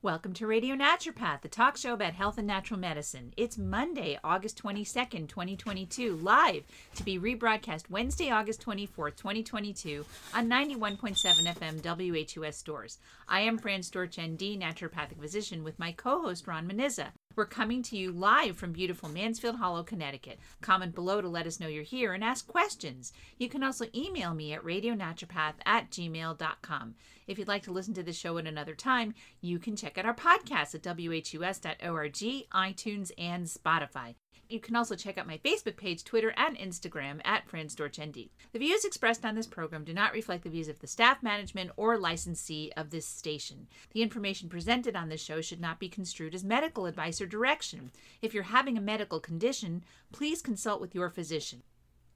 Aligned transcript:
Welcome 0.00 0.32
to 0.34 0.46
Radio 0.46 0.76
Naturopath, 0.76 1.40
the 1.40 1.48
talk 1.48 1.76
show 1.76 1.92
about 1.92 2.12
health 2.12 2.38
and 2.38 2.46
natural 2.46 2.78
medicine. 2.78 3.34
It's 3.36 3.58
Monday, 3.58 4.16
August 4.22 4.62
22nd, 4.62 5.26
2022, 5.26 6.14
live 6.18 6.62
to 6.94 7.02
be 7.02 7.18
rebroadcast 7.18 7.90
Wednesday, 7.90 8.30
August 8.30 8.64
24th, 8.64 9.16
2022 9.16 10.04
on 10.32 10.48
91.7 10.48 11.52
FM 11.52 11.82
WHUS 11.82 12.56
Storrs. 12.56 12.98
I 13.26 13.40
am 13.40 13.58
Fran 13.58 13.80
Storch, 13.80 14.22
ND, 14.24 14.62
naturopathic 14.62 15.20
physician, 15.20 15.64
with 15.64 15.80
my 15.80 15.90
co 15.90 16.22
host 16.22 16.46
Ron 16.46 16.68
Meniza. 16.68 17.08
We're 17.34 17.46
coming 17.46 17.82
to 17.84 17.96
you 17.96 18.12
live 18.12 18.56
from 18.56 18.70
beautiful 18.70 19.08
Mansfield 19.08 19.56
Hollow, 19.56 19.82
Connecticut. 19.82 20.38
Comment 20.60 20.94
below 20.94 21.20
to 21.20 21.28
let 21.28 21.46
us 21.48 21.58
know 21.58 21.66
you're 21.66 21.82
here 21.82 22.12
and 22.12 22.22
ask 22.22 22.46
questions. 22.46 23.12
You 23.36 23.48
can 23.48 23.64
also 23.64 23.86
email 23.92 24.32
me 24.32 24.52
at 24.52 24.62
radionaturopath 24.62 25.54
at 25.66 25.90
gmail.com. 25.90 26.94
If 27.28 27.38
you'd 27.38 27.46
like 27.46 27.62
to 27.64 27.72
listen 27.72 27.92
to 27.94 28.02
the 28.02 28.14
show 28.14 28.38
at 28.38 28.46
another 28.46 28.74
time, 28.74 29.14
you 29.42 29.58
can 29.58 29.76
check 29.76 29.98
out 29.98 30.06
our 30.06 30.14
podcast 30.14 30.74
at 30.74 30.82
whus.org, 30.82 32.14
iTunes, 32.14 33.10
and 33.18 33.46
Spotify. 33.46 34.14
You 34.48 34.60
can 34.60 34.76
also 34.76 34.96
check 34.96 35.18
out 35.18 35.26
my 35.26 35.36
Facebook 35.36 35.76
page, 35.76 36.04
Twitter, 36.04 36.32
and 36.34 36.56
Instagram 36.56 37.20
at 37.26 37.46
FranStorchND. 37.46 38.30
The 38.52 38.58
views 38.58 38.86
expressed 38.86 39.26
on 39.26 39.34
this 39.34 39.46
program 39.46 39.84
do 39.84 39.92
not 39.92 40.14
reflect 40.14 40.42
the 40.42 40.48
views 40.48 40.68
of 40.68 40.78
the 40.78 40.86
staff, 40.86 41.22
management, 41.22 41.70
or 41.76 41.98
licensee 41.98 42.72
of 42.74 42.88
this 42.88 43.04
station. 43.06 43.66
The 43.92 44.00
information 44.00 44.48
presented 44.48 44.96
on 44.96 45.10
this 45.10 45.22
show 45.22 45.42
should 45.42 45.60
not 45.60 45.78
be 45.78 45.90
construed 45.90 46.34
as 46.34 46.44
medical 46.44 46.86
advice 46.86 47.20
or 47.20 47.26
direction. 47.26 47.90
If 48.22 48.32
you're 48.32 48.44
having 48.44 48.78
a 48.78 48.80
medical 48.80 49.20
condition, 49.20 49.84
please 50.12 50.40
consult 50.40 50.80
with 50.80 50.94
your 50.94 51.10
physician. 51.10 51.62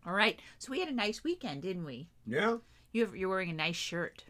All 0.07 0.15
right, 0.15 0.41
so 0.59 0.73
we 0.73 0.81
had 0.81 0.89
a 0.89 0.95
nice 0.95 1.23
weekend, 1.23 1.61
didn't 1.61 1.85
we? 1.85 2.09
Yeah, 2.27 2.57
You 2.93 3.05
have, 3.05 3.15
you're 3.15 3.29
wearing 3.29 3.51
a 3.51 3.55
nice 3.55 3.77
shirt. 3.77 4.25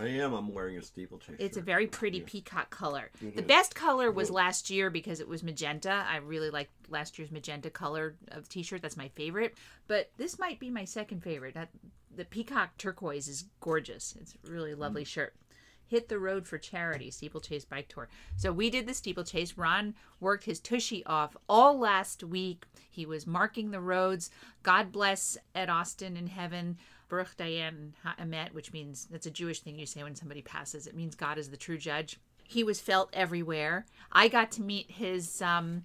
I 0.00 0.08
am. 0.08 0.32
I'm 0.32 0.54
wearing 0.54 0.78
a 0.78 0.82
steeplechase. 0.82 1.36
It's 1.38 1.58
a 1.58 1.60
very 1.60 1.86
pretty 1.86 2.20
peacock 2.20 2.70
color. 2.70 3.10
It 3.20 3.36
The 3.36 3.42
is. 3.42 3.46
best 3.46 3.74
color 3.74 4.10
was 4.10 4.30
last 4.30 4.70
year 4.70 4.88
because 4.88 5.20
it 5.20 5.28
was 5.28 5.42
magenta. 5.42 6.06
I 6.08 6.16
really 6.16 6.48
liked 6.48 6.72
last 6.88 7.18
year's 7.18 7.30
magenta 7.30 7.68
color 7.68 8.16
of 8.28 8.48
t-shirt. 8.48 8.80
That's 8.80 8.96
my 8.96 9.08
favorite. 9.08 9.56
But 9.88 10.10
this 10.16 10.38
might 10.38 10.58
be 10.58 10.70
my 10.70 10.86
second 10.86 11.22
favorite. 11.22 11.54
That 11.54 11.68
the 12.16 12.24
peacock 12.24 12.78
turquoise 12.78 13.28
is 13.28 13.44
gorgeous. 13.60 14.16
It's 14.18 14.34
a 14.34 14.50
really 14.50 14.72
mm. 14.72 14.78
lovely 14.78 15.04
shirt. 15.04 15.34
Hit 15.86 16.08
the 16.08 16.20
road 16.20 16.46
for 16.46 16.56
charity, 16.56 17.10
steeplechase 17.10 17.64
bike 17.64 17.88
tour. 17.88 18.08
So 18.36 18.52
we 18.52 18.70
did 18.70 18.86
the 18.86 18.94
steeplechase. 18.94 19.58
Ron 19.58 19.96
worked 20.20 20.44
his 20.44 20.60
tushy 20.60 21.04
off 21.04 21.36
all 21.48 21.76
last 21.78 22.22
week. 22.22 22.64
He 22.88 23.04
was 23.04 23.26
marking 23.26 23.70
the 23.70 23.80
roads. 23.80 24.30
God 24.62 24.92
bless 24.92 25.36
Ed 25.52 25.68
Austin 25.68 26.16
in 26.16 26.28
heaven. 26.28 26.78
Baruch 27.10 27.36
Dayan 27.36 27.92
Ha'emet, 28.02 28.54
which 28.54 28.72
means 28.72 29.06
that's 29.10 29.26
a 29.26 29.30
Jewish 29.30 29.60
thing 29.60 29.78
you 29.78 29.84
say 29.84 30.02
when 30.02 30.14
somebody 30.14 30.40
passes. 30.40 30.86
It 30.86 30.96
means 30.96 31.14
God 31.14 31.36
is 31.36 31.50
the 31.50 31.56
true 31.58 31.76
judge. 31.76 32.18
He 32.44 32.64
was 32.64 32.80
felt 32.80 33.10
everywhere. 33.12 33.84
I 34.10 34.28
got 34.28 34.50
to 34.52 34.62
meet 34.62 34.90
his 34.92 35.42
um, 35.42 35.82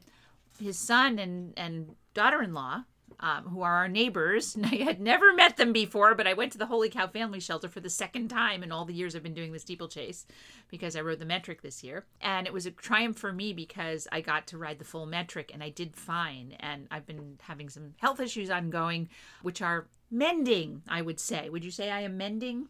his 0.60 0.78
son 0.78 1.20
and 1.20 1.54
and 1.58 1.96
daughter-in-law, 2.14 2.86
um, 3.20 3.46
who 3.46 3.62
are 3.62 3.76
our 3.76 3.88
neighbors. 3.88 4.56
And 4.66 4.66
I 4.66 4.76
had 4.84 5.02
never 5.02 5.34
met 5.34 5.58
them 5.58 5.74
before, 5.74 6.16
but 6.16 6.28
I 6.28 6.34
went 6.34 6.52
to 6.54 6.58
the 6.58 6.66
Holy 6.66 6.90
Cow 6.90 7.08
Family 7.08 7.40
Shelter 7.40 7.68
for 7.68 7.80
the 7.80 7.90
second 7.90 8.30
time 8.30 8.64
in 8.64 8.72
all 8.72 8.86
the 8.86 8.94
years 8.94 9.16
I've 9.16 9.24
been 9.24 9.34
doing 9.34 9.52
the 9.52 9.60
steeplechase, 9.60 10.26
because 10.70 10.96
I 10.96 11.02
rode 11.02 11.20
the 11.20 11.26
metric 11.26 11.62
this 11.62 11.84
year, 11.84 12.06
and 12.22 12.48
it 12.48 12.54
was 12.54 12.66
a 12.66 12.72
triumph 12.72 13.18
for 13.18 13.34
me 13.34 13.54
because 13.54 14.08
I 14.12 14.22
got 14.22 14.48
to 14.48 14.58
ride 14.58 14.80
the 14.80 14.86
full 14.86 15.06
metric, 15.06 15.52
and 15.54 15.62
I 15.62 15.70
did 15.70 15.96
fine. 15.96 16.56
And 16.60 16.88
I've 16.90 17.06
been 17.06 17.38
having 17.42 17.70
some 17.70 17.94
health 17.98 18.20
issues 18.20 18.50
ongoing, 18.50 19.10
which 19.42 19.62
are 19.62 19.88
mending. 20.10 20.84
I 20.88 21.02
would 21.02 21.20
say. 21.20 21.50
Would 21.50 21.66
you 21.66 21.72
say 21.72 21.90
I 21.92 22.02
am 22.02 22.18
mending? 22.18 22.68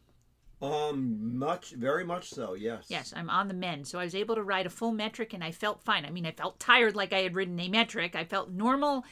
Um, 0.61 1.37
much, 1.37 1.71
very 1.71 2.05
much 2.05 2.29
so. 2.29 2.53
Yes. 2.53 2.85
Yes, 2.87 3.13
I'm 3.15 3.29
on 3.29 3.47
the 3.47 3.53
mend. 3.53 3.87
So 3.87 3.99
I 3.99 4.05
was 4.05 4.15
able 4.15 4.35
to 4.35 4.43
ride 4.43 4.65
a 4.65 4.69
full 4.69 4.91
metric 4.91 5.33
and 5.33 5.43
I 5.43 5.51
felt 5.51 5.83
fine. 5.83 6.05
I 6.05 6.11
mean, 6.11 6.25
I 6.25 6.31
felt 6.31 6.59
tired 6.59 6.95
like 6.95 7.13
I 7.13 7.19
had 7.19 7.35
ridden 7.35 7.59
a 7.59 7.67
metric. 7.67 8.15
I 8.15 8.23
felt 8.23 8.51
normal 8.51 9.03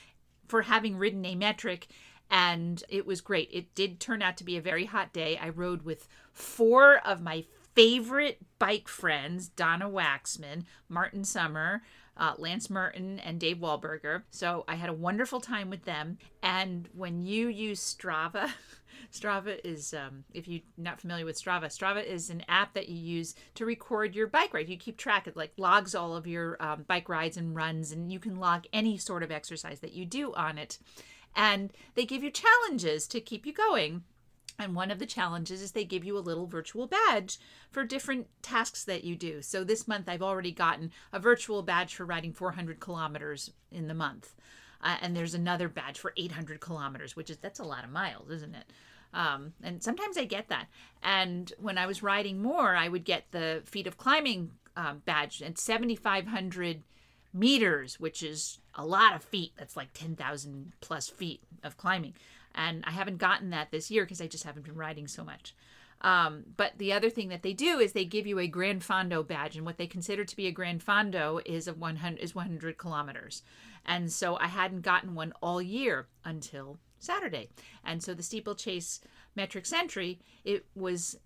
for 0.54 0.62
having 0.62 0.96
ridden 0.96 1.26
a 1.26 1.34
metric 1.34 1.88
and 2.30 2.84
it 2.88 3.08
was 3.08 3.22
great. 3.22 3.50
It 3.52 3.74
did 3.74 4.00
turn 4.00 4.22
out 4.22 4.38
to 4.38 4.44
be 4.44 4.56
a 4.56 4.62
very 4.62 4.86
hot 4.86 5.12
day. 5.12 5.36
I 5.36 5.50
rode 5.50 5.82
with 5.82 6.08
four 6.32 6.98
of 7.04 7.24
my 7.24 7.46
favorite 7.74 8.38
bike 8.60 8.88
friends 8.88 9.48
Donna 9.48 9.90
Waxman, 9.90 10.66
Martin 10.88 11.24
Summer, 11.24 11.82
uh, 12.16 12.36
Lance 12.38 12.70
Merton, 12.70 13.18
and 13.18 13.40
Dave 13.40 13.58
Wahlberger. 13.58 14.22
So 14.30 14.64
I 14.68 14.76
had 14.76 14.90
a 14.90 14.94
wonderful 14.94 15.42
time 15.42 15.72
with 15.72 15.86
them. 15.86 16.20
And 16.44 16.88
when 16.94 17.24
you 17.24 17.48
use 17.48 17.80
Strava, 17.80 18.52
Strava 19.12 19.60
is, 19.64 19.94
um, 19.94 20.24
if 20.34 20.48
you're 20.48 20.62
not 20.78 21.02
familiar 21.02 21.26
with 21.26 21.42
Strava, 21.42 21.66
Strava 21.66 22.04
is 22.04 22.30
an 22.30 22.44
app 22.48 22.74
that 22.74 22.90
you 22.90 22.98
use 22.98 23.36
to 23.56 23.66
record 23.66 24.16
your 24.16 24.28
bike 24.28 24.54
ride. 24.54 24.70
You 24.70 24.78
keep 24.78 24.98
track, 24.98 25.28
it 25.28 25.38
like 25.38 25.54
logs 25.58 25.96
all 25.96 26.16
of 26.16 26.28
your 26.28 26.58
um, 26.60 26.84
bike 26.88 27.10
rides 27.10 27.38
and 27.38 27.56
runs, 27.56 27.92
and 27.92 28.12
you 28.12 28.20
can 28.20 28.40
log 28.40 28.66
any 28.72 28.98
sort 28.98 29.24
of 29.24 29.32
exercise 29.32 29.80
that 29.82 29.94
you 29.94 30.06
do 30.06 30.34
on 30.34 30.58
it. 30.58 30.80
And 31.36 31.72
they 31.96 32.06
give 32.06 32.24
you 32.24 32.32
challenges 32.32 33.08
to 33.08 33.22
keep 33.22 33.46
you 33.46 33.54
going. 33.54 34.04
And 34.60 34.76
one 34.76 34.92
of 34.92 35.00
the 35.00 35.08
challenges 35.08 35.62
is 35.62 35.72
they 35.72 35.84
give 35.84 36.04
you 36.04 36.18
a 36.18 36.20
little 36.20 36.46
virtual 36.46 36.88
badge 36.88 37.40
for 37.72 37.84
different 37.84 38.28
tasks 38.44 38.84
that 38.84 39.04
you 39.04 39.16
do. 39.16 39.42
So 39.42 39.64
this 39.64 39.88
month 39.88 40.08
I've 40.08 40.22
already 40.22 40.52
gotten 40.52 40.92
a 41.12 41.20
virtual 41.20 41.64
badge 41.64 41.96
for 41.96 42.06
riding 42.06 42.34
400 42.34 42.80
kilometers 42.80 43.52
in 43.72 43.88
the 43.88 43.96
month. 43.96 44.36
Uh, 44.84 44.98
and 45.02 45.16
there's 45.16 45.34
another 45.34 45.70
badge 45.70 45.98
for 45.98 46.14
800 46.18 46.60
kilometers, 46.60 47.16
which 47.16 47.30
is 47.30 47.38
that's 47.38 47.60
a 47.60 47.64
lot 47.64 47.84
of 47.84 47.90
miles, 47.90 48.30
isn't 48.30 48.54
it? 48.54 48.66
Um, 49.14 49.54
and 49.62 49.84
sometimes 49.84 50.18
I 50.18 50.26
get 50.26 50.50
that. 50.50 50.68
And 51.02 51.52
when 51.60 51.78
I 51.78 51.86
was 51.86 52.04
riding 52.04 52.42
more, 52.42 52.76
I 52.76 52.88
would 52.88 53.06
get 53.06 53.32
the 53.32 53.62
feet 53.66 53.88
of 53.88 53.98
climbing 53.98 54.52
um, 54.76 55.02
badge 55.06 55.42
at 55.42 55.58
7,500 55.58 56.84
meters, 57.34 58.00
which 58.00 58.24
is 58.24 58.60
a 58.76 58.86
lot 58.86 59.16
of 59.16 59.24
feet. 59.24 59.54
That's 59.58 59.78
like 59.78 59.94
10,000 59.94 60.74
plus 60.82 61.10
feet 61.10 61.42
of 61.64 61.78
climbing. 61.78 62.14
And 62.56 62.84
I 62.86 62.92
haven't 62.92 63.18
gotten 63.18 63.50
that 63.52 63.72
this 63.72 63.90
year 63.90 64.04
because 64.04 64.22
I 64.22 64.28
just 64.28 64.44
haven't 64.44 64.66
been 64.66 64.76
riding 64.76 65.08
so 65.08 65.24
much. 65.24 65.56
Um, 66.02 66.44
but 66.58 66.74
the 66.78 66.92
other 66.92 67.10
thing 67.10 67.30
that 67.30 67.44
they 67.44 67.54
do 67.54 67.80
is 67.80 67.94
they 67.94 68.06
give 68.06 68.28
you 68.28 68.38
a 68.38 68.48
Grand 68.48 68.82
Fondo 68.82 69.26
badge, 69.26 69.56
and 69.56 69.66
what 69.66 69.78
they 69.78 69.88
consider 69.88 70.26
to 70.26 70.36
be 70.36 70.48
a 70.48 70.52
Grand 70.52 70.86
Fondo 70.86 71.42
is 71.46 71.68
a 71.68 71.74
100 71.74 72.20
is 72.20 72.36
100 72.36 72.78
kilometers. 72.78 73.42
And 73.86 74.12
so 74.12 74.38
I 74.38 74.48
hadn't 74.48 74.82
gotten 74.82 75.16
one 75.16 75.34
all 75.42 75.62
year 75.62 76.08
until 76.26 76.78
Saturday. 77.04 77.50
And 77.84 78.02
so 78.02 78.14
the 78.14 78.24
steeplechase 78.24 79.02
metric 79.36 79.66
century, 79.66 80.20
it 80.44 80.66
was 80.76 81.18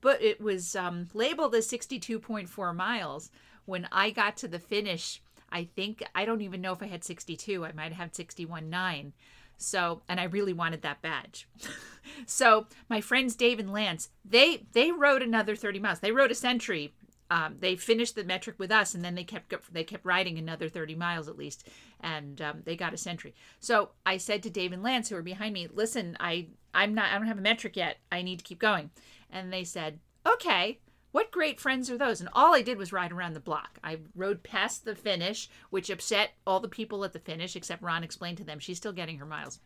but 0.00 0.22
it 0.22 0.40
was 0.40 0.74
um, 0.74 1.08
labeled 1.12 1.54
as 1.54 1.68
62.4 1.68 2.74
miles. 2.74 3.30
When 3.66 3.86
I 3.92 4.10
got 4.10 4.36
to 4.38 4.48
the 4.48 4.58
finish, 4.58 5.20
I 5.52 5.64
think 5.64 6.02
I 6.14 6.24
don't 6.24 6.40
even 6.40 6.62
know 6.62 6.72
if 6.72 6.82
I 6.82 6.86
had 6.86 7.04
62. 7.04 7.64
I 7.64 7.72
might 7.72 7.92
have 7.92 8.12
61.9. 8.12 9.12
So, 9.58 10.00
and 10.08 10.18
I 10.18 10.24
really 10.24 10.54
wanted 10.54 10.80
that 10.82 11.02
badge. 11.02 11.46
so, 12.26 12.66
my 12.88 13.02
friends 13.02 13.36
Dave 13.36 13.58
and 13.58 13.70
Lance, 13.70 14.08
they 14.24 14.64
they 14.72 14.90
rode 14.90 15.22
another 15.22 15.54
30 15.54 15.78
miles. 15.80 16.00
They 16.00 16.12
rode 16.12 16.30
a 16.30 16.34
century. 16.34 16.94
Um, 17.30 17.56
they 17.60 17.76
finished 17.76 18.16
the 18.16 18.24
metric 18.24 18.56
with 18.58 18.72
us, 18.72 18.94
and 18.94 19.04
then 19.04 19.14
they 19.14 19.24
kept 19.24 19.54
they 19.72 19.84
kept 19.84 20.04
riding 20.04 20.36
another 20.36 20.68
30 20.68 20.96
miles 20.96 21.28
at 21.28 21.38
least, 21.38 21.68
and 22.00 22.40
um, 22.42 22.62
they 22.64 22.76
got 22.76 22.92
a 22.92 22.98
century. 22.98 23.34
So 23.60 23.90
I 24.04 24.16
said 24.16 24.42
to 24.42 24.50
Dave 24.50 24.72
and 24.72 24.82
Lance, 24.82 25.08
who 25.08 25.14
were 25.14 25.22
behind 25.22 25.54
me, 25.54 25.68
"Listen, 25.72 26.16
I 26.18 26.48
I'm 26.74 26.92
not 26.94 27.10
I 27.10 27.18
don't 27.18 27.28
have 27.28 27.38
a 27.38 27.42
metric 27.42 27.76
yet. 27.76 27.98
I 28.10 28.22
need 28.22 28.40
to 28.40 28.44
keep 28.44 28.58
going." 28.58 28.90
And 29.30 29.52
they 29.52 29.64
said, 29.64 30.00
"Okay." 30.26 30.80
What 31.12 31.32
great 31.32 31.58
friends 31.58 31.90
are 31.90 31.98
those? 31.98 32.20
And 32.20 32.30
all 32.32 32.54
I 32.54 32.62
did 32.62 32.78
was 32.78 32.92
ride 32.92 33.10
around 33.10 33.32
the 33.32 33.40
block. 33.40 33.80
I 33.82 33.98
rode 34.14 34.44
past 34.44 34.84
the 34.84 34.94
finish, 34.94 35.50
which 35.68 35.90
upset 35.90 36.34
all 36.46 36.60
the 36.60 36.68
people 36.68 37.04
at 37.04 37.12
the 37.12 37.18
finish, 37.18 37.56
except 37.56 37.82
Ron 37.82 38.04
explained 38.04 38.38
to 38.38 38.44
them 38.44 38.60
she's 38.60 38.76
still 38.76 38.92
getting 38.92 39.18
her 39.18 39.26
miles. 39.26 39.58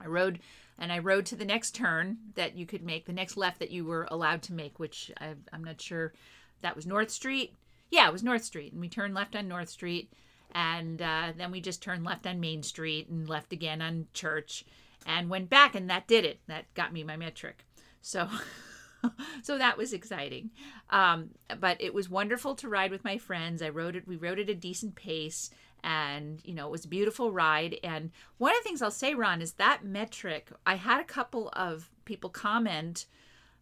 I 0.00 0.06
rode 0.06 0.40
and 0.78 0.90
I 0.90 0.98
rode 0.98 1.26
to 1.26 1.36
the 1.36 1.44
next 1.44 1.74
turn 1.74 2.16
that 2.34 2.56
you 2.56 2.64
could 2.64 2.82
make, 2.82 3.04
the 3.04 3.12
next 3.12 3.36
left 3.36 3.58
that 3.58 3.70
you 3.70 3.84
were 3.84 4.08
allowed 4.10 4.40
to 4.44 4.54
make, 4.54 4.78
which 4.78 5.10
I, 5.20 5.34
I'm 5.52 5.62
not 5.62 5.80
sure 5.80 6.14
that 6.62 6.76
was 6.76 6.86
North 6.86 7.10
Street. 7.10 7.54
Yeah, 7.90 8.08
it 8.08 8.12
was 8.12 8.22
North 8.22 8.44
Street. 8.44 8.72
And 8.72 8.80
we 8.80 8.88
turned 8.88 9.14
left 9.14 9.36
on 9.36 9.48
North 9.48 9.68
Street. 9.68 10.12
And 10.52 11.00
uh, 11.00 11.32
then 11.36 11.50
we 11.50 11.60
just 11.60 11.82
turned 11.82 12.04
left 12.04 12.26
on 12.26 12.40
Main 12.40 12.62
Street 12.62 13.08
and 13.08 13.28
left 13.28 13.52
again 13.52 13.80
on 13.82 14.06
Church 14.12 14.64
and 15.06 15.30
went 15.30 15.48
back. 15.48 15.74
And 15.74 15.88
that 15.90 16.06
did 16.06 16.24
it. 16.24 16.40
That 16.46 16.72
got 16.74 16.92
me 16.92 17.04
my 17.04 17.16
metric. 17.16 17.64
So. 18.00 18.28
so 19.42 19.58
that 19.58 19.78
was 19.78 19.92
exciting. 19.92 20.50
Um, 20.90 21.30
but 21.58 21.80
it 21.80 21.94
was 21.94 22.10
wonderful 22.10 22.54
to 22.56 22.68
ride 22.68 22.90
with 22.90 23.04
my 23.04 23.18
friends. 23.18 23.62
I 23.62 23.68
rode 23.68 23.96
it. 23.96 24.06
We 24.06 24.16
rode 24.16 24.38
at 24.38 24.50
a 24.50 24.54
decent 24.54 24.94
pace, 24.94 25.50
and 25.82 26.40
you 26.44 26.54
know 26.54 26.66
it 26.66 26.72
was 26.72 26.84
a 26.84 26.88
beautiful 26.88 27.32
ride. 27.32 27.76
And 27.82 28.10
one 28.38 28.52
of 28.52 28.58
the 28.62 28.68
things 28.68 28.82
I'll 28.82 28.90
say, 28.90 29.14
Ron, 29.14 29.42
is 29.42 29.54
that 29.54 29.84
metric. 29.84 30.50
I 30.66 30.74
had 30.74 31.00
a 31.00 31.04
couple 31.04 31.50
of 31.54 31.90
people 32.04 32.30
comment. 32.30 33.06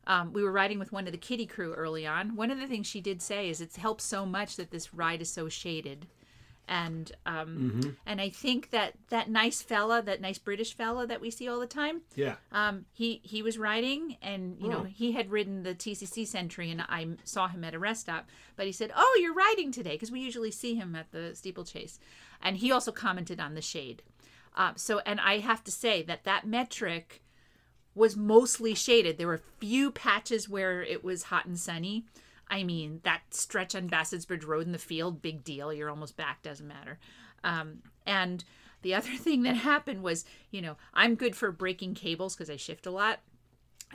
Um, 0.09 0.33
we 0.33 0.43
were 0.43 0.51
riding 0.51 0.79
with 0.81 0.91
one 0.91 1.07
of 1.07 1.13
the 1.13 1.19
kitty 1.19 1.47
crew 1.47 1.75
early 1.75 2.07
on. 2.07 2.35
One 2.35 2.51
of 2.51 2.59
the 2.59 2.67
things 2.67 2.87
she 2.89 3.01
did 3.01 3.21
say 3.23 3.49
is 3.51 3.61
it 3.61 3.77
helps 3.77 4.03
so 4.05 4.25
much 4.27 4.57
that 4.57 4.71
this 4.73 4.93
ride 4.95 5.21
is 5.23 5.31
so 5.31 5.49
shaded. 5.49 6.07
and 6.71 7.13
um, 7.25 7.73
Mm-hmm. 7.83 7.91
and 8.05 8.21
I 8.21 8.29
think 8.29 8.71
that 8.71 8.93
that 9.09 9.31
nice 9.31 9.63
fella, 9.63 10.03
that 10.03 10.21
nice 10.21 10.37
British 10.39 10.75
fella 10.75 11.07
that 11.07 11.21
we 11.21 11.31
see 11.31 11.49
all 11.49 11.61
the 11.61 11.67
time, 11.67 12.03
Yeah. 12.15 12.35
um, 12.53 12.85
he 12.93 13.21
he 13.23 13.43
was 13.43 13.57
riding, 13.57 14.17
and 14.21 14.59
you 14.61 14.69
know 14.69 14.81
Oh. 14.81 14.85
he 14.85 15.13
had 15.13 15.31
ridden 15.31 15.63
the 15.63 15.75
TCC 15.75 16.27
Century, 16.27 16.71
and 16.71 16.83
I 16.83 17.07
saw 17.25 17.49
him 17.49 17.65
at 17.65 17.75
a 17.75 17.79
rest 17.79 18.03
stop. 18.03 18.29
But 18.57 18.67
he 18.67 18.73
said, 18.73 18.93
"Oh, 18.95 19.19
you're 19.23 19.33
riding 19.35 19.73
today," 19.73 19.93
because 19.95 20.11
we 20.11 20.21
usually 20.21 20.51
see 20.51 20.75
him 20.75 20.95
at 20.95 21.11
the 21.11 21.35
steeplechase, 21.35 21.99
and 22.43 22.57
he 22.59 22.71
also 22.73 22.93
commented 22.93 23.41
on 23.41 23.55
the 23.55 23.63
shade. 23.63 24.03
Uh, 24.55 24.73
so, 24.77 24.99
and 25.07 25.21
I 25.21 25.39
have 25.39 25.63
to 25.65 25.71
say 25.71 26.03
that 26.03 26.25
that 26.25 26.47
metric 26.47 27.23
was 27.94 28.17
mostly 28.17 28.75
shaded. 28.75 29.19
There 29.19 29.26
were 29.26 29.35
a 29.35 29.61
few 29.61 29.90
patches 29.90 30.49
where 30.49 30.82
it 30.82 31.02
was 31.02 31.25
hot 31.25 31.46
and 31.46 31.58
sunny. 31.58 32.05
I 32.50 32.62
mean, 32.62 33.00
that 33.02 33.23
stretch 33.31 33.75
on 33.75 33.88
Bassett's 33.88 34.25
Bridge 34.25 34.44
Road 34.44 34.67
in 34.67 34.73
the 34.73 34.79
field, 34.79 35.20
big 35.20 35.44
deal. 35.44 35.73
You're 35.73 35.90
almost 35.90 36.17
back, 36.17 36.43
doesn't 36.43 36.67
matter. 36.67 36.99
Um, 37.44 37.82
and 38.06 38.44
the 38.82 38.94
other 38.94 39.14
thing 39.17 39.43
that 39.43 39.56
happened 39.56 40.02
was, 40.02 40.25
you 40.50 40.62
know, 40.62 40.76
I'm 40.94 41.14
good 41.14 41.37
for 41.37 41.52
breaking 41.52 41.94
cables 41.94 42.35
because 42.35 42.50
I 42.50 42.56
shift 42.56 42.87
a 42.87 42.90
lot. 42.90 43.20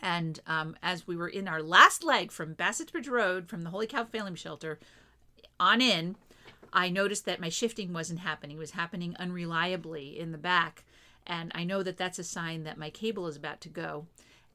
And 0.02 0.40
um, 0.48 0.76
as 0.82 1.08
we 1.08 1.16
were 1.16 1.28
in 1.28 1.48
our 1.48 1.62
last 1.62 2.04
leg 2.04 2.32
from 2.32 2.56
Bassett's 2.56 2.92
Bridge 2.92 3.08
Road, 3.08 3.48
from 3.48 3.62
the 3.62 3.70
Holy 3.70 3.88
Cow 3.88 4.06
Family 4.06 4.36
Shelter 4.36 4.80
on 5.60 5.82
in, 5.82 6.16
I 6.74 6.90
noticed 6.90 7.26
that 7.26 7.40
my 7.40 7.50
shifting 7.50 7.94
wasn't 7.94 8.20
happening. 8.20 8.58
It 8.58 8.60
was 8.60 8.72
happening 8.72 9.16
unreliably 9.20 10.18
in 10.18 10.32
the 10.32 10.38
back. 10.40 10.84
And 11.26 11.52
I 11.56 11.64
know 11.64 11.84
that 11.84 11.98
that's 11.98 12.20
a 12.20 12.24
sign 12.24 12.64
that 12.64 12.78
my 12.78 12.90
cable 12.90 13.28
is 13.28 13.36
about 13.38 13.62
to 13.62 13.70
go. 13.70 14.08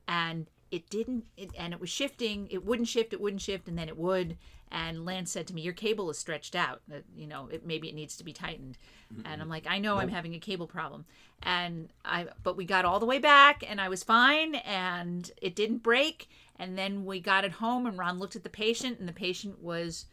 And 0.07 0.47
it 0.71 0.91
didn't, 0.91 1.25
it, 1.37 1.51
and 1.59 1.73
it 1.73 1.81
was 1.81 1.89
shifting. 1.91 2.47
It 2.51 2.65
wouldn't 2.65 2.89
shift, 2.89 3.13
it 3.13 3.21
wouldn't 3.21 3.41
shift, 3.43 3.69
and 3.69 3.79
then 3.79 3.89
it 3.89 3.97
would. 3.97 4.37
And 4.71 5.07
Lance 5.07 5.31
said 5.31 5.47
to 5.47 5.55
me, 5.55 5.63
Your 5.63 5.73
cable 5.73 6.11
is 6.11 6.19
stretched 6.19 6.55
out. 6.55 6.83
That, 6.89 7.05
you 7.17 7.27
know, 7.27 7.49
it, 7.51 7.65
maybe 7.67 7.89
it 7.89 7.95
needs 7.95 8.17
to 8.19 8.25
be 8.25 8.35
tightened. 8.35 8.77
And 9.25 9.41
I'm 9.41 9.49
like, 9.49 9.67
I 9.67 9.79
know 9.79 9.97
I'm 9.97 10.11
having 10.11 10.35
a 10.35 10.39
cable 10.39 10.67
problem. 10.67 11.07
And 11.43 11.89
I, 12.05 12.27
but 12.43 12.59
we 12.59 12.67
got 12.67 12.85
all 12.85 13.01
the 13.01 13.07
way 13.07 13.19
back 13.19 13.65
and 13.67 13.81
I 13.81 13.89
was 13.89 14.03
fine 14.05 14.57
and 14.57 15.31
it 15.41 15.55
didn't 15.57 15.79
break. 15.83 16.29
And 16.59 16.77
then 16.77 17.07
we 17.07 17.19
got 17.19 17.47
it 17.47 17.53
home 17.53 17.87
and 17.87 17.97
Ron 17.97 18.19
looked 18.19 18.37
at 18.37 18.43
the 18.43 18.51
patient 18.51 18.99
and 18.99 19.09
the 19.09 19.15
patient 19.15 19.63
was 19.63 20.05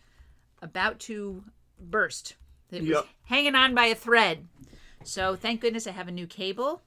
about 0.62 1.00
to 1.02 1.44
burst. 1.78 2.36
It 2.72 2.82
was 2.82 2.90
Yep. 2.92 3.08
hanging 3.26 3.56
on 3.56 3.76
by 3.76 3.88
a 3.88 3.96
thread. 3.96 4.48
So 5.06 5.36
thank 5.36 5.62
goodness 5.62 5.88
I 5.88 5.92
have 5.92 6.08
a 6.08 6.12
new 6.12 6.28
cable. 6.28 6.82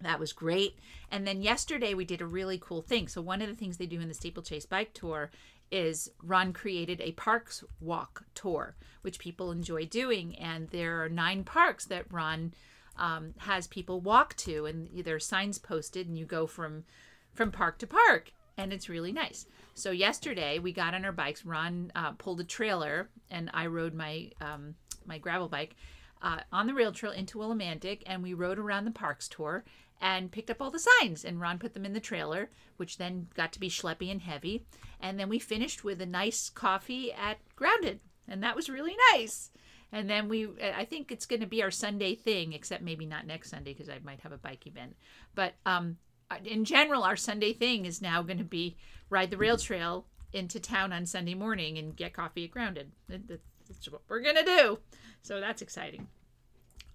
That 0.00 0.20
was 0.20 0.32
great. 0.32 0.78
And 1.10 1.26
then 1.26 1.42
yesterday 1.42 1.94
we 1.94 2.04
did 2.04 2.20
a 2.20 2.26
really 2.26 2.58
cool 2.58 2.80
thing. 2.80 3.08
So 3.08 3.20
one 3.20 3.42
of 3.42 3.48
the 3.48 3.54
things 3.54 3.76
they 3.76 3.86
do 3.86 4.00
in 4.00 4.08
the 4.08 4.14
Steeplechase 4.14 4.66
Bike 4.66 4.94
Tour 4.94 5.30
is 5.70 6.10
Ron 6.22 6.52
created 6.52 7.00
a 7.00 7.12
parks 7.12 7.62
walk 7.80 8.24
tour, 8.34 8.76
which 9.02 9.18
people 9.18 9.52
enjoy 9.52 9.84
doing. 9.86 10.36
And 10.36 10.68
there 10.70 11.02
are 11.04 11.08
nine 11.08 11.44
parks 11.44 11.84
that 11.86 12.10
Ron 12.10 12.54
um, 12.96 13.34
has 13.38 13.66
people 13.66 14.00
walk 14.00 14.36
to, 14.36 14.66
and 14.66 14.88
there 15.04 15.16
are 15.16 15.20
signs 15.20 15.58
posted, 15.58 16.06
and 16.06 16.18
you 16.18 16.26
go 16.26 16.46
from 16.46 16.84
from 17.32 17.52
park 17.52 17.78
to 17.78 17.86
park, 17.86 18.32
and 18.58 18.72
it's 18.72 18.88
really 18.88 19.12
nice. 19.12 19.46
So 19.74 19.92
yesterday 19.92 20.58
we 20.58 20.72
got 20.72 20.94
on 20.94 21.04
our 21.04 21.12
bikes. 21.12 21.44
Ron 21.44 21.92
uh, 21.94 22.12
pulled 22.12 22.40
a 22.40 22.44
trailer, 22.44 23.08
and 23.30 23.50
I 23.54 23.66
rode 23.66 23.94
my 23.94 24.30
um, 24.40 24.74
my 25.06 25.18
gravel 25.18 25.48
bike 25.48 25.76
uh, 26.22 26.40
on 26.52 26.66
the 26.66 26.74
rail 26.74 26.92
trail 26.92 27.12
into 27.12 27.38
Willimantic, 27.38 28.02
and 28.06 28.22
we 28.22 28.34
rode 28.34 28.58
around 28.58 28.84
the 28.84 28.90
parks 28.90 29.28
tour 29.28 29.64
and 30.00 30.32
picked 30.32 30.50
up 30.50 30.60
all 30.62 30.70
the 30.70 30.78
signs. 31.00 31.24
And 31.24 31.40
Ron 31.40 31.58
put 31.58 31.74
them 31.74 31.84
in 31.84 31.92
the 31.92 32.00
trailer, 32.00 32.50
which 32.78 32.98
then 32.98 33.28
got 33.34 33.52
to 33.52 33.60
be 33.60 33.68
schleppy 33.68 34.10
and 34.10 34.22
heavy. 34.22 34.64
And 35.00 35.18
then 35.18 35.28
we 35.28 35.38
finished 35.38 35.84
with 35.84 36.00
a 36.00 36.06
nice 36.06 36.48
coffee 36.50 37.12
at 37.12 37.38
Grounded, 37.56 38.00
and 38.28 38.42
that 38.42 38.56
was 38.56 38.68
really 38.70 38.96
nice. 39.12 39.50
And 39.92 40.08
then 40.08 40.28
we, 40.28 40.48
I 40.62 40.84
think 40.84 41.10
it's 41.10 41.26
going 41.26 41.40
to 41.40 41.46
be 41.46 41.62
our 41.62 41.70
Sunday 41.70 42.14
thing, 42.14 42.52
except 42.52 42.82
maybe 42.82 43.06
not 43.06 43.26
next 43.26 43.50
Sunday 43.50 43.72
because 43.72 43.88
I 43.88 43.98
might 44.04 44.20
have 44.20 44.32
a 44.32 44.38
bike 44.38 44.66
event. 44.66 44.94
But 45.34 45.54
um, 45.66 45.96
in 46.44 46.64
general, 46.64 47.02
our 47.02 47.16
Sunday 47.16 47.52
thing 47.52 47.86
is 47.86 48.00
now 48.00 48.22
going 48.22 48.38
to 48.38 48.44
be 48.44 48.76
ride 49.10 49.30
the 49.30 49.36
rail 49.36 49.56
trail 49.56 50.06
into 50.32 50.60
town 50.60 50.92
on 50.92 51.06
Sunday 51.06 51.34
morning 51.34 51.76
and 51.76 51.96
get 51.96 52.12
coffee 52.12 52.44
at 52.44 52.52
Grounded. 52.52 52.92
That- 53.08 53.26
that- 53.26 53.40
That's 53.66 53.90
what 53.90 54.02
we're 54.08 54.20
going 54.20 54.36
to 54.36 54.44
do. 54.44 54.78
So 55.22 55.40
that's 55.40 55.62
exciting. 55.62 56.08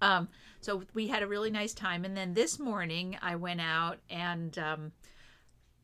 Um, 0.00 0.28
so 0.60 0.82
we 0.94 1.06
had 1.06 1.22
a 1.22 1.26
really 1.26 1.50
nice 1.50 1.72
time. 1.72 2.04
And 2.04 2.16
then 2.16 2.34
this 2.34 2.58
morning 2.58 3.16
I 3.22 3.36
went 3.36 3.60
out 3.60 3.98
and 4.10 4.56
um, 4.58 4.92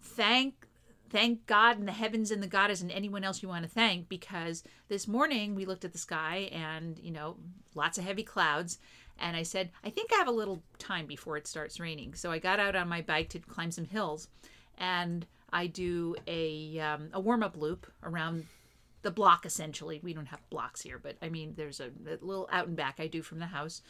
thank 0.00 0.66
thank 1.10 1.46
God 1.46 1.78
and 1.78 1.86
the 1.86 1.92
heavens 1.92 2.30
and 2.30 2.42
the 2.42 2.46
goddess 2.46 2.80
and 2.80 2.90
anyone 2.90 3.22
else 3.22 3.42
you 3.42 3.48
want 3.48 3.64
to 3.64 3.70
thank 3.70 4.08
because 4.08 4.64
this 4.88 5.06
morning 5.06 5.54
we 5.54 5.66
looked 5.66 5.84
at 5.84 5.92
the 5.92 5.98
sky 5.98 6.48
and 6.52 6.98
you 6.98 7.10
know 7.10 7.36
lots 7.74 7.98
of 7.98 8.04
heavy 8.04 8.22
clouds 8.22 8.78
and 9.20 9.36
I 9.36 9.42
said 9.42 9.70
I 9.84 9.90
think 9.90 10.10
I 10.10 10.16
have 10.16 10.28
a 10.28 10.32
little 10.32 10.62
time 10.78 11.04
before 11.06 11.36
it 11.36 11.46
starts 11.46 11.78
raining 11.78 12.14
so 12.14 12.30
I 12.30 12.38
got 12.38 12.58
out 12.58 12.74
on 12.76 12.88
my 12.88 13.02
bike 13.02 13.28
to 13.30 13.38
climb 13.40 13.70
some 13.70 13.84
hills 13.84 14.28
and 14.78 15.26
I 15.52 15.66
do 15.66 16.16
a 16.26 16.80
um, 16.80 17.10
a 17.12 17.20
warm 17.20 17.42
up 17.42 17.58
loop 17.58 17.86
around 18.02 18.46
the 19.02 19.10
block 19.10 19.44
essentially 19.44 20.00
we 20.02 20.14
don't 20.14 20.26
have 20.26 20.40
blocks 20.50 20.80
here 20.80 20.98
but 20.98 21.16
I 21.20 21.28
mean 21.28 21.54
there's 21.56 21.80
a, 21.80 21.90
a 22.06 22.24
little 22.24 22.48
out 22.50 22.68
and 22.68 22.76
back 22.76 22.96
I 22.98 23.06
do 23.06 23.22
from 23.22 23.38
the 23.38 23.46
house 23.46 23.82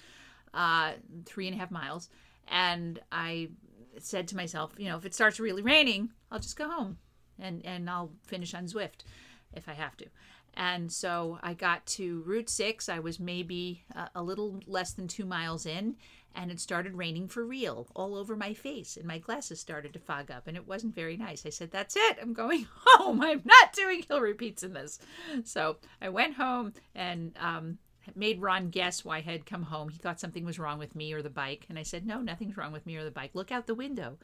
uh, 0.55 0.93
three 1.25 1.47
and 1.47 1.56
a 1.56 1.59
half 1.59 1.70
miles 1.70 2.09
and 2.49 3.00
I 3.11 3.50
said 3.99 4.29
to 4.29 4.37
myself, 4.37 4.73
you 4.79 4.88
know, 4.88 4.97
if 4.97 5.05
it 5.05 5.14
starts 5.14 5.41
really 5.41 5.62
raining, 5.62 6.11
I'll 6.31 6.38
just 6.38 6.56
go 6.56 6.69
home 6.69 6.99
and 7.38 7.64
and 7.64 7.88
I'll 7.88 8.12
finish 8.25 8.55
on 8.55 8.67
Zwift 8.67 9.05
if 9.53 9.69
I 9.69 9.75
have 9.75 9.97
to. 9.99 10.06
And 10.55 10.93
so 10.93 11.38
I 11.43 11.55
got 11.55 11.87
to 11.87 12.23
Route 12.26 12.50
6. 12.50 12.91
I 12.91 12.99
was 12.99 13.19
maybe 13.19 13.85
a, 13.94 14.11
a 14.17 14.23
little 14.23 14.61
less 14.67 14.93
than 14.93 15.09
2 15.09 15.25
miles 15.25 15.64
in 15.64 15.97
and 16.34 16.50
it 16.50 16.61
started 16.61 16.94
raining 16.94 17.29
for 17.29 17.44
real 17.44 17.88
all 17.94 18.14
over 18.14 18.37
my 18.37 18.55
face 18.55 18.96
and 18.96 19.06
my 19.06 19.19
glasses 19.19 19.61
started 19.61 19.93
to 19.93 19.99
fog 19.99 20.31
up 20.31 20.46
and 20.46 20.56
it 20.56 20.67
wasn't 20.67 20.94
very 20.94 21.17
nice. 21.17 21.44
I 21.46 21.50
said, 21.50 21.70
"That's 21.70 21.96
it. 21.96 22.19
I'm 22.20 22.32
going 22.32 22.67
home. 22.75 23.23
I'm 23.23 23.43
not 23.44 23.73
doing 23.73 24.02
hill 24.02 24.20
repeats 24.20 24.62
in 24.62 24.73
this." 24.73 24.99
So, 25.44 25.76
I 26.00 26.08
went 26.08 26.34
home 26.34 26.73
and 26.94 27.37
um 27.38 27.79
made 28.14 28.40
Ron 28.40 28.70
guess 28.70 29.05
why 29.05 29.19
I 29.19 29.20
had 29.20 29.46
come 29.46 29.62
home. 29.62 29.88
He 29.88 29.99
thought 29.99 30.20
something 30.20 30.44
was 30.44 30.58
wrong 30.58 30.79
with 30.79 30.96
me 30.96 31.12
or 31.12 31.23
the 31.23 31.31
bike. 31.31 31.67
And 31.69 31.79
I 31.79 31.82
said, 31.82 32.06
No, 32.06 32.20
nothing's 32.20 32.56
wrong 32.56 32.73
with 32.73 32.87
me 32.87 32.96
or 32.96 33.05
the 33.05 33.11
bike. 33.11 33.31
Look 33.35 33.52
out 33.52 33.67
the 33.67 33.75
window. 33.75 34.19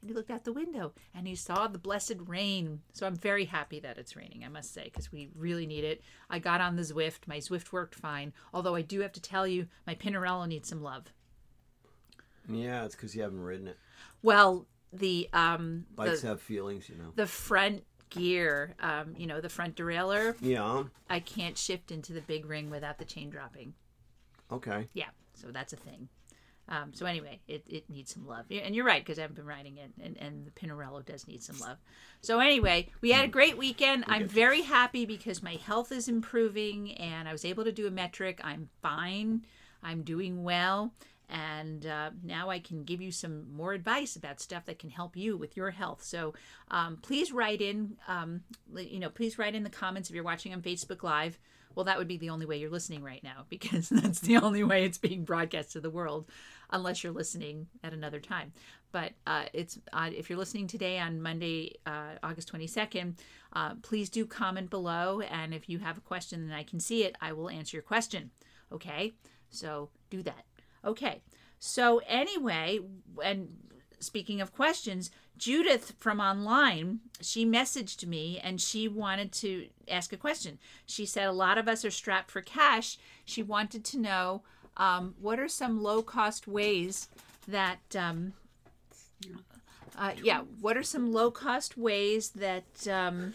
And 0.00 0.10
he 0.10 0.14
looked 0.14 0.30
out 0.30 0.44
the 0.44 0.52
window 0.52 0.92
and 1.14 1.28
he 1.28 1.36
saw 1.36 1.68
the 1.68 1.78
blessed 1.78 2.16
rain. 2.26 2.80
So 2.92 3.06
I'm 3.06 3.14
very 3.14 3.44
happy 3.44 3.78
that 3.80 3.98
it's 3.98 4.16
raining, 4.16 4.44
I 4.44 4.48
must 4.48 4.74
say, 4.74 4.84
because 4.84 5.12
we 5.12 5.30
really 5.36 5.66
need 5.66 5.84
it. 5.84 6.02
I 6.28 6.40
got 6.40 6.60
on 6.60 6.74
the 6.74 6.82
Zwift. 6.82 7.28
My 7.28 7.38
Zwift 7.38 7.72
worked 7.72 7.94
fine. 7.94 8.32
Although 8.52 8.74
I 8.74 8.82
do 8.82 9.00
have 9.00 9.12
to 9.12 9.22
tell 9.22 9.46
you, 9.46 9.68
my 9.86 9.94
Pinarello 9.94 10.46
needs 10.48 10.68
some 10.68 10.82
love. 10.82 11.12
Yeah, 12.48 12.84
it's 12.84 12.94
because 12.94 13.14
you 13.14 13.22
haven't 13.22 13.40
ridden 13.40 13.68
it. 13.68 13.78
Well, 14.22 14.66
the 14.92 15.28
um 15.32 15.86
Bikes 15.94 16.22
the, 16.22 16.28
have 16.28 16.40
feelings, 16.40 16.88
you 16.88 16.96
know. 16.96 17.12
the 17.14 17.26
front 17.26 17.84
gear, 18.10 18.74
um, 18.80 19.14
you 19.16 19.26
know, 19.26 19.40
the 19.40 19.48
front 19.48 19.74
derailleur, 19.76 20.36
Yeah. 20.40 20.84
I 21.08 21.20
can't 21.20 21.56
shift 21.56 21.90
into 21.90 22.12
the 22.12 22.20
big 22.20 22.44
ring 22.44 22.70
without 22.70 22.98
the 22.98 23.04
chain 23.06 23.30
dropping. 23.30 23.74
Okay. 24.50 24.88
Yeah, 24.92 25.08
so 25.34 25.48
that's 25.50 25.72
a 25.72 25.76
thing. 25.76 26.08
Um, 26.68 26.92
so 26.94 27.06
anyway, 27.06 27.40
it, 27.48 27.64
it 27.68 27.90
needs 27.90 28.14
some 28.14 28.26
love. 28.26 28.44
And 28.50 28.74
you're 28.74 28.84
right, 28.84 29.02
because 29.04 29.18
I 29.18 29.22
haven't 29.22 29.36
been 29.36 29.46
riding 29.46 29.78
it, 29.78 29.90
and, 30.02 30.16
and 30.18 30.46
the 30.46 30.50
Pinarello 30.52 31.04
does 31.04 31.26
need 31.26 31.42
some 31.42 31.58
love. 31.58 31.78
So 32.20 32.38
anyway, 32.38 32.88
we 33.00 33.10
had 33.10 33.24
a 33.24 33.28
great 33.28 33.58
weekend. 33.58 34.04
I'm 34.06 34.28
very 34.28 34.62
happy 34.62 35.04
because 35.04 35.42
my 35.42 35.54
health 35.54 35.90
is 35.90 36.08
improving, 36.08 36.92
and 36.92 37.28
I 37.28 37.32
was 37.32 37.44
able 37.44 37.64
to 37.64 37.72
do 37.72 37.86
a 37.86 37.90
metric. 37.90 38.40
I'm 38.44 38.68
fine. 38.80 39.44
I'm 39.82 40.02
doing 40.02 40.44
well. 40.44 40.92
And 41.28 41.86
uh, 41.86 42.10
now 42.22 42.50
I 42.50 42.58
can 42.58 42.84
give 42.84 43.00
you 43.00 43.10
some 43.10 43.52
more 43.54 43.72
advice 43.72 44.16
about 44.16 44.40
stuff 44.40 44.66
that 44.66 44.78
can 44.78 44.90
help 44.90 45.16
you 45.16 45.36
with 45.36 45.56
your 45.56 45.70
health. 45.70 46.02
So 46.02 46.34
um, 46.70 46.98
please 47.00 47.32
write 47.32 47.62
in, 47.62 47.96
um, 48.06 48.42
you 48.76 49.00
know, 49.00 49.08
please 49.08 49.38
write 49.38 49.54
in 49.54 49.62
the 49.62 49.70
comments 49.70 50.10
if 50.10 50.14
you're 50.14 50.24
watching 50.24 50.52
on 50.52 50.62
Facebook 50.62 51.02
Live. 51.02 51.38
Well, 51.74 51.84
that 51.84 51.98
would 51.98 52.08
be 52.08 52.18
the 52.18 52.30
only 52.30 52.46
way 52.46 52.58
you're 52.58 52.70
listening 52.70 53.02
right 53.02 53.22
now 53.22 53.46
because 53.48 53.88
that's 53.88 54.20
the 54.20 54.36
only 54.36 54.64
way 54.64 54.84
it's 54.84 54.98
being 54.98 55.24
broadcast 55.24 55.72
to 55.72 55.80
the 55.80 55.90
world, 55.90 56.28
unless 56.70 57.02
you're 57.02 57.12
listening 57.12 57.66
at 57.82 57.92
another 57.92 58.20
time. 58.20 58.52
But 58.90 59.12
uh, 59.26 59.44
it's 59.54 59.78
uh, 59.92 60.10
if 60.14 60.28
you're 60.28 60.38
listening 60.38 60.66
today 60.66 60.98
on 60.98 61.22
Monday, 61.22 61.76
uh, 61.86 62.16
August 62.22 62.52
22nd, 62.52 63.18
uh, 63.54 63.74
please 63.82 64.10
do 64.10 64.26
comment 64.26 64.68
below. 64.68 65.22
And 65.22 65.54
if 65.54 65.68
you 65.68 65.78
have 65.78 65.96
a 65.96 66.02
question 66.02 66.42
and 66.42 66.54
I 66.54 66.62
can 66.62 66.78
see 66.78 67.04
it, 67.04 67.16
I 67.20 67.32
will 67.32 67.48
answer 67.48 67.76
your 67.76 67.82
question. 67.82 68.30
Okay, 68.70 69.12
so 69.50 69.88
do 70.10 70.22
that. 70.22 70.44
Okay, 70.84 71.22
so 71.58 72.00
anyway, 72.06 72.80
and 73.22 73.48
speaking 74.00 74.40
of 74.40 74.52
questions, 74.52 75.10
Judith 75.38 75.94
from 75.98 76.20
online, 76.20 77.00
she 77.20 77.46
messaged 77.46 78.06
me 78.06 78.40
and 78.42 78.60
she 78.60 78.88
wanted 78.88 79.32
to 79.32 79.68
ask 79.88 80.12
a 80.12 80.16
question. 80.16 80.58
She 80.86 81.06
said 81.06 81.26
a 81.26 81.32
lot 81.32 81.58
of 81.58 81.68
us 81.68 81.84
are 81.84 81.90
strapped 81.90 82.30
for 82.30 82.42
cash. 82.42 82.98
She 83.24 83.42
wanted 83.42 83.84
to 83.86 83.98
know 83.98 84.42
um, 84.76 85.14
what 85.20 85.38
are 85.38 85.48
some 85.48 85.82
low 85.82 86.02
cost 86.02 86.46
ways 86.46 87.08
that, 87.48 87.96
um, 87.96 88.32
uh, 89.96 90.12
yeah, 90.22 90.42
what 90.60 90.76
are 90.76 90.82
some 90.82 91.12
low 91.12 91.30
cost 91.30 91.76
ways 91.76 92.30
that 92.30 92.86
um, 92.88 93.34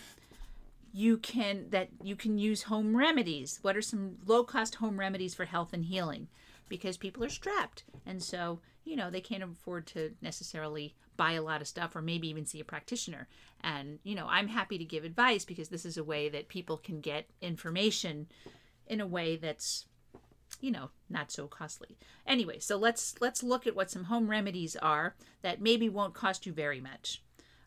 you 0.94 1.18
can 1.18 1.70
that 1.70 1.90
you 2.02 2.16
can 2.16 2.38
use 2.40 2.64
home 2.64 2.98
remedies. 2.98 3.60
What 3.62 3.78
are 3.78 3.82
some 3.82 4.18
low 4.26 4.44
cost 4.44 4.76
home 4.76 5.00
remedies 5.00 5.36
for 5.36 5.46
health 5.46 5.74
and 5.74 5.86
healing? 5.86 6.28
Because 6.70 6.98
people 6.98 7.24
are 7.24 7.30
strapped, 7.30 7.84
and 8.06 8.22
so 8.22 8.60
you 8.84 8.96
know 8.96 9.10
they 9.10 9.22
can't 9.22 9.44
afford 9.44 9.88
to 9.88 10.14
necessarily 10.22 10.96
buy 11.16 11.34
a 11.34 11.42
lot 11.42 11.62
of 11.62 11.68
stuff 11.68 11.96
or 11.96 12.02
maybe 12.02 12.30
even 12.30 12.46
see 12.46 12.60
a 12.60 12.66
practitioner. 12.66 13.28
And 13.62 14.00
you 14.04 14.16
know 14.16 14.28
I'm 14.30 14.48
happy 14.48 14.78
to 14.78 14.86
give 14.86 15.04
advice 15.04 15.46
because 15.46 15.70
this 15.70 15.86
is 15.86 15.98
a 15.98 16.04
way 16.04 16.30
that 16.30 16.48
people 16.48 16.78
can 16.78 17.02
get 17.02 17.30
information 17.42 18.28
in 18.86 19.02
a 19.02 19.08
way 19.08 19.36
that's 19.36 19.86
you 20.62 20.72
know 20.72 20.90
not 21.10 21.32
so 21.32 21.48
costly. 21.48 21.98
Anyway 22.26 22.60
so 22.60 22.78
let's 22.78 23.16
let's 23.20 23.44
look 23.44 23.68
at 23.68 23.76
what 23.76 23.92
some 23.92 24.06
home 24.06 24.30
remedies 24.30 24.76
are 24.76 25.16
that 25.42 25.62
maybe 25.62 25.90
won't 25.90 26.14
cost 26.14 26.46
you 26.46 26.54
very 26.54 26.80
much. 26.80 27.24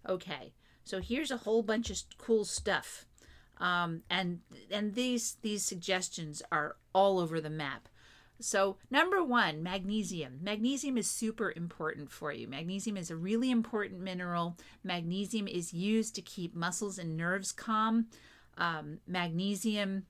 Okay 0.08 0.52
so 0.84 1.00
here's 1.00 1.30
a 1.30 1.38
whole 1.38 1.62
bunch 1.62 1.90
of 1.90 1.98
cool 2.18 2.44
stuff. 2.44 3.04
Um, 3.58 4.02
and 4.08 4.40
and 4.70 4.94
these 4.94 5.36
these 5.42 5.64
suggestions 5.64 6.42
are 6.50 6.76
all 6.94 7.18
over 7.18 7.40
the 7.40 7.50
map 7.50 7.88
so 8.40 8.76
number 8.90 9.22
one 9.22 9.62
magnesium 9.62 10.38
magnesium 10.42 10.96
is 10.96 11.10
super 11.10 11.52
important 11.54 12.10
for 12.10 12.32
you 12.32 12.48
magnesium 12.48 12.96
is 12.96 13.10
a 13.10 13.16
really 13.16 13.50
important 13.50 14.00
mineral 14.00 14.56
magnesium 14.82 15.46
is 15.46 15.72
used 15.72 16.14
to 16.14 16.22
keep 16.22 16.54
muscles 16.54 16.98
and 16.98 17.16
nerves 17.16 17.52
calm 17.52 18.06
um, 18.58 18.98
magnesium 19.06 20.04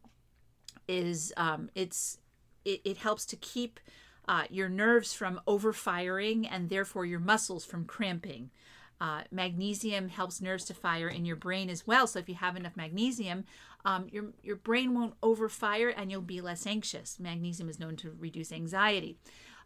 is 0.88 1.32
um, 1.36 1.70
it's 1.74 2.18
it, 2.64 2.80
it 2.84 2.96
helps 2.98 3.24
to 3.26 3.36
keep 3.36 3.80
uh, 4.28 4.44
your 4.50 4.68
nerves 4.68 5.12
from 5.12 5.40
overfiring 5.46 6.46
and 6.50 6.68
therefore 6.68 7.04
your 7.04 7.20
muscles 7.20 7.64
from 7.64 7.84
cramping. 7.84 8.50
Uh, 9.00 9.22
magnesium 9.30 10.10
helps 10.10 10.42
nerves 10.42 10.66
to 10.66 10.74
fire 10.74 11.08
in 11.08 11.24
your 11.24 11.36
brain 11.36 11.70
as 11.70 11.86
well. 11.86 12.06
So 12.06 12.18
if 12.18 12.28
you 12.28 12.34
have 12.34 12.54
enough 12.54 12.76
magnesium, 12.76 13.44
um, 13.84 14.06
your 14.10 14.26
your 14.42 14.56
brain 14.56 14.94
won't 14.94 15.20
overfire 15.20 15.92
and 15.96 16.10
you'll 16.10 16.20
be 16.20 16.40
less 16.40 16.66
anxious. 16.66 17.18
Magnesium 17.18 17.68
is 17.68 17.78
known 17.78 17.96
to 17.96 18.14
reduce 18.18 18.52
anxiety. 18.52 19.18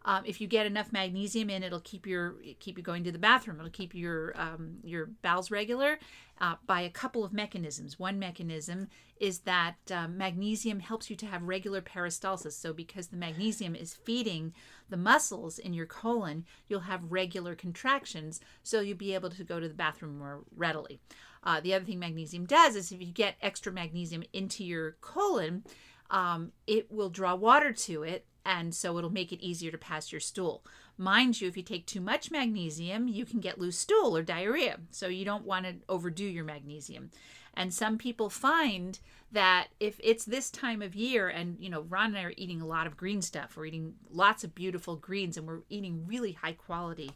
Um, 0.07 0.23
if 0.27 0.39
you 0.41 0.47
get 0.47 0.67
enough 0.67 0.93
magnesium 0.93 1.49
in, 1.49 1.63
it'll 1.63 1.81
keep 1.81 2.07
your 2.07 2.37
keep 2.61 2.77
you 2.77 2.85
going 2.85 3.05
to 3.05 3.13
the 3.13 3.19
bathroom. 3.19 3.59
It'll 3.59 3.71
keep 3.71 3.95
your 3.95 4.39
um, 4.39 4.77
your 4.83 5.07
bowels 5.23 5.51
regular 5.51 5.99
uh, 6.41 6.57
by 6.67 6.83
a 6.83 6.91
couple 6.91 7.25
of 7.25 7.33
mechanisms. 7.33 7.99
One 7.99 8.19
mechanism 8.19 8.89
is 9.19 9.41
that 9.41 9.77
um, 9.91 10.19
magnesium 10.19 10.81
helps 10.81 11.09
you 11.09 11.17
to 11.17 11.27
have 11.27 11.43
regular 11.43 11.81
peristalsis. 11.81 12.53
So 12.53 12.75
because 12.75 13.07
the 13.07 13.17
magnesium 13.17 13.75
is 13.75 13.95
feeding 13.95 14.53
the 14.91 14.97
muscles 14.99 15.59
in 15.59 15.73
your 15.73 15.87
colon, 15.87 16.45
you'll 16.69 16.81
have 16.81 17.11
regular 17.11 17.55
contractions. 17.55 18.41
So 18.63 18.81
you'll 18.81 18.99
be 18.99 19.15
able 19.15 19.31
to 19.31 19.45
go 19.45 19.59
to 19.59 19.69
the 19.69 19.75
bathroom 19.75 20.19
more 20.19 20.41
readily. 20.55 21.01
Uh, 21.45 21.61
the 21.61 21.75
other 21.75 21.85
thing 21.85 21.99
magnesium 21.99 22.47
does 22.47 22.75
is 22.75 22.91
if 22.91 23.01
you 23.01 23.13
get 23.13 23.37
extra 23.41 23.71
magnesium 23.71 24.25
into 24.33 24.65
your 24.65 24.93
colon, 25.01 25.63
um, 26.11 26.53
it 26.67 26.91
will 26.91 27.11
draw 27.11 27.35
water 27.35 27.73
to 27.73 28.03
it 28.03 28.27
and 28.47 28.75
so 28.75 28.99
it'll 28.99 29.11
make 29.11 29.33
it 29.33 29.45
easier 29.45 29.71
to 29.71 29.79
pass 29.79 30.13
your 30.13 30.21
stool. 30.21 30.65
Mind 30.97 31.41
you, 31.41 31.49
if 31.49 31.57
you 31.57 31.63
take 31.63 31.87
too 31.87 32.01
much 32.01 32.31
magnesium, 32.31 33.09
you 33.09 33.25
can 33.25 33.41
get 33.41 33.59
loose 33.59 33.79
stool 33.79 34.17
or 34.17 34.23
diarrhea. 34.23 34.79
So 34.91 35.09
you 35.09 35.25
don't 35.25 35.47
want 35.47 35.67
to 35.67 35.77
overdo 35.89 36.25
your 36.25 36.45
magnesium. 36.45 37.11
And 37.55 37.73
some 37.73 37.99
people 37.99 38.31
find 38.31 38.99
that 39.33 39.69
if 39.81 39.99
it's 40.03 40.25
this 40.25 40.51
time 40.51 40.83
of 40.83 40.95
year, 40.95 41.29
and 41.29 41.57
you 41.59 41.71
know, 41.71 41.83
Ron 41.83 42.07
and 42.07 42.19
I 42.19 42.25
are 42.25 42.35
eating 42.37 42.61
a 42.61 42.67
lot 42.67 42.87
of 42.87 42.97
green 42.97 43.23
stuff, 43.23 43.57
we're 43.57 43.67
eating 43.67 43.95
lots 44.11 44.45
of 44.45 44.55
beautiful 44.55 44.97
greens, 44.97 45.37
and 45.37 45.47
we're 45.47 45.63
eating 45.69 46.05
really 46.07 46.33
high 46.33 46.53
quality. 46.53 47.13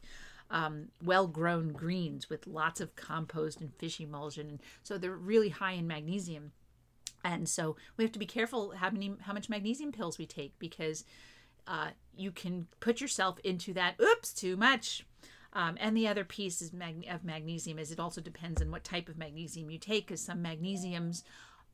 Um, 0.50 0.88
well 1.04 1.26
grown 1.26 1.72
greens 1.72 2.30
with 2.30 2.46
lots 2.46 2.80
of 2.80 2.96
compost 2.96 3.60
and 3.60 3.74
fish 3.74 4.00
emulsion. 4.00 4.62
So 4.82 4.96
they're 4.96 5.14
really 5.14 5.50
high 5.50 5.72
in 5.72 5.86
magnesium 5.86 6.52
and 7.24 7.48
so 7.48 7.76
we 7.96 8.04
have 8.04 8.12
to 8.12 8.18
be 8.18 8.26
careful 8.26 8.72
how 8.76 8.90
many 8.90 9.14
how 9.22 9.32
much 9.32 9.48
magnesium 9.48 9.92
pills 9.92 10.18
we 10.18 10.26
take 10.26 10.58
because 10.58 11.04
uh, 11.66 11.88
you 12.16 12.30
can 12.30 12.66
put 12.80 13.00
yourself 13.00 13.38
into 13.44 13.72
that 13.74 13.94
oops 14.00 14.32
too 14.32 14.56
much 14.56 15.04
um, 15.52 15.76
and 15.80 15.96
the 15.96 16.08
other 16.08 16.24
piece 16.24 16.60
is 16.62 16.72
mag- 16.72 17.06
of 17.10 17.24
magnesium 17.24 17.78
is 17.78 17.90
it 17.90 18.00
also 18.00 18.20
depends 18.20 18.62
on 18.62 18.70
what 18.70 18.84
type 18.84 19.08
of 19.08 19.18
magnesium 19.18 19.70
you 19.70 19.78
take 19.78 20.06
because 20.06 20.20
some 20.20 20.42
magnesiums 20.42 21.22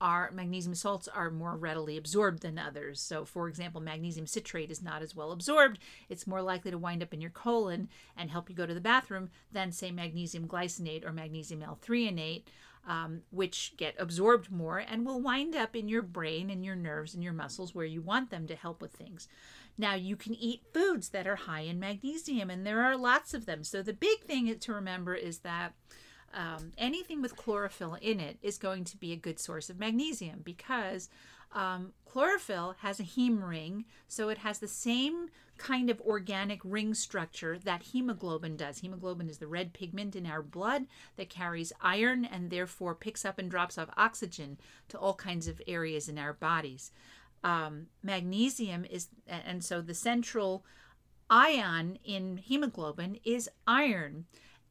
are 0.04 0.30
magnesium 0.32 0.74
salts 0.74 1.08
are 1.08 1.30
more 1.30 1.56
readily 1.56 1.96
absorbed 1.96 2.42
than 2.42 2.58
others. 2.58 3.00
So, 3.00 3.24
for 3.24 3.48
example, 3.48 3.80
magnesium 3.80 4.26
citrate 4.26 4.70
is 4.70 4.82
not 4.82 5.00
as 5.00 5.16
well 5.16 5.32
absorbed. 5.32 5.78
It's 6.10 6.26
more 6.26 6.42
likely 6.42 6.70
to 6.70 6.78
wind 6.78 7.02
up 7.02 7.14
in 7.14 7.22
your 7.22 7.30
colon 7.30 7.88
and 8.14 8.30
help 8.30 8.50
you 8.50 8.54
go 8.54 8.66
to 8.66 8.74
the 8.74 8.80
bathroom 8.80 9.30
than, 9.50 9.72
say, 9.72 9.90
magnesium 9.90 10.46
glycinate 10.46 11.06
or 11.06 11.12
magnesium 11.12 11.62
L-threonate 11.62 12.42
um, 12.86 13.22
which 13.30 13.74
get 13.76 13.94
absorbed 13.98 14.50
more 14.50 14.78
and 14.78 15.06
will 15.06 15.20
wind 15.20 15.56
up 15.56 15.74
in 15.74 15.88
your 15.88 16.02
brain 16.02 16.50
and 16.50 16.64
your 16.64 16.76
nerves 16.76 17.14
and 17.14 17.24
your 17.24 17.32
muscles 17.32 17.74
where 17.74 17.86
you 17.86 18.02
want 18.02 18.30
them 18.30 18.46
to 18.46 18.54
help 18.54 18.82
with 18.82 18.92
things. 18.92 19.28
Now, 19.76 19.94
you 19.94 20.16
can 20.16 20.34
eat 20.34 20.62
foods 20.72 21.08
that 21.08 21.26
are 21.26 21.36
high 21.36 21.62
in 21.62 21.80
magnesium, 21.80 22.50
and 22.50 22.64
there 22.64 22.82
are 22.82 22.96
lots 22.96 23.34
of 23.34 23.46
them. 23.46 23.64
So, 23.64 23.82
the 23.82 23.92
big 23.92 24.20
thing 24.20 24.56
to 24.56 24.72
remember 24.72 25.14
is 25.14 25.38
that 25.38 25.74
um, 26.34 26.72
anything 26.76 27.22
with 27.22 27.36
chlorophyll 27.36 27.96
in 28.00 28.20
it 28.20 28.38
is 28.42 28.58
going 28.58 28.84
to 28.84 28.96
be 28.96 29.12
a 29.12 29.16
good 29.16 29.38
source 29.38 29.70
of 29.70 29.78
magnesium 29.78 30.40
because 30.44 31.08
um, 31.52 31.92
chlorophyll 32.04 32.74
has 32.80 32.98
a 32.98 33.04
heme 33.04 33.48
ring, 33.48 33.84
so 34.08 34.28
it 34.28 34.38
has 34.38 34.58
the 34.58 34.68
same 34.68 35.28
kind 35.56 35.88
of 35.88 36.00
organic 36.00 36.60
ring 36.64 36.94
structure 36.94 37.58
that 37.58 37.84
hemoglobin 37.84 38.56
does. 38.56 38.80
Hemoglobin 38.80 39.28
is 39.28 39.38
the 39.38 39.46
red 39.46 39.72
pigment 39.72 40.16
in 40.16 40.26
our 40.26 40.42
blood 40.42 40.86
that 41.16 41.30
carries 41.30 41.72
iron 41.80 42.24
and 42.24 42.50
therefore 42.50 42.96
picks 42.96 43.24
up 43.24 43.38
and 43.38 43.48
drops 43.48 43.78
off 43.78 43.88
oxygen 43.96 44.58
to 44.88 44.98
all 44.98 45.14
kinds 45.14 45.46
of 45.46 45.62
areas 45.68 46.08
in 46.08 46.18
our 46.18 46.32
bodies. 46.32 46.90
Um, 47.44 47.86
magnesium 48.02 48.84
is, 48.84 49.08
and 49.28 49.64
so 49.64 49.80
the 49.80 49.94
central 49.94 50.64
ion 51.30 51.98
in 52.04 52.38
hemoglobin 52.38 53.18
is 53.24 53.48
iron. 53.66 54.24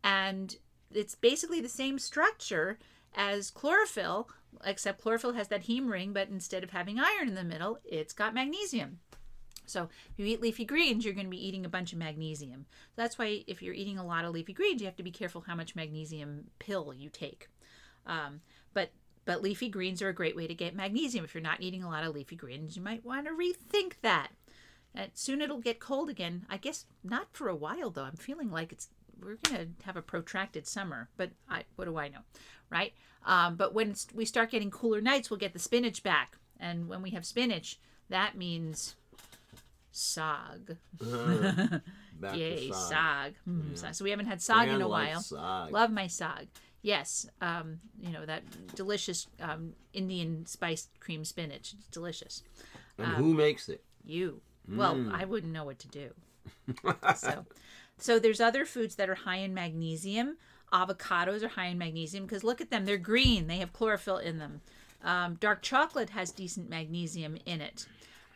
And 0.03 0.57
it's 0.95 1.15
basically 1.15 1.61
the 1.61 1.69
same 1.69 1.99
structure 1.99 2.79
as 3.15 3.51
chlorophyll, 3.51 4.29
except 4.65 5.01
chlorophyll 5.01 5.33
has 5.33 5.47
that 5.49 5.65
heme 5.65 5.89
ring, 5.89 6.13
but 6.13 6.29
instead 6.29 6.63
of 6.63 6.71
having 6.71 6.99
iron 6.99 7.27
in 7.27 7.35
the 7.35 7.43
middle, 7.43 7.79
it's 7.83 8.13
got 8.13 8.33
magnesium. 8.33 8.99
So 9.65 9.89
if 10.11 10.19
you 10.19 10.25
eat 10.25 10.41
leafy 10.41 10.65
greens, 10.65 11.05
you're 11.05 11.13
going 11.13 11.27
to 11.27 11.31
be 11.31 11.47
eating 11.47 11.65
a 11.65 11.69
bunch 11.69 11.93
of 11.93 11.99
magnesium. 11.99 12.65
So 12.69 13.01
That's 13.01 13.17
why 13.17 13.43
if 13.47 13.61
you're 13.61 13.73
eating 13.73 13.97
a 13.97 14.05
lot 14.05 14.25
of 14.25 14.33
leafy 14.33 14.53
greens, 14.53 14.81
you 14.81 14.87
have 14.87 14.97
to 14.97 15.03
be 15.03 15.11
careful 15.11 15.41
how 15.47 15.55
much 15.55 15.75
magnesium 15.75 16.45
pill 16.59 16.93
you 16.93 17.09
take. 17.09 17.47
Um, 18.05 18.41
but 18.73 18.91
but 19.25 19.41
leafy 19.41 19.69
greens 19.69 20.01
are 20.01 20.09
a 20.09 20.13
great 20.13 20.35
way 20.35 20.47
to 20.47 20.53
get 20.53 20.75
magnesium. 20.75 21.23
If 21.23 21.33
you're 21.33 21.41
not 21.41 21.61
eating 21.61 21.81
a 21.81 21.89
lot 21.89 22.03
of 22.03 22.13
leafy 22.13 22.35
greens, 22.35 22.75
you 22.75 22.83
might 22.83 23.05
want 23.05 23.25
to 23.25 23.31
rethink 23.31 23.93
that. 24.01 24.31
Soon 25.13 25.41
it'll 25.41 25.61
get 25.61 25.79
cold 25.79 26.09
again. 26.09 26.45
I 26.49 26.57
guess 26.57 26.85
not 27.03 27.27
for 27.31 27.47
a 27.47 27.55
while 27.55 27.89
though. 27.89 28.03
I'm 28.03 28.17
feeling 28.17 28.51
like 28.51 28.73
it's 28.73 28.89
we're 29.23 29.37
going 29.49 29.75
to 29.79 29.85
have 29.85 29.97
a 29.97 30.01
protracted 30.01 30.67
summer, 30.67 31.09
but 31.17 31.31
I 31.49 31.63
what 31.75 31.85
do 31.85 31.97
I 31.97 32.09
know, 32.09 32.19
right? 32.69 32.93
Um, 33.25 33.55
but 33.55 33.73
when 33.73 33.95
we 34.13 34.25
start 34.25 34.51
getting 34.51 34.69
cooler 34.71 35.01
nights, 35.01 35.29
we'll 35.29 35.39
get 35.39 35.53
the 35.53 35.59
spinach 35.59 36.03
back, 36.03 36.37
and 36.59 36.87
when 36.89 37.01
we 37.01 37.11
have 37.11 37.25
spinach, 37.25 37.79
that 38.09 38.35
means 38.37 38.95
saag. 39.93 40.77
Uh, 41.01 41.79
back 42.19 42.33
to 42.33 42.37
Yay, 42.39 42.69
saag. 42.69 42.91
saag. 42.91 43.33
Mm, 43.47 43.63
Yeah. 43.71 43.75
saag. 43.89 43.95
So 43.95 44.03
we 44.03 44.09
haven't 44.11 44.25
had 44.27 44.39
saag 44.39 44.67
in 44.73 44.81
a 44.81 44.87
while. 44.87 45.19
saag. 45.19 45.71
Love 45.71 45.91
my 45.91 46.05
saag. 46.05 46.47
Yes, 46.81 47.25
um, 47.41 47.79
you 48.01 48.11
know 48.11 48.25
that 48.25 48.43
delicious 48.75 49.27
um, 49.39 49.73
Indian 49.93 50.45
spiced 50.45 50.89
cream 50.99 51.23
spinach. 51.23 51.73
It's 51.77 51.87
delicious. 51.87 52.43
and 52.97 53.07
um, 53.07 53.13
who 53.15 53.33
makes 53.33 53.69
it? 53.69 53.83
You. 54.03 54.41
Well, 54.67 54.95
Mm. 54.95 55.13
I 55.13 55.25
wouldn't 55.25 55.51
know 55.53 55.65
what 55.65 55.79
to 55.79 55.87
do. 55.87 56.09
so, 57.17 57.45
so 57.97 58.19
there's 58.19 58.41
other 58.41 58.65
foods 58.65 58.95
that 58.95 59.09
are 59.09 59.15
high 59.15 59.37
in 59.37 59.53
magnesium. 59.53 60.37
Avocados 60.71 61.43
are 61.43 61.49
high 61.49 61.67
in 61.67 61.77
magnesium 61.77 62.25
because 62.25 62.43
look 62.43 62.61
at 62.61 62.69
them; 62.69 62.85
they're 62.85 62.97
green. 62.97 63.47
They 63.47 63.57
have 63.57 63.73
chlorophyll 63.73 64.17
in 64.17 64.39
them. 64.39 64.61
Um, 65.03 65.35
dark 65.35 65.61
chocolate 65.61 66.11
has 66.11 66.31
decent 66.31 66.69
magnesium 66.69 67.37
in 67.45 67.61
it, 67.61 67.85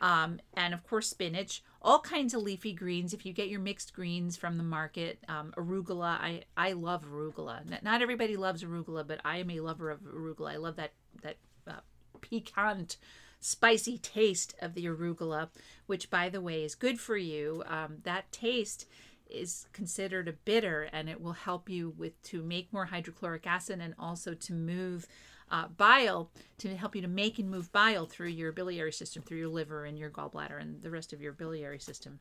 um, 0.00 0.40
and 0.54 0.72
of 0.74 0.86
course 0.86 1.08
spinach. 1.08 1.62
All 1.80 2.00
kinds 2.00 2.34
of 2.34 2.42
leafy 2.42 2.72
greens. 2.72 3.14
If 3.14 3.24
you 3.24 3.32
get 3.32 3.48
your 3.48 3.60
mixed 3.60 3.94
greens 3.94 4.36
from 4.36 4.56
the 4.56 4.64
market, 4.64 5.18
um, 5.28 5.52
arugula. 5.56 6.18
I 6.20 6.42
I 6.56 6.72
love 6.72 7.04
arugula. 7.04 7.82
Not 7.82 8.02
everybody 8.02 8.36
loves 8.36 8.62
arugula, 8.62 9.06
but 9.06 9.20
I 9.24 9.38
am 9.38 9.50
a 9.50 9.60
lover 9.60 9.90
of 9.90 10.00
arugula. 10.00 10.52
I 10.52 10.56
love 10.56 10.76
that 10.76 10.92
that 11.22 11.36
uh, 11.66 11.80
piquant 12.20 12.96
spicy 13.40 13.98
taste 13.98 14.54
of 14.60 14.74
the 14.74 14.84
arugula, 14.86 15.48
which, 15.86 16.10
by 16.10 16.28
the 16.28 16.40
way, 16.40 16.64
is 16.64 16.74
good 16.74 17.00
for 17.00 17.16
you. 17.16 17.62
Um, 17.66 17.98
that 18.04 18.30
taste 18.32 18.86
is 19.30 19.66
considered 19.72 20.28
a 20.28 20.32
bitter, 20.32 20.88
and 20.92 21.08
it 21.08 21.20
will 21.20 21.32
help 21.32 21.68
you 21.68 21.94
with 21.96 22.20
to 22.24 22.42
make 22.42 22.72
more 22.72 22.86
hydrochloric 22.86 23.46
acid 23.46 23.80
and 23.80 23.94
also 23.98 24.34
to 24.34 24.52
move 24.52 25.06
uh, 25.50 25.66
bile 25.68 26.30
to 26.58 26.76
help 26.76 26.94
you 26.94 27.00
to 27.02 27.08
make 27.08 27.38
and 27.38 27.50
move 27.50 27.72
bile 27.72 28.04
through 28.06 28.28
your 28.28 28.52
biliary 28.52 28.92
system, 28.92 29.22
through 29.22 29.38
your 29.38 29.48
liver 29.48 29.86
and 29.86 29.98
your 29.98 30.10
gallbladder 30.10 30.60
and 30.60 30.82
the 30.82 30.90
rest 30.90 31.12
of 31.12 31.22
your 31.22 31.32
biliary 31.32 31.78
system. 31.78 32.20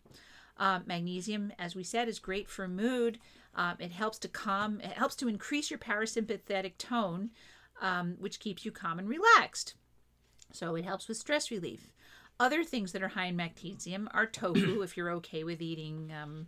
Uh, 0.57 0.79
magnesium, 0.85 1.51
as 1.59 1.75
we 1.75 1.83
said, 1.83 2.07
is 2.07 2.19
great 2.19 2.49
for 2.49 2.67
mood. 2.67 3.19
Um, 3.53 3.75
it 3.79 3.91
helps 3.91 4.17
to 4.19 4.27
calm. 4.27 4.79
It 4.81 4.93
helps 4.93 5.15
to 5.17 5.27
increase 5.27 5.69
your 5.69 5.79
parasympathetic 5.79 6.77
tone. 6.77 7.31
um, 7.81 8.15
which 8.19 8.39
keeps 8.39 8.65
you 8.65 8.71
calm 8.71 8.99
and 8.99 9.07
relaxed. 9.07 9.75
So 10.51 10.75
it 10.75 10.85
helps 10.85 11.07
with 11.07 11.17
stress 11.17 11.51
relief. 11.51 11.93
Other 12.39 12.63
things 12.63 12.91
that 12.91 13.01
are 13.01 13.09
high 13.09 13.27
in 13.27 13.35
magnesium 13.35 14.09
are 14.13 14.25
tofu, 14.25 14.81
if 14.83 14.95
you're 14.95 15.11
okay 15.11 15.43
with 15.43 15.61
eating, 15.61 16.11
um, 16.11 16.47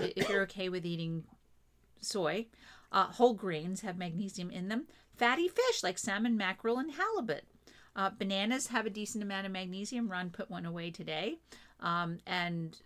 if 0.00 0.28
you're 0.28 0.42
okay 0.42 0.68
with 0.68 0.84
eating 0.86 1.24
soy. 2.00 2.46
Uh, 2.90 3.06
whole 3.06 3.34
grains 3.34 3.80
have 3.80 3.96
magnesium 3.96 4.50
in 4.50 4.68
them. 4.68 4.86
Fatty 5.16 5.48
fish 5.48 5.82
like 5.82 5.98
salmon, 5.98 6.36
mackerel, 6.36 6.78
and 6.78 6.92
halibut. 6.92 7.44
Uh, 7.94 8.10
bananas 8.10 8.68
have 8.68 8.86
a 8.86 8.90
decent 8.90 9.22
amount 9.22 9.46
of 9.46 9.52
magnesium. 9.52 10.10
Ron 10.10 10.30
put 10.30 10.50
one 10.50 10.66
away 10.66 10.90
today. 10.90 11.38
Um, 11.80 12.18
and 12.26 12.78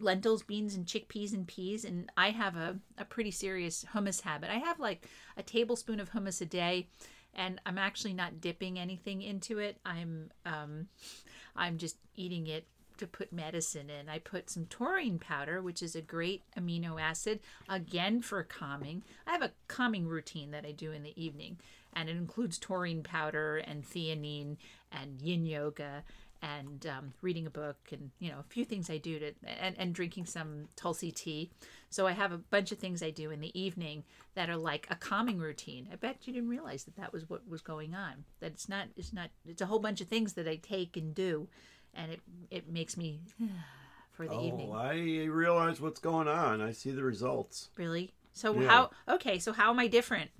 lentils, 0.00 0.42
beans, 0.42 0.74
and 0.74 0.86
chickpeas 0.86 1.32
and 1.32 1.46
peas. 1.46 1.84
And 1.84 2.10
I 2.16 2.30
have 2.30 2.56
a, 2.56 2.78
a 2.98 3.04
pretty 3.04 3.30
serious 3.30 3.84
hummus 3.94 4.22
habit. 4.22 4.50
I 4.50 4.58
have 4.58 4.78
like 4.78 5.08
a 5.36 5.42
tablespoon 5.42 6.00
of 6.00 6.12
hummus 6.12 6.40
a 6.40 6.46
day, 6.46 6.88
and 7.34 7.60
I'm 7.66 7.78
actually 7.78 8.14
not 8.14 8.40
dipping 8.40 8.78
anything 8.78 9.22
into 9.22 9.58
it. 9.58 9.78
I'm 9.84 10.30
um, 10.46 10.88
I'm 11.56 11.78
just 11.78 11.96
eating 12.16 12.48
it 12.48 12.66
to 12.98 13.06
put 13.06 13.32
medicine 13.32 13.90
in. 13.90 14.08
I 14.08 14.18
put 14.18 14.50
some 14.50 14.66
taurine 14.66 15.18
powder, 15.18 15.60
which 15.62 15.82
is 15.82 15.94
a 15.94 16.00
great 16.00 16.42
amino 16.58 17.00
acid, 17.00 17.40
again 17.68 18.22
for 18.22 18.42
calming. 18.42 19.02
I 19.26 19.32
have 19.32 19.42
a 19.42 19.52
calming 19.68 20.06
routine 20.06 20.50
that 20.52 20.66
I 20.66 20.72
do 20.72 20.92
in 20.92 21.02
the 21.02 21.20
evening, 21.22 21.58
and 21.92 22.08
it 22.08 22.16
includes 22.16 22.58
taurine 22.58 23.02
powder 23.02 23.56
and 23.56 23.84
theanine 23.84 24.56
and 24.92 25.20
yin 25.20 25.46
yoga 25.46 26.04
and 26.44 26.86
um, 26.86 27.14
reading 27.22 27.46
a 27.46 27.50
book 27.50 27.76
and 27.90 28.10
you 28.18 28.30
know 28.30 28.38
a 28.38 28.52
few 28.52 28.66
things 28.66 28.90
I 28.90 28.98
do 28.98 29.18
to 29.18 29.32
and, 29.44 29.74
and 29.78 29.94
drinking 29.94 30.26
some 30.26 30.68
tulsi 30.76 31.10
tea. 31.10 31.50
So 31.88 32.06
I 32.06 32.12
have 32.12 32.32
a 32.32 32.38
bunch 32.38 32.70
of 32.70 32.78
things 32.78 33.02
I 33.02 33.10
do 33.10 33.30
in 33.30 33.40
the 33.40 33.58
evening 33.58 34.04
that 34.34 34.50
are 34.50 34.56
like 34.56 34.86
a 34.90 34.96
calming 34.96 35.38
routine. 35.38 35.88
I 35.90 35.96
bet 35.96 36.26
you 36.26 36.32
didn't 36.32 36.48
realize 36.48 36.84
that 36.84 36.96
that 36.96 37.12
was 37.12 37.28
what 37.30 37.48
was 37.48 37.62
going 37.62 37.94
on. 37.94 38.24
That 38.40 38.52
it's 38.52 38.68
not 38.68 38.88
it's 38.96 39.12
not 39.12 39.30
it's 39.46 39.62
a 39.62 39.66
whole 39.66 39.78
bunch 39.78 40.00
of 40.02 40.08
things 40.08 40.34
that 40.34 40.46
I 40.46 40.56
take 40.56 40.96
and 40.96 41.14
do, 41.14 41.48
and 41.94 42.12
it 42.12 42.20
it 42.50 42.68
makes 42.72 42.96
me 42.96 43.20
for 44.12 44.26
the 44.28 44.34
evening. 44.34 44.70
oh, 44.72 44.90
evening. 44.92 45.26
I 45.26 45.26
realize 45.32 45.80
what's 45.80 46.00
going 46.00 46.28
on. 46.28 46.60
I 46.60 46.72
see 46.72 46.90
the 46.90 47.02
results. 47.04 47.70
Really? 47.76 48.12
So 48.32 48.58
Yeah. 48.60 48.68
how? 48.68 48.90
Okay, 49.08 49.38
so 49.38 49.52
how 49.52 49.70
am 49.70 49.78
I 49.78 49.86
different? 49.86 50.30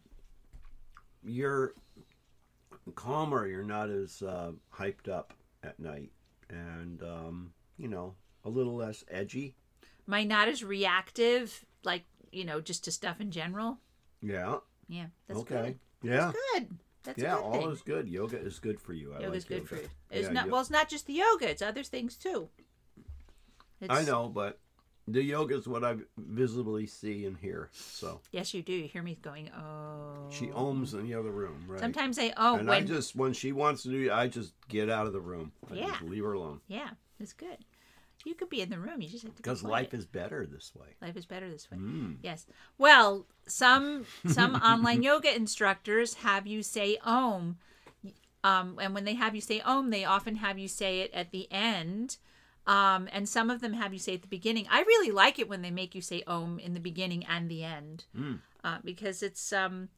You're 1.23 1.75
calmer. 2.95 3.47
You're 3.47 3.63
not 3.63 3.89
as 3.91 4.23
uh, 4.23 4.53
hyped 4.75 5.09
up 5.09 5.33
at 5.63 5.79
night, 5.81 6.11
and 6.51 7.03
um, 7.03 7.53
you 7.79 7.89
know 7.89 8.15
a 8.45 8.49
little 8.51 8.77
less 8.77 9.05
edgy. 9.11 9.55
Am 10.07 10.15
I 10.15 10.25
not 10.25 10.49
as 10.49 10.63
reactive, 10.63 11.65
like 11.83 12.05
you 12.31 12.45
know, 12.45 12.61
just 12.61 12.85
to 12.85 12.91
stuff 12.93 13.21
in 13.21 13.31
general? 13.31 13.79
Yeah. 14.21 14.57
Yeah, 14.89 15.07
that's 15.27 15.41
okay. 15.41 15.77
good. 16.03 16.11
Yeah. 16.11 16.33
Good. 16.53 16.69
That's 17.05 17.23
yeah. 17.23 17.37
all 17.37 17.53
thing. 17.61 17.71
is 17.71 17.83
good. 17.83 18.09
Yoga 18.09 18.39
is 18.39 18.59
good 18.59 18.81
for 18.81 18.93
you. 18.95 19.15
I 19.15 19.21
Yoga's 19.21 19.45
like 19.45 19.49
good 19.49 19.55
yoga. 19.57 19.67
for 19.69 19.77
you. 19.77 19.89
It's 20.11 20.27
Yeah, 20.29 20.33
not 20.33 20.47
yo- 20.47 20.53
well. 20.53 20.61
It's 20.63 20.71
not 20.71 20.89
just 20.89 21.07
the 21.07 21.13
yoga. 21.15 21.49
It's 21.51 21.63
other 21.63 21.83
things 21.83 22.17
too. 22.17 22.49
It's, 23.81 23.93
I 23.93 24.03
know, 24.05 24.29
but 24.29 24.59
the 25.07 25.23
yoga 25.23 25.57
is 25.57 25.69
what 25.69 25.85
I 25.85 25.97
visibly 26.17 26.87
see 26.87 27.27
and 27.27 27.37
hear. 27.37 27.69
So 27.73 28.21
Yes, 28.33 28.55
you 28.55 28.63
do. 28.63 28.73
You 28.73 28.89
hear 28.89 29.03
me 29.03 29.19
going, 29.21 29.51
oh. 29.51 30.31
she 30.31 30.47
ohms 30.47 30.95
in 30.95 31.07
the 31.07 31.15
other 31.15 31.31
room, 31.31 31.65
right? 31.69 31.81
Sometimes 31.81 32.19
I 32.19 32.33
oh 32.39 32.57
and 32.57 32.69
when 32.69 32.83
I 32.83 32.87
just 32.87 33.15
when 33.15 33.33
she 33.35 33.53
wants 33.53 33.83
to 33.83 33.91
do, 33.91 34.11
I 34.11 34.29
just 34.29 34.55
get 34.69 34.89
out 34.89 35.07
of 35.07 35.13
the 35.13 35.21
room. 35.21 35.53
I 35.71 35.75
Yeah. 35.75 35.87
just 35.89 36.03
leave 36.03 36.25
her 36.25 36.33
alone 36.33 36.61
yeah, 36.69 36.91
it's 37.21 37.35
good. 37.35 37.59
You 38.25 38.35
could 38.35 38.49
be 38.49 38.61
in 38.63 38.71
the 38.71 38.79
room. 38.79 39.01
You 39.03 39.09
just 39.09 39.25
have 39.25 39.33
to 39.35 39.43
be 39.43 39.43
because 39.43 39.63
life 39.63 39.93
is 39.95 40.07
better 40.07 40.47
this 40.47 40.73
way. 40.75 40.89
life 41.03 41.17
is 41.17 41.27
better 41.27 41.51
this 41.51 41.71
way. 41.71 41.77
Mm. 41.79 42.17
Yes. 42.23 42.47
Well, 42.79 43.27
some 43.47 44.07
some 44.27 44.55
online 44.71 45.03
yoga 45.03 45.35
instructors 45.35 46.15
have 46.15 46.47
you 46.47 46.63
say 46.63 46.97
om, 47.05 47.59
um, 48.43 48.79
and 48.81 48.95
when 48.95 49.05
they 49.05 49.15
have 49.15 49.35
you 49.35 49.41
say 49.41 49.61
om, 49.61 49.91
they 49.91 50.05
often 50.05 50.37
have 50.37 50.59
you 50.59 50.69
say 50.69 51.01
it 51.01 51.13
at 51.13 51.31
the 51.33 51.47
end. 51.53 52.17
Um, 52.67 53.09
and 53.13 53.29
some 53.29 53.51
of 53.51 53.61
them 53.61 53.75
have 53.75 53.93
you 53.93 53.99
say 53.99 54.13
it 54.13 54.17
at 54.17 54.23
the 54.23 54.29
beginning. 54.29 54.67
I 54.71 54.81
really 54.81 55.11
like 55.11 55.39
it 55.39 55.51
when 55.51 55.61
they 55.61 55.71
make 55.71 55.95
you 55.95 56.01
say 56.01 56.23
om 56.27 56.59
in 56.59 56.73
the 56.73 56.81
beginning 56.81 57.25
and 57.27 57.51
the 57.51 57.63
end, 57.63 58.05
Mm. 58.17 58.39
uh, 58.65 58.79
because 58.83 59.23
it's 59.23 59.53
um, 59.53 59.91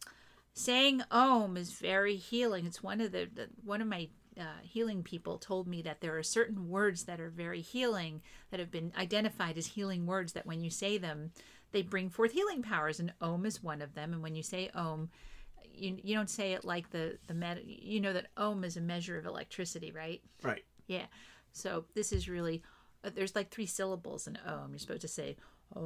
saying 0.52 1.02
om 1.12 1.56
is 1.56 1.70
very 1.70 2.16
healing. 2.16 2.66
It's 2.66 2.82
one 2.82 3.00
of 3.00 3.12
the, 3.12 3.28
the 3.32 3.48
one 3.64 3.80
of 3.80 3.86
my 3.86 4.08
uh, 4.38 4.60
healing 4.62 5.02
people 5.02 5.38
told 5.38 5.66
me 5.66 5.82
that 5.82 6.00
there 6.00 6.16
are 6.18 6.22
certain 6.22 6.68
words 6.68 7.04
that 7.04 7.20
are 7.20 7.30
very 7.30 7.60
healing 7.60 8.22
that 8.50 8.60
have 8.60 8.70
been 8.70 8.92
identified 8.96 9.56
as 9.56 9.66
healing 9.68 10.06
words 10.06 10.32
that 10.34 10.46
when 10.46 10.62
you 10.62 10.70
say 10.70 10.98
them, 10.98 11.32
they 11.72 11.82
bring 11.82 12.10
forth 12.10 12.32
healing 12.32 12.62
powers, 12.62 13.00
and 13.00 13.12
om 13.20 13.44
is 13.46 13.62
one 13.62 13.82
of 13.82 13.94
them. 13.94 14.12
And 14.12 14.22
when 14.22 14.34
you 14.34 14.42
say 14.42 14.70
om, 14.74 15.10
you, 15.74 15.98
you 16.02 16.14
don't 16.14 16.30
say 16.30 16.52
it 16.52 16.64
like 16.64 16.90
the 16.90 17.18
the 17.26 17.34
med- 17.34 17.64
you 17.66 18.00
know 18.00 18.12
that 18.12 18.28
om 18.36 18.64
is 18.64 18.76
a 18.76 18.80
measure 18.80 19.18
of 19.18 19.26
electricity, 19.26 19.92
right? 19.92 20.22
Right. 20.42 20.64
Yeah. 20.86 21.06
So 21.52 21.84
this 21.94 22.12
is 22.12 22.28
really 22.28 22.62
uh, 23.04 23.10
there's 23.14 23.34
like 23.34 23.50
three 23.50 23.66
syllables 23.66 24.26
in 24.26 24.38
om. 24.46 24.70
You're 24.70 24.78
supposed 24.78 25.02
to 25.02 25.08
say 25.08 25.36
om. 25.74 25.82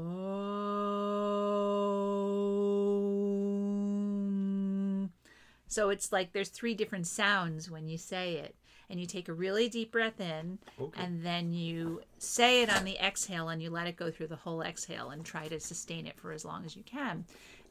So 5.70 5.88
it's 5.88 6.10
like 6.12 6.32
there's 6.32 6.48
three 6.48 6.74
different 6.74 7.06
sounds 7.06 7.70
when 7.70 7.88
you 7.88 7.96
say 7.96 8.34
it. 8.34 8.54
And 8.90 8.98
you 9.00 9.06
take 9.06 9.28
a 9.28 9.32
really 9.32 9.68
deep 9.68 9.92
breath 9.92 10.20
in 10.20 10.58
Okay. 10.80 11.00
and 11.00 11.24
then 11.24 11.52
you 11.52 12.02
say 12.18 12.62
it 12.62 12.76
on 12.76 12.84
the 12.84 12.96
exhale 12.98 13.48
and 13.48 13.62
you 13.62 13.70
let 13.70 13.86
it 13.86 13.94
go 13.94 14.10
through 14.10 14.26
the 14.26 14.34
whole 14.34 14.62
exhale 14.62 15.10
and 15.10 15.24
try 15.24 15.46
to 15.46 15.60
sustain 15.60 16.08
it 16.08 16.18
for 16.18 16.32
as 16.32 16.44
long 16.44 16.64
as 16.64 16.74
you 16.74 16.82
can. 16.82 17.24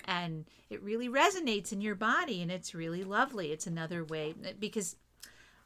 And 0.06 0.46
it 0.70 0.82
really 0.82 1.10
resonates 1.10 1.74
in 1.74 1.82
your 1.82 1.96
body 1.96 2.42
and 2.42 2.50
it's 2.50 2.74
really 2.74 3.04
lovely. 3.04 3.52
It's 3.52 3.68
another 3.68 4.02
way 4.06 4.34
because 4.58 4.96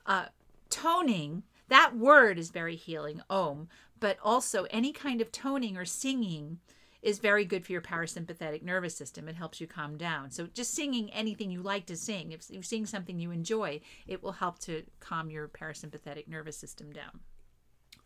uh, 0.07 0.25
toning, 0.71 1.43
that 1.67 1.95
word 1.95 2.39
is 2.39 2.49
very 2.49 2.75
healing, 2.75 3.21
om, 3.29 3.67
but 3.99 4.17
also 4.23 4.65
any 4.71 4.91
kind 4.91 5.21
of 5.21 5.31
toning 5.31 5.77
or 5.77 5.85
singing 5.85 6.57
is 7.03 7.19
very 7.19 7.43
good 7.43 7.65
for 7.65 7.73
your 7.73 7.81
parasympathetic 7.81 8.63
nervous 8.63 8.95
system. 8.95 9.27
It 9.27 9.35
helps 9.35 9.59
you 9.59 9.67
calm 9.67 9.97
down. 9.97 10.31
So 10.31 10.47
just 10.47 10.73
singing 10.73 11.11
anything 11.11 11.51
you 11.51 11.61
like 11.61 11.85
to 11.87 11.97
sing, 11.97 12.31
if 12.31 12.49
you 12.49 12.63
sing 12.63 12.85
something 12.85 13.19
you 13.19 13.29
enjoy, 13.29 13.81
it 14.07 14.23
will 14.23 14.31
help 14.31 14.59
to 14.59 14.83
calm 15.01 15.29
your 15.29 15.49
parasympathetic 15.49 16.29
nervous 16.29 16.57
system 16.57 16.93
down. 16.93 17.19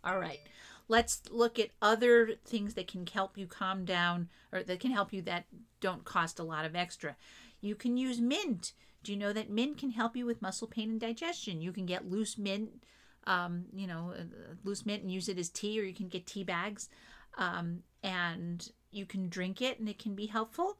All 0.03 0.17
right. 0.19 0.39
Let's 0.87 1.21
look 1.29 1.59
at 1.59 1.69
other 1.79 2.31
things 2.45 2.73
that 2.73 2.87
can 2.87 3.05
help 3.05 3.37
you 3.37 3.45
calm 3.45 3.85
down 3.85 4.29
or 4.51 4.63
that 4.63 4.79
can 4.79 4.91
help 4.91 5.13
you 5.13 5.21
that 5.23 5.45
don't 5.79 6.03
cost 6.03 6.39
a 6.39 6.43
lot 6.43 6.65
of 6.65 6.75
extra. 6.75 7.15
You 7.61 7.75
can 7.75 7.97
use 7.97 8.19
mint. 8.19 8.73
Do 9.03 9.11
you 9.11 9.17
know 9.17 9.31
that 9.33 9.49
mint 9.49 9.77
can 9.77 9.91
help 9.91 10.15
you 10.15 10.25
with 10.25 10.41
muscle 10.41 10.67
pain 10.67 10.89
and 10.89 10.99
digestion? 10.99 11.61
You 11.61 11.71
can 11.71 11.85
get 11.85 12.09
loose 12.09 12.37
mint, 12.37 12.83
um, 13.27 13.65
you 13.75 13.85
know, 13.85 14.13
uh, 14.17 14.23
loose 14.63 14.85
mint 14.85 15.03
and 15.03 15.11
use 15.11 15.29
it 15.29 15.37
as 15.37 15.49
tea, 15.49 15.79
or 15.79 15.83
you 15.83 15.93
can 15.93 16.07
get 16.07 16.25
tea 16.25 16.43
bags, 16.43 16.89
um, 17.37 17.83
and 18.03 18.69
you 18.91 19.05
can 19.05 19.29
drink 19.29 19.61
it, 19.61 19.79
and 19.79 19.87
it 19.87 19.99
can 19.99 20.15
be 20.15 20.25
helpful. 20.25 20.77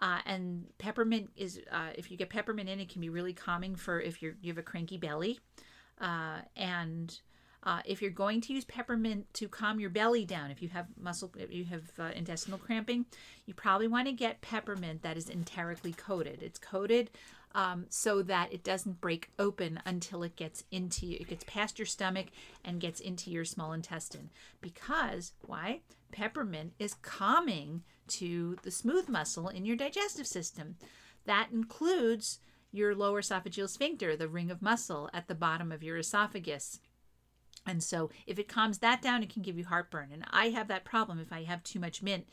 Uh, 0.00 0.18
and 0.26 0.66
peppermint 0.78 1.30
is, 1.36 1.60
uh, 1.72 1.88
if 1.94 2.10
you 2.10 2.16
get 2.16 2.28
peppermint 2.30 2.68
in, 2.68 2.80
it 2.80 2.88
can 2.88 3.00
be 3.00 3.08
really 3.08 3.32
calming 3.32 3.76
for 3.76 4.00
if 4.00 4.20
you're 4.20 4.34
you 4.42 4.50
have 4.50 4.58
a 4.58 4.62
cranky 4.62 4.98
belly, 4.98 5.40
uh, 6.00 6.38
and 6.54 7.20
uh, 7.62 7.80
if 7.84 8.00
you're 8.00 8.10
going 8.10 8.40
to 8.40 8.52
use 8.52 8.64
peppermint 8.64 9.26
to 9.34 9.48
calm 9.48 9.80
your 9.80 9.90
belly 9.90 10.24
down, 10.24 10.50
if 10.50 10.62
you 10.62 10.68
have 10.68 10.86
muscle, 11.00 11.32
if 11.36 11.52
you 11.52 11.64
have 11.64 11.82
uh, 11.98 12.10
intestinal 12.14 12.58
cramping, 12.58 13.06
you 13.46 13.54
probably 13.54 13.88
want 13.88 14.06
to 14.06 14.12
get 14.12 14.40
peppermint 14.40 15.02
that 15.02 15.16
is 15.16 15.28
enterically 15.28 15.92
coated. 15.92 16.42
It's 16.42 16.58
coated 16.58 17.10
um, 17.56 17.86
so 17.88 18.22
that 18.22 18.52
it 18.52 18.62
doesn't 18.62 19.00
break 19.00 19.30
open 19.38 19.80
until 19.86 20.22
it 20.22 20.36
gets 20.36 20.64
into 20.70 21.06
you. 21.06 21.16
It 21.18 21.28
gets 21.28 21.44
past 21.44 21.78
your 21.78 21.86
stomach 21.86 22.26
and 22.62 22.82
gets 22.82 23.00
into 23.00 23.30
your 23.30 23.46
small 23.46 23.72
intestine. 23.72 24.28
Because 24.60 25.32
why? 25.40 25.80
Peppermint 26.12 26.74
is 26.78 26.94
calming 26.94 27.82
to 28.08 28.56
the 28.62 28.70
smooth 28.70 29.08
muscle 29.08 29.48
in 29.48 29.64
your 29.64 29.74
digestive 29.74 30.26
system. 30.26 30.76
That 31.24 31.48
includes 31.50 32.40
your 32.72 32.94
lower 32.94 33.22
esophageal 33.22 33.70
sphincter, 33.70 34.16
the 34.16 34.28
ring 34.28 34.50
of 34.50 34.60
muscle 34.60 35.08
at 35.14 35.26
the 35.26 35.34
bottom 35.34 35.72
of 35.72 35.82
your 35.82 35.96
esophagus. 35.96 36.78
And 37.66 37.82
so, 37.82 38.10
if 38.26 38.38
it 38.38 38.48
calms 38.48 38.78
that 38.78 39.00
down, 39.00 39.22
it 39.22 39.32
can 39.32 39.42
give 39.42 39.56
you 39.56 39.64
heartburn. 39.64 40.10
And 40.12 40.24
I 40.30 40.50
have 40.50 40.68
that 40.68 40.84
problem. 40.84 41.18
If 41.18 41.32
I 41.32 41.44
have 41.44 41.64
too 41.64 41.80
much 41.80 42.02
mint, 42.02 42.28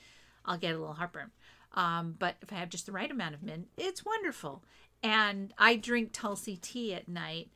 I'll 0.45 0.57
get 0.57 0.75
a 0.75 0.77
little 0.77 0.93
heartburn. 0.93 1.31
Um, 1.75 2.15
but 2.19 2.35
if 2.41 2.51
I 2.51 2.57
have 2.57 2.69
just 2.69 2.85
the 2.85 2.91
right 2.91 3.09
amount 3.09 3.33
of 3.33 3.41
mint, 3.41 3.69
it's 3.77 4.05
wonderful. 4.05 4.63
And 5.03 5.53
I 5.57 5.75
drink 5.75 6.11
Tulsi 6.13 6.55
tea 6.57 6.93
at 6.93 7.07
night. 7.07 7.49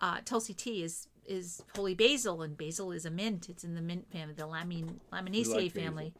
Uh, 0.00 0.20
Tulsi 0.24 0.54
tea 0.54 0.82
is 0.82 1.08
is 1.26 1.62
holy 1.74 1.94
basil, 1.94 2.42
and 2.42 2.56
basil 2.56 2.92
is 2.92 3.06
a 3.06 3.10
mint. 3.10 3.48
It's 3.48 3.64
in 3.64 3.74
the 3.74 3.80
mint 3.80 4.10
family, 4.10 4.34
the 4.34 4.46
Lamin, 4.46 5.00
Laminaceae 5.12 5.46
like 5.46 5.72
family. 5.72 6.14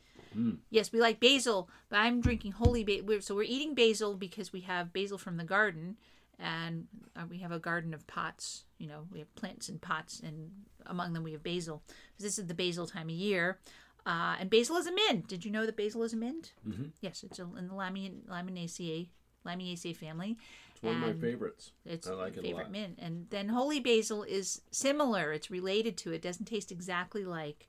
Yes, 0.70 0.92
we 0.92 1.00
like 1.00 1.20
basil, 1.20 1.68
but 1.88 1.98
I'm 1.98 2.20
drinking 2.20 2.52
holy 2.52 2.84
basil. 2.84 3.20
So 3.20 3.34
we're 3.34 3.42
eating 3.42 3.74
basil 3.74 4.14
because 4.14 4.52
we 4.52 4.60
have 4.62 4.92
basil 4.92 5.18
from 5.18 5.36
the 5.36 5.44
garden, 5.44 5.96
and 6.38 6.86
uh, 7.16 7.24
we 7.28 7.38
have 7.38 7.52
a 7.52 7.58
garden 7.58 7.94
of 7.94 8.06
pots. 8.06 8.64
You 8.78 8.88
know, 8.88 9.06
we 9.12 9.18
have 9.20 9.34
plants 9.36 9.68
in 9.68 9.78
pots, 9.78 10.20
and 10.20 10.50
among 10.86 11.12
them 11.12 11.22
we 11.22 11.32
have 11.32 11.42
basil. 11.42 11.82
This 12.18 12.38
is 12.38 12.46
the 12.46 12.54
basil 12.54 12.86
time 12.86 13.08
of 13.08 13.14
year, 13.14 13.58
uh, 14.06 14.36
and 14.40 14.50
basil 14.50 14.76
is 14.76 14.86
a 14.86 14.92
mint. 14.92 15.28
Did 15.28 15.44
you 15.44 15.50
know 15.50 15.66
that 15.66 15.76
basil 15.76 16.02
is 16.02 16.12
a 16.12 16.16
mint? 16.16 16.52
Mm-hmm. 16.66 16.86
Yes, 17.00 17.22
it's 17.22 17.38
a, 17.38 17.42
in 17.58 17.68
the 17.68 17.74
Lamin, 17.74 18.22
Laminaceae, 18.28 19.08
Lamiaceae 19.46 19.96
family. 19.96 20.36
One 20.84 20.96
of 20.96 21.00
my 21.00 21.12
favorites. 21.12 21.72
It's 21.84 22.06
I 22.06 22.12
like 22.12 22.32
my 22.34 22.36
it 22.36 22.38
a 22.38 22.42
favorite 22.42 22.62
lot. 22.64 22.72
mint. 22.72 22.98
And 23.00 23.26
then 23.30 23.48
holy 23.48 23.80
basil 23.80 24.22
is 24.22 24.60
similar. 24.70 25.32
It's 25.32 25.50
related 25.50 25.96
to 25.98 26.12
it. 26.12 26.22
Doesn't 26.22 26.46
taste 26.46 26.70
exactly 26.72 27.24
like, 27.24 27.68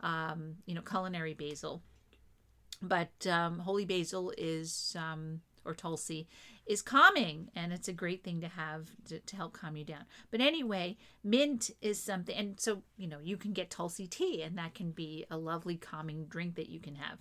um, 0.00 0.56
you 0.66 0.74
know, 0.74 0.82
culinary 0.82 1.34
basil. 1.34 1.82
But 2.82 3.26
um, 3.26 3.60
holy 3.60 3.84
basil 3.84 4.32
is, 4.36 4.96
um, 4.98 5.40
or 5.64 5.74
tulsi, 5.74 6.28
is 6.66 6.82
calming, 6.82 7.50
and 7.54 7.72
it's 7.72 7.88
a 7.88 7.92
great 7.92 8.22
thing 8.24 8.40
to 8.40 8.48
have 8.48 8.88
to, 9.08 9.18
to 9.20 9.36
help 9.36 9.52
calm 9.52 9.76
you 9.76 9.84
down. 9.84 10.04
But 10.30 10.40
anyway, 10.40 10.96
mint 11.22 11.70
is 11.80 12.02
something, 12.02 12.36
and 12.36 12.60
so 12.60 12.82
you 12.96 13.06
know 13.06 13.18
you 13.22 13.36
can 13.36 13.52
get 13.52 13.70
tulsi 13.70 14.06
tea, 14.06 14.42
and 14.42 14.58
that 14.58 14.74
can 14.74 14.90
be 14.90 15.24
a 15.30 15.36
lovely 15.36 15.76
calming 15.76 16.26
drink 16.26 16.56
that 16.56 16.68
you 16.68 16.80
can 16.80 16.96
have. 16.96 17.18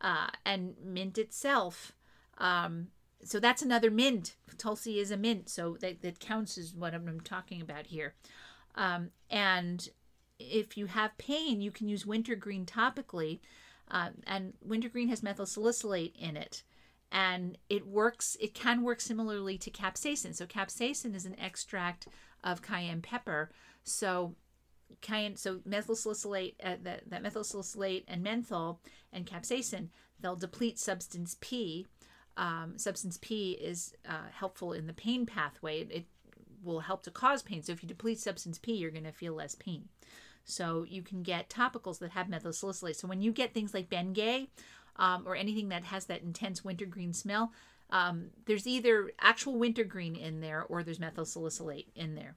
Uh, 0.00 0.28
and 0.44 0.74
mint 0.82 1.18
itself, 1.18 1.92
um, 2.38 2.88
so 3.24 3.40
that's 3.40 3.62
another 3.62 3.90
mint. 3.90 4.36
Tulsi 4.58 4.98
is 4.98 5.10
a 5.10 5.16
mint, 5.16 5.48
so 5.48 5.76
that, 5.80 6.02
that 6.02 6.20
counts 6.20 6.58
as 6.58 6.74
what 6.74 6.94
I'm 6.94 7.20
talking 7.20 7.60
about 7.60 7.86
here. 7.86 8.14
Um, 8.74 9.10
and 9.30 9.88
if 10.38 10.76
you 10.76 10.86
have 10.86 11.16
pain, 11.18 11.60
you 11.60 11.70
can 11.70 11.88
use 11.88 12.06
wintergreen 12.06 12.66
topically. 12.66 13.40
Um, 13.88 14.14
and 14.26 14.54
wintergreen 14.62 15.08
has 15.08 15.22
methyl 15.22 15.46
salicylate 15.46 16.16
in 16.18 16.36
it. 16.36 16.62
And 17.12 17.56
it 17.70 17.86
works, 17.86 18.36
it 18.40 18.52
can 18.52 18.82
work 18.82 19.00
similarly 19.00 19.58
to 19.58 19.70
capsaicin. 19.70 20.34
So, 20.34 20.44
capsaicin 20.44 21.14
is 21.14 21.24
an 21.24 21.38
extract 21.38 22.08
of 22.42 22.62
cayenne 22.62 23.00
pepper. 23.00 23.50
So, 23.84 24.34
cayenne, 25.00 25.36
so 25.36 25.60
methyl 25.64 25.94
salicylate, 25.94 26.60
uh, 26.62 26.76
that, 26.82 27.08
that 27.08 27.22
methyl 27.22 27.44
salicylate 27.44 28.04
and 28.08 28.22
menthol 28.22 28.80
and 29.12 29.24
capsaicin, 29.24 29.88
they'll 30.20 30.36
deplete 30.36 30.78
substance 30.78 31.36
P. 31.40 31.86
Um, 32.36 32.76
substance 32.76 33.18
P 33.20 33.52
is 33.52 33.94
uh, 34.08 34.28
helpful 34.32 34.72
in 34.72 34.86
the 34.86 34.92
pain 34.92 35.26
pathway. 35.26 35.80
It, 35.82 36.06
will 36.62 36.80
help 36.80 37.02
to 37.04 37.10
cause 37.10 37.42
pain. 37.42 37.62
So 37.62 37.72
if 37.72 37.82
you 37.82 37.88
deplete 37.88 38.18
substance 38.18 38.58
P, 38.58 38.72
you're 38.72 38.90
going 38.90 39.04
to 39.04 39.12
feel 39.12 39.34
less 39.34 39.54
pain. 39.54 39.88
So 40.44 40.84
you 40.88 41.02
can 41.02 41.22
get 41.22 41.48
topicals 41.48 41.98
that 42.00 42.10
have 42.12 42.28
methyl 42.28 42.52
salicylate. 42.52 42.96
So 42.96 43.08
when 43.08 43.22
you 43.22 43.32
get 43.32 43.54
things 43.54 43.72
like 43.72 43.88
Bengay 43.88 44.48
um, 44.96 45.24
or 45.26 45.34
anything 45.34 45.68
that 45.70 45.84
has 45.84 46.06
that 46.06 46.22
intense 46.22 46.64
wintergreen 46.64 47.12
smell, 47.12 47.52
um, 47.90 48.30
there's 48.46 48.66
either 48.66 49.12
actual 49.20 49.58
wintergreen 49.58 50.16
in 50.16 50.40
there 50.40 50.64
or 50.64 50.82
there's 50.82 51.00
methyl 51.00 51.24
salicylate 51.24 51.88
in 51.94 52.14
there. 52.14 52.36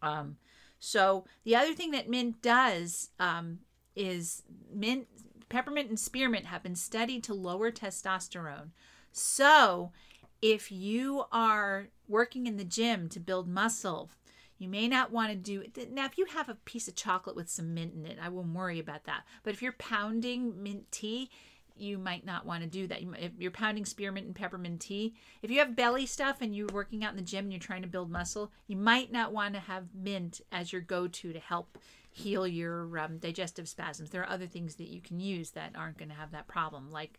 Um, 0.00 0.36
so 0.80 1.24
the 1.44 1.56
other 1.56 1.74
thing 1.74 1.90
that 1.92 2.08
mint 2.08 2.40
does 2.40 3.10
um, 3.18 3.60
is 3.96 4.42
mint, 4.72 5.08
peppermint, 5.48 5.88
and 5.88 5.98
spearmint 5.98 6.46
have 6.46 6.62
been 6.62 6.74
studied 6.74 7.24
to 7.24 7.34
lower 7.34 7.70
testosterone. 7.70 8.70
So 9.12 9.92
if 10.40 10.70
you 10.70 11.24
are 11.32 11.88
working 12.06 12.46
in 12.46 12.56
the 12.56 12.64
gym 12.64 13.08
to 13.10 13.20
build 13.20 13.48
muscle, 13.48 14.10
you 14.58 14.68
may 14.68 14.88
not 14.88 15.12
want 15.12 15.30
to 15.30 15.36
do 15.36 15.64
now. 15.92 16.04
If 16.04 16.18
you 16.18 16.26
have 16.26 16.48
a 16.48 16.56
piece 16.64 16.88
of 16.88 16.96
chocolate 16.96 17.36
with 17.36 17.48
some 17.48 17.74
mint 17.74 17.94
in 17.94 18.06
it, 18.06 18.18
I 18.20 18.28
won't 18.28 18.54
worry 18.54 18.78
about 18.78 19.04
that. 19.04 19.24
But 19.42 19.54
if 19.54 19.62
you're 19.62 19.72
pounding 19.72 20.62
mint 20.62 20.90
tea, 20.90 21.30
you 21.76 21.96
might 21.96 22.26
not 22.26 22.44
want 22.44 22.64
to 22.64 22.68
do 22.68 22.88
that. 22.88 23.02
If 23.20 23.32
you're 23.38 23.52
pounding 23.52 23.84
spearmint 23.84 24.26
and 24.26 24.34
peppermint 24.34 24.80
tea, 24.80 25.14
if 25.42 25.50
you 25.50 25.60
have 25.60 25.76
belly 25.76 26.06
stuff 26.06 26.38
and 26.40 26.54
you're 26.54 26.66
working 26.72 27.04
out 27.04 27.12
in 27.12 27.16
the 27.16 27.22
gym 27.22 27.44
and 27.44 27.52
you're 27.52 27.60
trying 27.60 27.82
to 27.82 27.88
build 27.88 28.10
muscle, 28.10 28.50
you 28.66 28.76
might 28.76 29.12
not 29.12 29.32
want 29.32 29.54
to 29.54 29.60
have 29.60 29.94
mint 29.94 30.40
as 30.50 30.72
your 30.72 30.82
go-to 30.82 31.32
to 31.32 31.38
help 31.38 31.78
heal 32.18 32.46
your 32.46 32.98
um, 32.98 33.18
digestive 33.18 33.68
spasms. 33.68 34.10
There 34.10 34.22
are 34.22 34.30
other 34.30 34.46
things 34.46 34.74
that 34.76 34.88
you 34.88 35.00
can 35.00 35.20
use 35.20 35.50
that 35.50 35.72
aren't 35.76 35.98
going 35.98 36.10
to 36.10 36.14
have 36.14 36.32
that 36.32 36.48
problem, 36.48 36.90
like 36.90 37.18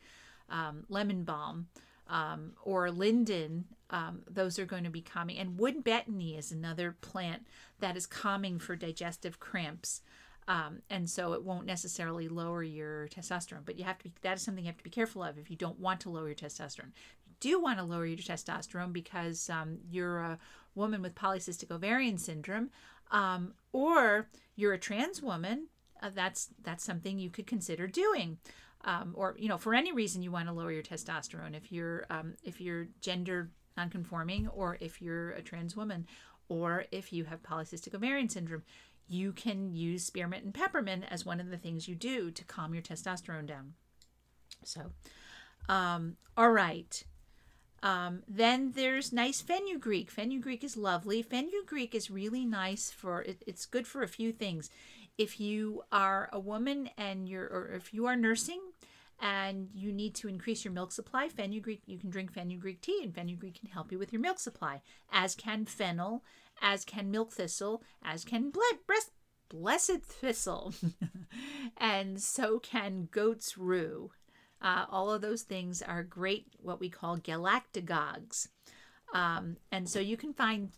um, 0.49 0.83
lemon 0.89 1.23
balm 1.23 1.67
um, 2.07 2.53
or 2.63 2.91
linden. 2.91 3.65
Um, 3.89 4.21
those 4.29 4.59
are 4.59 4.65
going 4.65 4.83
to 4.83 4.89
be 4.89 5.01
calming. 5.01 5.37
And 5.37 5.59
wood 5.59 5.83
betony 5.83 6.37
is 6.37 6.51
another 6.51 6.95
plant 7.01 7.47
that 7.79 7.95
is 7.95 8.05
calming 8.05 8.59
for 8.59 8.75
digestive 8.75 9.39
cramps. 9.39 10.01
Um, 10.47 10.81
and 10.89 11.07
so 11.07 11.33
it 11.33 11.43
won't 11.43 11.67
necessarily 11.67 12.27
lower 12.27 12.63
your 12.63 13.07
testosterone, 13.09 13.65
but 13.65 13.77
you 13.77 13.85
have 13.85 13.99
to 13.99 14.05
be, 14.05 14.11
that 14.23 14.37
is 14.37 14.41
something 14.41 14.63
you 14.63 14.69
have 14.69 14.77
to 14.77 14.83
be 14.83 14.89
careful 14.89 15.23
of 15.23 15.37
if 15.37 15.49
you 15.49 15.55
don't 15.55 15.79
want 15.79 16.01
to 16.01 16.09
lower 16.09 16.25
your 16.25 16.35
testosterone. 16.35 16.91
You 17.27 17.33
do 17.39 17.61
want 17.61 17.77
to 17.77 17.85
lower 17.85 18.05
your 18.05 18.17
testosterone 18.17 18.91
because 18.91 19.49
um, 19.49 19.77
you're 19.91 20.19
a 20.19 20.39
woman 20.73 21.03
with 21.03 21.13
polycystic 21.13 21.69
ovarian 21.69 22.17
syndrome, 22.17 22.71
um, 23.11 23.53
or 23.71 24.29
you're 24.55 24.73
a 24.73 24.79
trans 24.79 25.21
woman. 25.21 25.67
Uh, 26.01 26.09
that's 26.13 26.49
that's 26.63 26.83
something 26.83 27.19
you 27.19 27.29
could 27.29 27.47
consider 27.47 27.87
doing. 27.87 28.37
Um, 28.85 29.13
or 29.17 29.35
you 29.37 29.49
know, 29.49 29.57
for 29.57 29.73
any 29.73 29.91
reason 29.91 30.21
you 30.21 30.31
want 30.31 30.47
to 30.47 30.53
lower 30.53 30.71
your 30.71 30.83
testosterone, 30.83 31.55
if 31.55 31.71
you're 31.71 32.05
um, 32.09 32.35
if 32.43 32.61
you're 32.61 32.87
gender 33.01 33.51
nonconforming, 33.77 34.47
or 34.49 34.77
if 34.79 35.01
you're 35.01 35.31
a 35.31 35.41
trans 35.41 35.75
woman, 35.75 36.07
or 36.47 36.85
if 36.91 37.11
you 37.11 37.25
have 37.25 37.43
polycystic 37.43 37.93
ovarian 37.93 38.29
syndrome, 38.29 38.63
you 39.07 39.31
can 39.33 39.73
use 39.73 40.05
spearmint 40.05 40.43
and 40.45 40.53
peppermint 40.53 41.03
as 41.09 41.25
one 41.25 41.39
of 41.39 41.49
the 41.49 41.57
things 41.57 41.87
you 41.87 41.95
do 41.95 42.31
to 42.31 42.43
calm 42.45 42.73
your 42.73 42.83
testosterone 42.83 43.45
down. 43.45 43.73
So, 44.63 44.91
um, 45.67 46.17
all 46.37 46.51
right. 46.51 47.03
Um, 47.81 48.23
then 48.27 48.71
there's 48.75 49.13
nice 49.13 49.41
fenugreek. 49.41 50.11
Fenugreek 50.11 50.63
is 50.63 50.75
lovely. 50.75 51.21
Fenugreek 51.21 51.95
is 51.95 52.11
really 52.11 52.45
nice 52.45 52.91
for 52.91 53.21
it, 53.21 53.43
it's 53.47 53.65
good 53.65 53.87
for 53.87 54.01
a 54.03 54.07
few 54.07 54.31
things. 54.31 54.69
If 55.17 55.39
you 55.39 55.83
are 55.91 56.29
a 56.31 56.39
woman 56.39 56.89
and 56.97 57.27
you're, 57.27 57.45
or 57.45 57.71
if 57.75 57.93
you 57.93 58.05
are 58.05 58.15
nursing 58.15 58.61
and 59.21 59.69
you 59.73 59.91
need 59.91 60.15
to 60.15 60.27
increase 60.27 60.63
your 60.63 60.73
milk 60.73 60.91
supply, 60.91 61.27
fenugreek, 61.27 61.81
you 61.85 61.97
can 61.97 62.09
drink 62.09 62.31
fenugreek 62.31 62.81
tea, 62.81 63.01
and 63.03 63.13
fenugreek 63.13 63.59
can 63.59 63.69
help 63.69 63.91
you 63.91 63.99
with 63.99 64.13
your 64.13 64.21
milk 64.21 64.39
supply, 64.39 64.81
as 65.11 65.35
can 65.35 65.65
fennel, 65.65 66.23
as 66.61 66.85
can 66.85 67.11
milk 67.11 67.33
thistle, 67.33 67.83
as 68.01 68.23
can 68.23 68.49
ble- 68.49 68.61
breast, 68.87 69.11
blessed 69.49 70.03
thistle, 70.03 70.73
and 71.77 72.21
so 72.21 72.59
can 72.59 73.09
goat's 73.11 73.57
rue. 73.57 74.11
Uh, 74.61 74.85
all 74.89 75.11
of 75.11 75.21
those 75.21 75.43
things 75.43 75.81
are 75.81 76.03
great, 76.03 76.47
what 76.61 76.79
we 76.79 76.89
call 76.89 77.17
galactagogues. 77.17 78.49
Um, 79.13 79.57
and 79.71 79.89
so 79.89 79.99
you 79.99 80.17
can 80.17 80.33
find 80.33 80.71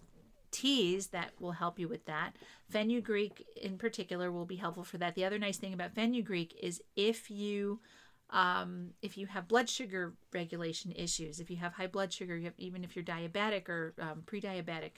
teas 0.51 1.07
that 1.07 1.31
will 1.39 1.53
help 1.53 1.79
you 1.79 1.87
with 1.87 2.05
that. 2.05 2.35
Fenugreek, 2.69 3.45
in 3.61 3.77
particular, 3.77 4.31
will 4.31 4.45
be 4.45 4.57
helpful 4.57 4.83
for 4.83 4.97
that. 4.97 5.15
The 5.15 5.25
other 5.25 5.39
nice 5.39 5.57
thing 5.57 5.73
about 5.73 5.95
fenugreek 5.95 6.57
is 6.61 6.81
if 6.95 7.31
you 7.31 7.79
um, 8.31 8.91
if 9.01 9.17
you 9.17 9.27
have 9.27 9.49
blood 9.49 9.67
sugar 9.67 10.13
regulation 10.31 10.93
issues, 10.93 11.41
if 11.41 11.49
you 11.49 11.57
have 11.57 11.73
high 11.73 11.87
blood 11.87 12.13
sugar, 12.13 12.39
have, 12.39 12.53
even 12.57 12.83
if 12.83 12.95
you're 12.95 13.03
diabetic 13.03 13.67
or 13.67 13.93
um, 13.99 14.23
pre-diabetic, 14.25 14.91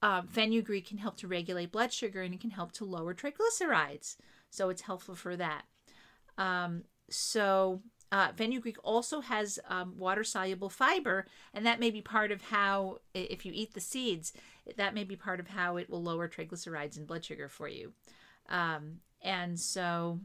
um, 0.00 0.26
fenugreek 0.28 0.88
can 0.88 0.96
help 0.96 1.18
to 1.18 1.28
regulate 1.28 1.70
blood 1.70 1.92
sugar 1.92 2.22
and 2.22 2.32
it 2.32 2.40
can 2.40 2.50
help 2.50 2.72
to 2.72 2.86
lower 2.86 3.14
triglycerides. 3.14 4.16
So 4.50 4.70
it's 4.70 4.82
helpful 4.82 5.14
for 5.14 5.36
that. 5.36 5.64
Um, 6.38 6.84
so 7.12 7.82
uh, 8.10 8.28
fenugreek 8.36 8.76
also 8.84 9.20
has 9.20 9.58
um, 9.68 9.94
water 9.96 10.22
soluble 10.22 10.68
fiber, 10.68 11.26
and 11.54 11.64
that 11.64 11.80
may 11.80 11.90
be 11.90 12.02
part 12.02 12.30
of 12.30 12.42
how, 12.42 12.98
if 13.14 13.46
you 13.46 13.52
eat 13.54 13.72
the 13.72 13.80
seeds, 13.80 14.32
that 14.76 14.94
may 14.94 15.04
be 15.04 15.16
part 15.16 15.40
of 15.40 15.48
how 15.48 15.76
it 15.76 15.88
will 15.88 16.02
lower 16.02 16.28
triglycerides 16.28 16.98
and 16.98 17.06
blood 17.06 17.24
sugar 17.24 17.48
for 17.48 17.68
you. 17.68 17.92
Um, 18.50 18.98
and 19.22 19.58
so, 19.58 20.20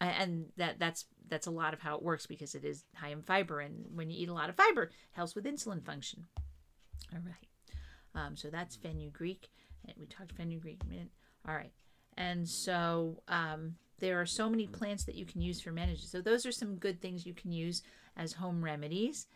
and 0.00 0.46
that 0.56 0.78
that's 0.78 1.04
that's 1.28 1.46
a 1.46 1.50
lot 1.50 1.74
of 1.74 1.80
how 1.80 1.94
it 1.96 2.02
works 2.02 2.26
because 2.26 2.54
it 2.54 2.64
is 2.64 2.84
high 2.94 3.10
in 3.10 3.22
fiber, 3.22 3.60
and 3.60 3.84
when 3.94 4.08
you 4.10 4.22
eat 4.22 4.30
a 4.30 4.34
lot 4.34 4.48
of 4.48 4.56
fiber, 4.56 4.84
it 4.84 4.92
helps 5.12 5.34
with 5.34 5.44
insulin 5.44 5.84
function. 5.84 6.24
All 7.12 7.20
right. 7.24 7.48
Um, 8.14 8.36
so 8.36 8.48
that's 8.48 8.76
fenugreek. 8.76 9.50
We 9.98 10.06
talked 10.06 10.32
fenugreek 10.32 10.82
a 10.84 10.88
minute. 10.88 11.10
All 11.46 11.54
right. 11.54 11.72
And 12.16 12.48
so 12.48 13.22
um, 13.28 13.76
there 14.00 14.20
are 14.20 14.26
so 14.26 14.50
many 14.50 14.66
plants 14.66 15.04
that 15.04 15.14
you 15.14 15.24
can 15.24 15.40
use 15.40 15.60
for 15.60 15.72
management. 15.72 16.10
So 16.10 16.20
those 16.20 16.44
are 16.44 16.52
some 16.52 16.76
good 16.76 17.00
things 17.00 17.26
you 17.26 17.34
can 17.34 17.52
use 17.52 17.82
as 18.16 18.34
home 18.34 18.64
remedies. 18.64 19.26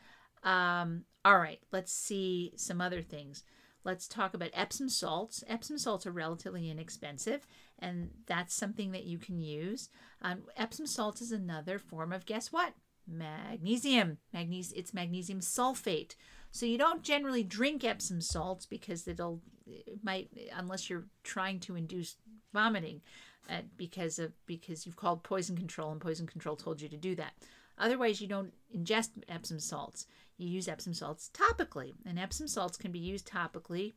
Um, 0.42 1.04
all 1.24 1.38
right. 1.38 1.60
Let's 1.72 1.92
see 1.92 2.52
some 2.56 2.80
other 2.80 3.02
things. 3.02 3.44
Let's 3.84 4.08
talk 4.08 4.32
about 4.32 4.50
Epsom 4.54 4.88
salts. 4.88 5.44
Epsom 5.46 5.76
salts 5.76 6.06
are 6.06 6.12
relatively 6.12 6.70
inexpensive, 6.70 7.46
and 7.78 8.10
that's 8.26 8.54
something 8.54 8.92
that 8.92 9.04
you 9.04 9.18
can 9.18 9.38
use. 9.38 9.90
Um, 10.22 10.44
Epsom 10.56 10.86
salts 10.86 11.20
is 11.20 11.32
another 11.32 11.78
form 11.78 12.10
of 12.10 12.24
guess 12.24 12.50
what? 12.50 12.72
Magnesium. 13.06 14.18
Magnesium. 14.32 14.78
It's 14.78 14.94
magnesium 14.94 15.40
sulfate. 15.40 16.14
So 16.50 16.64
you 16.64 16.78
don't 16.78 17.02
generally 17.02 17.42
drink 17.42 17.84
Epsom 17.84 18.22
salts 18.22 18.64
because 18.64 19.06
it'll 19.06 19.42
it 19.66 19.98
might 20.02 20.28
unless 20.56 20.88
you're 20.88 21.06
trying 21.22 21.60
to 21.60 21.76
induce 21.76 22.16
vomiting, 22.52 23.02
uh, 23.48 23.62
because 23.76 24.18
of 24.18 24.32
because 24.46 24.86
you've 24.86 24.96
called 24.96 25.22
poison 25.22 25.56
control 25.56 25.92
and 25.92 26.00
poison 26.00 26.26
control 26.26 26.56
told 26.56 26.80
you 26.80 26.88
to 26.88 26.96
do 26.96 27.14
that. 27.16 27.34
Otherwise, 27.78 28.20
you 28.20 28.28
don't 28.28 28.52
ingest 28.76 29.10
Epsom 29.28 29.58
salts. 29.58 30.06
You 30.36 30.48
use 30.48 30.68
Epsom 30.68 30.94
salts 30.94 31.30
topically, 31.32 31.92
and 32.06 32.18
Epsom 32.18 32.48
salts 32.48 32.76
can 32.76 32.92
be 32.92 32.98
used 32.98 33.28
topically. 33.28 33.92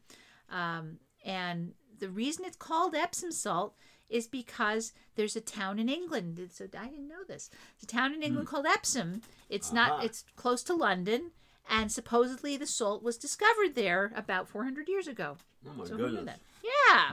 Um, 0.49 0.97
and 1.23 1.73
the 1.99 2.09
reason 2.09 2.45
it's 2.45 2.55
called 2.57 2.95
Epsom 2.95 3.31
salt 3.31 3.75
is 4.09 4.27
because 4.27 4.93
there's 5.15 5.35
a 5.35 5.41
town 5.41 5.79
in 5.79 5.89
England. 5.89 6.39
So 6.51 6.65
I 6.77 6.87
didn't 6.87 7.07
know 7.07 7.23
this. 7.27 7.49
It's 7.75 7.83
a 7.83 7.87
town 7.87 8.13
in 8.13 8.23
England 8.23 8.47
called 8.47 8.65
Epsom. 8.65 9.21
It's 9.49 9.71
not. 9.73 10.03
It's 10.03 10.23
close 10.35 10.63
to 10.63 10.73
London, 10.73 11.31
and 11.69 11.91
supposedly 11.91 12.57
the 12.57 12.67
salt 12.67 13.03
was 13.03 13.17
discovered 13.17 13.75
there 13.75 14.11
about 14.15 14.47
400 14.47 14.87
years 14.87 15.07
ago. 15.07 15.37
Oh 15.67 15.73
my 15.73 15.85
So 15.85 15.97
goodness. 15.97 16.39
Yeah. 16.63 17.11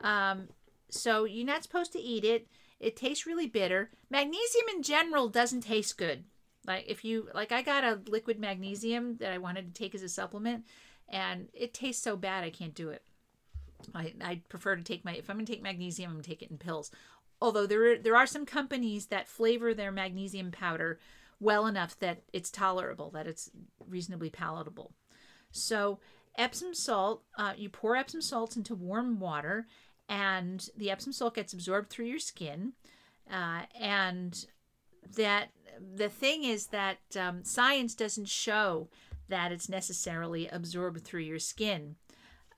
Um, 0.00 0.48
so 0.98 1.24
you're 1.24 1.46
not 1.46 1.62
supposed 1.62 1.92
to 1.92 2.00
eat 2.00 2.24
it. 2.24 2.48
It 2.78 2.96
tastes 2.96 3.26
really 3.26 3.46
bitter. 3.46 3.90
Magnesium 4.10 4.66
in 4.74 4.82
general 4.82 5.28
doesn't 5.28 5.62
taste 5.62 5.96
good. 5.96 6.24
Like 6.66 6.84
if 6.88 7.04
you 7.04 7.28
like, 7.34 7.52
I 7.52 7.62
got 7.62 7.84
a 7.84 8.00
liquid 8.08 8.38
magnesium 8.38 9.16
that 9.18 9.32
I 9.32 9.38
wanted 9.38 9.66
to 9.66 9.78
take 9.78 9.94
as 9.94 10.02
a 10.02 10.08
supplement, 10.08 10.64
and 11.08 11.48
it 11.54 11.72
tastes 11.72 12.02
so 12.02 12.16
bad 12.16 12.44
I 12.44 12.50
can't 12.50 12.74
do 12.74 12.90
it. 12.90 13.02
I 13.94 14.12
I 14.22 14.40
prefer 14.48 14.76
to 14.76 14.82
take 14.82 15.04
my 15.04 15.14
if 15.14 15.30
I'm 15.30 15.36
gonna 15.36 15.46
take 15.46 15.62
magnesium, 15.62 16.10
I'm 16.10 16.16
gonna 16.16 16.24
take 16.24 16.42
it 16.42 16.50
in 16.50 16.58
pills. 16.58 16.90
Although 17.40 17.66
there 17.66 17.92
are, 17.92 17.98
there 17.98 18.16
are 18.16 18.26
some 18.26 18.46
companies 18.46 19.06
that 19.06 19.28
flavor 19.28 19.74
their 19.74 19.92
magnesium 19.92 20.50
powder 20.50 20.98
well 21.38 21.66
enough 21.66 21.98
that 22.00 22.22
it's 22.32 22.50
tolerable, 22.50 23.10
that 23.10 23.26
it's 23.26 23.50
reasonably 23.86 24.30
palatable. 24.30 24.92
So 25.50 26.00
Epsom 26.36 26.74
salt, 26.74 27.22
uh, 27.38 27.52
you 27.56 27.68
pour 27.68 27.96
Epsom 27.96 28.22
salts 28.22 28.56
into 28.56 28.74
warm 28.74 29.20
water, 29.20 29.66
and 30.08 30.68
the 30.76 30.90
Epsom 30.90 31.12
salt 31.12 31.34
gets 31.34 31.52
absorbed 31.52 31.90
through 31.90 32.06
your 32.06 32.18
skin. 32.18 32.72
Uh, 33.30 33.62
and 33.78 34.46
that 35.16 35.50
the 35.94 36.08
thing 36.08 36.44
is 36.44 36.68
that 36.68 36.98
um, 37.18 37.44
science 37.44 37.94
doesn't 37.94 38.28
show 38.28 38.88
that 39.28 39.52
it's 39.52 39.68
necessarily 39.68 40.48
absorbed 40.48 41.04
through 41.04 41.20
your 41.20 41.38
skin. 41.38 41.96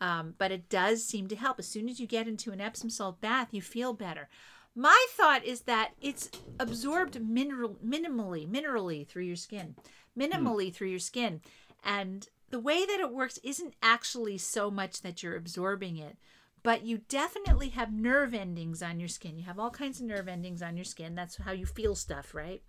Um, 0.01 0.35
but 0.39 0.53
it 0.53 0.69
does 0.69 1.05
seem 1.05 1.27
to 1.29 1.37
help. 1.37 1.59
As 1.59 1.67
soon 1.67 1.89
as 1.89 1.99
you 1.99 2.07
get 2.07 2.29
into 2.29 2.53
an 2.53 2.61
Epsom 2.61 2.91
salt 2.91 3.21
bath, 3.21 3.49
you 3.51 3.63
feel 3.63 3.93
better. 3.93 4.29
My 4.75 5.07
thought 5.11 5.45
is 5.45 5.63
that 5.63 5.93
it's 6.01 6.31
absorbed 6.61 7.21
mineral, 7.21 7.77
minimally, 7.85 8.49
minerally 8.49 9.05
through 9.09 9.25
your 9.25 9.35
skin, 9.35 9.75
minimally 10.17 10.73
through 10.73 10.89
your 10.89 11.01
skin, 11.01 11.41
and 11.85 12.29
the 12.51 12.61
way 12.61 12.87
that 12.87 13.01
it 13.01 13.13
works 13.13 13.39
isn't 13.43 13.75
actually 13.83 14.39
so 14.39 14.71
much 14.71 15.03
that 15.03 15.21
you're 15.21 15.35
absorbing 15.35 15.97
it, 15.97 16.17
but 16.62 16.85
you 16.85 16.99
definitely 17.09 17.71
have 17.71 17.92
nerve 17.92 18.35
endings 18.35 18.83
on 18.83 19.01
your 19.01 19.09
skin. 19.09 19.38
You 19.38 19.44
have 19.44 19.59
all 19.59 19.71
kinds 19.71 20.01
of 20.01 20.07
nerve 20.07 20.29
endings 20.29 20.62
on 20.62 20.77
your 20.77 20.85
skin. 20.85 21.14
That's 21.14 21.37
how 21.37 21.53
you 21.53 21.66
feel 21.66 21.94
stuff, 21.94 22.35
right? 22.35 22.62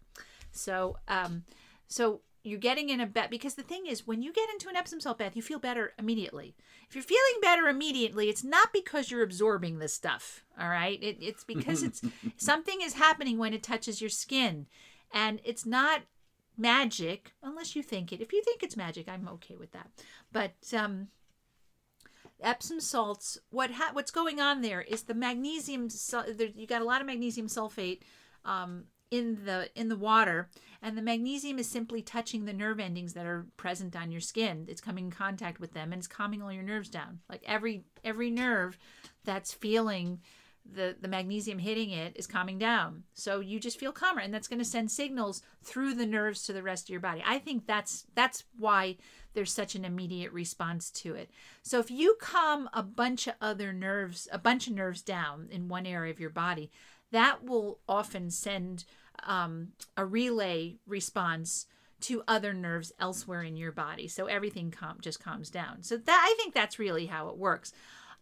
So, 0.52 0.98
um, 1.08 1.44
so 1.88 2.22
you're 2.44 2.60
getting 2.60 2.90
in 2.90 3.02
a 3.02 3.06
bath 3.06 3.30
because 3.30 3.56
the 3.56 3.64
thing 3.64 3.86
is, 3.88 4.08
when 4.08 4.22
you 4.22 4.32
get 4.32 4.50
into 4.50 4.70
an 4.70 4.76
Epsom 4.76 5.00
salt 5.00 5.18
bath, 5.18 5.36
you 5.36 5.42
feel 5.42 5.60
better 5.60 5.94
immediately. 6.00 6.56
If 6.88 6.96
you're 6.96 7.04
feeling 7.04 7.42
better 7.42 7.68
immediately, 7.68 8.30
it's 8.30 8.44
not 8.44 8.72
because 8.74 9.12
you're 9.12 9.24
absorbing 9.24 9.80
this 9.80 9.94
stuff. 9.94 10.44
All 10.60 10.70
right, 10.70 11.02
it, 11.02 11.18
it's 11.22 11.44
because 11.44 11.84
it's 11.84 12.02
something 12.38 12.82
is 12.82 12.94
happening 12.94 13.38
when 13.38 13.54
it 13.54 13.64
touches 13.64 14.02
your 14.02 14.10
skin, 14.10 14.68
and 15.14 15.40
it's 15.44 15.66
not 15.66 16.02
magic 16.58 17.34
unless 17.44 17.76
you 17.76 17.84
think 17.84 18.12
it. 18.12 18.22
If 18.22 18.34
you 18.34 18.44
think 18.44 18.64
it's 18.64 18.78
magic, 18.78 19.08
I'm 19.10 19.28
okay 19.30 19.56
with 19.56 19.72
that. 19.72 19.90
But 20.32 20.54
um, 20.74 21.08
Epsom 22.42 22.80
salts, 22.80 23.38
what 23.50 23.72
ha- 23.72 23.92
what's 23.94 24.12
going 24.12 24.40
on 24.40 24.62
there 24.62 24.82
is 24.82 25.04
the 25.04 25.14
magnesium. 25.14 25.90
You 26.56 26.68
got 26.68 26.82
a 26.82 26.86
lot 26.86 27.02
of 27.02 27.08
magnesium 27.08 27.48
sulfate 27.48 28.00
um, 28.46 28.86
in 29.12 29.46
the 29.46 29.70
in 29.76 29.90
the 29.90 29.96
water, 29.96 30.50
and 30.82 30.98
the 30.98 31.02
magnesium 31.02 31.60
is 31.60 31.68
simply 31.68 32.02
touching 32.02 32.46
the 32.46 32.54
nerve 32.54 32.80
endings 32.80 33.14
that 33.14 33.26
are 33.26 33.46
present 33.58 33.96
on 33.96 34.12
your 34.12 34.22
skin. 34.22 34.66
It's 34.68 34.82
coming 34.82 35.06
in 35.06 35.12
contact 35.12 35.60
with 35.60 35.74
them, 35.74 35.92
and 35.92 36.00
it's 36.00 36.08
calming 36.08 36.42
all 36.42 36.52
your 36.52 36.64
nerves 36.64 36.90
down. 36.90 37.20
Like 37.30 37.44
every 37.46 37.84
every 38.04 38.30
nerve 38.30 38.78
that's 39.26 39.54
feeling 39.54 40.22
the 40.74 40.96
the 41.00 41.08
magnesium 41.08 41.60
hitting 41.60 41.92
it 41.92 42.16
is 42.16 42.28
calming 42.28 42.58
down. 42.58 43.04
So 43.14 43.40
you 43.40 43.60
just 43.60 43.80
feel 43.80 43.92
calmer, 43.92 44.22
and 44.22 44.34
that's 44.34 44.48
going 44.48 44.60
to 44.60 44.66
send 44.66 44.92
signals 44.92 45.42
through 45.64 45.96
the 45.96 46.06
nerves 46.06 46.44
to 46.44 46.54
the 46.54 46.64
rest 46.64 46.86
of 46.86 46.90
your 46.90 47.00
body. 47.00 47.24
I 47.26 47.40
think 47.40 47.66
that's 47.66 48.06
that's 48.16 48.44
why 48.58 48.98
there's 49.34 49.52
such 49.52 49.76
an 49.76 49.86
immediate 49.86 50.32
response 50.32 50.90
to 50.90 51.16
it. 51.16 51.30
So 51.62 51.80
if 51.80 51.92
you 51.92 52.18
calm 52.20 52.70
a 52.74 52.84
bunch 52.84 53.28
of 53.28 53.36
other 53.42 53.72
nerves, 53.72 54.28
a 54.32 54.40
bunch 54.40 54.68
of 54.68 54.74
nerves 54.74 55.02
down 55.02 55.48
in 55.52 55.68
one 55.68 55.86
area 55.86 56.12
of 56.12 56.20
your 56.20 56.30
body, 56.30 56.72
that 57.12 57.44
will 57.44 57.80
often 57.88 58.30
send 58.32 58.86
um, 59.24 59.70
a 59.98 60.06
relay 60.06 60.78
response 60.88 61.68
to 62.02 62.24
other 62.28 62.54
nerves 62.54 62.92
elsewhere 63.00 63.44
in 63.44 63.58
your 63.58 63.72
body. 63.72 64.08
So 64.08 64.26
everything 64.26 64.72
calm, 64.72 64.98
just 65.02 65.22
calms 65.22 65.50
down. 65.50 65.84
So 65.84 65.98
that 65.98 66.28
I 66.30 66.36
think 66.38 66.54
that's 66.54 66.80
really 66.80 67.08
how 67.08 67.30
it 67.30 67.38
works. 67.38 67.74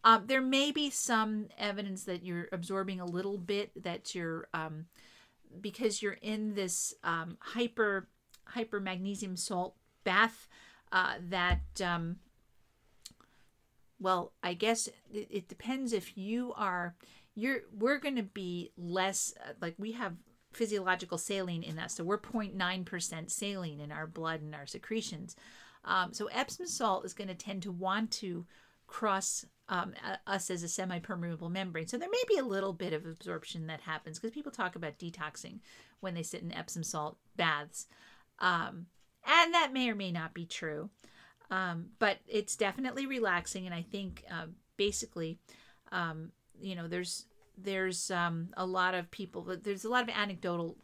Um, 0.04 0.24
there 0.28 0.42
may 0.42 0.72
be 0.72 0.90
some 0.90 1.48
evidence 1.58 2.04
that 2.04 2.24
you're 2.24 2.48
absorbing 2.52 3.00
a 3.00 3.06
little 3.06 3.38
bit 3.38 3.72
that 3.84 4.16
you're 4.16 4.48
um, 4.54 4.86
because 5.60 6.02
you're 6.02 6.18
in 6.22 6.56
this 6.56 6.94
um, 7.04 7.38
hyper 7.40 8.08
hyper 8.46 8.80
magnesium 8.80 9.36
salt 9.36 9.76
bath 10.04 10.48
uh, 10.92 11.16
that 11.30 11.82
um, 11.84 12.18
well 14.00 14.32
i 14.44 14.54
guess 14.54 14.88
it, 15.12 15.28
it 15.30 15.48
depends 15.50 15.92
if 15.92 16.18
you 16.18 16.54
are 16.56 16.96
you're 17.36 17.62
we're 17.78 18.00
going 18.00 18.16
to 18.16 18.24
be 18.24 18.72
less 18.78 19.34
uh, 19.46 19.54
like 19.62 19.76
we 19.78 19.92
have 19.92 20.14
physiological 20.54 21.18
saline 21.18 21.64
in 21.64 21.78
us 21.78 21.96
so 21.96 22.04
we're 22.04 22.18
0.9% 22.18 23.32
saline 23.32 23.80
in 23.80 23.92
our 23.92 24.08
blood 24.08 24.42
and 24.42 24.56
our 24.56 24.66
secretions. 24.66 25.36
Um, 25.86 26.12
so 26.14 26.26
epsom 26.28 26.66
salt 26.66 27.06
is 27.06 27.14
going 27.14 27.28
to 27.28 27.36
tend 27.36 27.64
to 27.64 27.72
want 27.72 28.12
to 28.14 28.46
cross 28.88 29.46
um, 29.70 29.94
us 30.26 30.50
as 30.50 30.64
a 30.64 30.68
semi-permeable 30.68 31.50
membrane. 31.50 31.88
So 31.88 31.98
there 31.98 32.10
may 32.10 32.24
be 32.28 32.38
a 32.38 32.46
little 32.46 32.74
bit 32.74 32.94
of 32.94 33.06
absorption 33.06 33.68
that 33.68 33.82
happens 33.82 34.18
because 34.18 34.34
people 34.34 34.52
talk 34.52 34.76
about 34.76 34.98
detoxing 34.98 35.60
when 36.00 36.14
they 36.14 36.24
sit 36.24 36.42
in 36.42 36.54
epsom 36.54 36.84
salt 36.84 37.18
baths. 37.36 37.88
Um, 38.40 38.88
and 39.26 39.54
that 39.54 39.74
may 39.74 39.90
or 39.90 39.96
may 39.96 40.12
not 40.12 40.34
be 40.34 40.46
true 40.46 40.90
um, 41.50 41.88
but 42.00 42.18
it's 42.28 42.56
definitely 42.56 43.06
relaxing 43.06 43.66
and 43.66 43.76
i 43.76 43.82
think 43.82 44.24
uh, 44.32 44.46
basically 44.76 45.38
um, 45.92 46.32
you 46.60 46.76
know 46.76 46.88
there's 46.88 47.26
there's 47.58 48.12
um, 48.12 48.50
a 48.56 48.66
lot 48.66 48.94
of 48.94 49.10
people 49.12 49.42
there's 49.64 49.86
a 49.86 49.90
lot 49.90 50.04
of 50.04 50.10
anecdotal 50.10 50.76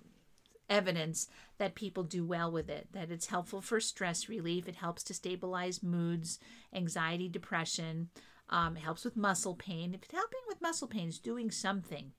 evidence 0.74 1.28
that 1.58 1.76
people 1.76 2.04
do 2.04 2.26
well 2.26 2.52
with 2.52 2.70
it 2.70 2.88
that 2.94 3.12
it's 3.12 3.28
helpful 3.28 3.62
for 3.62 3.80
stress 3.80 4.28
relief 4.28 4.68
it 4.68 4.76
helps 4.76 5.04
to 5.04 5.14
stabilize 5.14 5.84
moods 5.84 6.40
anxiety 6.74 7.30
depression 7.30 8.10
um, 8.50 8.78
it 8.78 8.82
helps 8.82 9.04
with 9.04 9.18
muscle 9.18 9.56
pain. 9.56 9.94
If 9.94 10.04
it's 10.04 10.14
helping 10.14 10.42
with 10.48 10.62
muscle 10.62 10.88
pain 10.88 11.08
it's 11.08 11.18
doing 11.18 11.50
something 11.52 12.12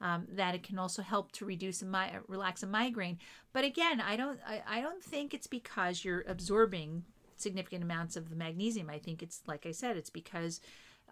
um, 0.00 0.26
that 0.32 0.54
it 0.54 0.62
can 0.62 0.78
also 0.78 1.02
help 1.02 1.32
to 1.32 1.44
reduce 1.44 1.82
a 1.82 1.86
mi- 1.86 2.18
relax 2.28 2.62
a 2.62 2.66
migraine. 2.66 3.18
But 3.52 3.64
again 3.64 4.00
i 4.00 4.16
don't 4.16 4.38
I, 4.46 4.62
I 4.66 4.80
don't 4.80 5.02
think 5.02 5.34
it's 5.34 5.46
because 5.46 6.04
you're 6.04 6.24
absorbing 6.26 7.04
significant 7.36 7.82
amounts 7.82 8.16
of 8.16 8.30
the 8.30 8.36
magnesium. 8.36 8.90
I 8.90 8.98
think 8.98 9.22
it's 9.22 9.42
like 9.46 9.66
i 9.66 9.72
said 9.72 9.96
it's 9.96 10.10
because 10.10 10.60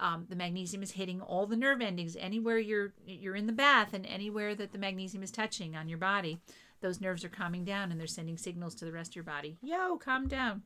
um, 0.00 0.26
the 0.28 0.36
magnesium 0.36 0.84
is 0.84 0.92
hitting 0.92 1.20
all 1.20 1.46
the 1.46 1.56
nerve 1.56 1.80
endings 1.80 2.16
anywhere 2.20 2.58
you're 2.58 2.92
you're 3.04 3.34
in 3.34 3.46
the 3.46 3.52
bath 3.52 3.92
and 3.92 4.06
anywhere 4.06 4.54
that 4.54 4.72
the 4.72 4.78
magnesium 4.78 5.24
is 5.24 5.32
touching 5.32 5.74
on 5.74 5.88
your 5.88 5.98
body 5.98 6.38
those 6.80 7.00
nerves 7.00 7.24
are 7.24 7.28
calming 7.28 7.64
down 7.64 7.90
and 7.90 7.98
they're 8.00 8.06
sending 8.06 8.38
signals 8.38 8.74
to 8.74 8.84
the 8.84 8.92
rest 8.92 9.12
of 9.12 9.16
your 9.16 9.24
body 9.24 9.58
yo 9.62 9.96
calm 9.96 10.28
down 10.28 10.62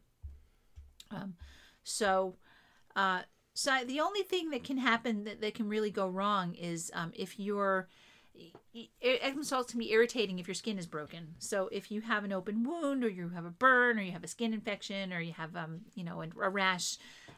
um, 1.10 1.34
so 1.84 2.36
uh, 2.96 3.22
so 3.54 3.78
the 3.86 4.00
only 4.00 4.22
thing 4.22 4.50
that 4.50 4.64
can 4.64 4.78
happen 4.78 5.24
that, 5.24 5.40
that 5.40 5.54
can 5.54 5.68
really 5.68 5.90
go 5.90 6.08
wrong 6.08 6.54
is 6.54 6.90
um, 6.94 7.12
if 7.14 7.38
you're 7.38 7.88
Epsom 9.02 9.44
salts 9.44 9.72
can 9.72 9.78
be 9.78 9.92
irritating 9.92 10.38
if 10.38 10.48
your 10.48 10.54
skin 10.54 10.78
is 10.78 10.86
broken. 10.86 11.34
So 11.38 11.68
if 11.70 11.90
you 11.90 12.00
have 12.00 12.24
an 12.24 12.32
open 12.32 12.64
wound, 12.64 13.04
or 13.04 13.08
you 13.08 13.28
have 13.28 13.44
a 13.44 13.50
burn, 13.50 13.98
or 13.98 14.02
you 14.02 14.12
have 14.12 14.24
a 14.24 14.28
skin 14.28 14.54
infection, 14.54 15.12
or 15.12 15.20
you 15.20 15.34
have 15.34 15.54
um 15.54 15.82
you 15.94 16.04
know 16.04 16.22
a, 16.22 16.28
a 16.40 16.48
rash, 16.48 16.96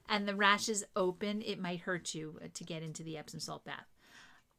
and 0.09 0.29
the 0.29 0.37
rash 0.37 0.69
is 0.69 0.87
open, 0.95 1.43
it 1.43 1.61
might 1.61 1.81
hurt 1.81 2.15
you 2.15 2.39
uh, 2.43 2.49
to 2.55 2.65
get 2.65 2.83
into 2.83 3.03
the 3.03 3.19
Epsom 3.19 3.41
salt 3.41 3.65
bath. 3.65 3.89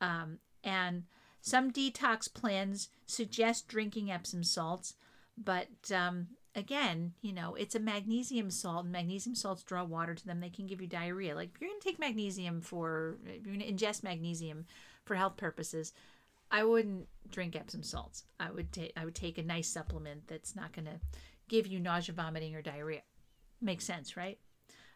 Um, 0.02 0.40
and 0.64 1.04
some 1.46 1.70
detox 1.70 2.34
plans 2.34 2.90
suggest 3.06 3.68
drinking 3.68 4.12
Epsom 4.12 4.44
salts, 4.44 4.96
but 5.38 5.92
um, 5.94 6.30
again, 6.56 7.14
you 7.22 7.32
know, 7.32 7.54
it's 7.54 7.76
a 7.76 7.80
magnesium 7.80 8.50
salt, 8.50 8.86
and 8.86 8.92
magnesium 8.92 9.36
salts 9.36 9.62
draw 9.62 9.84
water 9.84 10.16
to 10.16 10.26
them. 10.26 10.40
They 10.40 10.50
can 10.50 10.66
give 10.66 10.82
you 10.82 10.88
diarrhea. 10.88 11.36
Like 11.36 11.52
if 11.54 11.62
you're 11.62 11.70
going 11.70 11.80
to 11.80 11.88
take 11.88 12.00
magnesium 12.00 12.62
for, 12.62 13.18
if 13.28 13.46
you're 13.46 13.56
going 13.56 13.60
to 13.60 13.72
ingest 13.72 14.02
magnesium 14.02 14.66
for 15.04 15.14
health 15.14 15.38
purposes, 15.38 15.94
I 16.50 16.64
wouldn't 16.64 17.08
drink 17.30 17.56
Epsom 17.56 17.84
salts. 17.84 18.24
I 18.40 18.50
would 18.50 18.72
take, 18.74 18.94
I 18.98 19.06
would 19.06 19.14
take 19.14 19.38
a 19.38 19.44
nice 19.44 19.68
supplement 19.68 20.28
that's 20.28 20.56
not 20.56 20.74
going 20.74 20.86
to 20.86 21.00
give 21.48 21.68
you 21.68 21.80
nausea, 21.80 22.16
vomiting, 22.16 22.56
or 22.56 22.64
diarrhea. 22.64 23.02
Makes 23.62 23.86
sense, 23.86 24.18
right? 24.18 24.40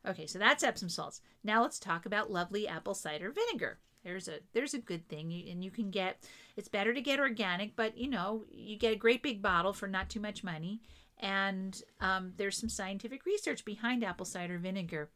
Okay, 0.03 0.25
so 0.25 0.39
that's 0.39 0.63
Epsom 0.63 0.89
salts. 0.89 1.21
Now 1.43 1.61
let's 1.61 1.77
talk 1.77 2.07
about 2.07 2.31
lovely 2.31 2.67
apple 2.67 2.95
cider 2.95 3.31
vinegar. 3.31 3.77
There's 4.03 4.27
a 4.27 4.39
there's 4.53 4.73
a 4.73 4.79
good 4.79 5.07
thing, 5.09 5.29
you, 5.29 5.51
and 5.51 5.63
you 5.63 5.71
can 5.71 5.91
get. 5.91 6.23
It's 6.55 6.67
better 6.69 6.93
to 6.93 7.01
get 7.01 7.19
organic, 7.19 7.75
but 7.75 7.97
you 7.97 8.09
know 8.09 8.45
you 8.51 8.77
get 8.77 8.93
a 8.93 8.97
great 8.97 9.21
big 9.23 9.41
bottle 9.41 9.73
for 9.73 9.87
not 9.87 10.09
too 10.09 10.19
much 10.19 10.43
money. 10.43 10.81
And 11.21 11.81
um, 11.99 12.33
there's 12.37 12.57
some 12.57 12.69
scientific 12.69 13.25
research 13.25 13.65
behind 13.65 14.03
apple 14.05 14.25
cider 14.25 14.57
vinegar. 14.57 15.09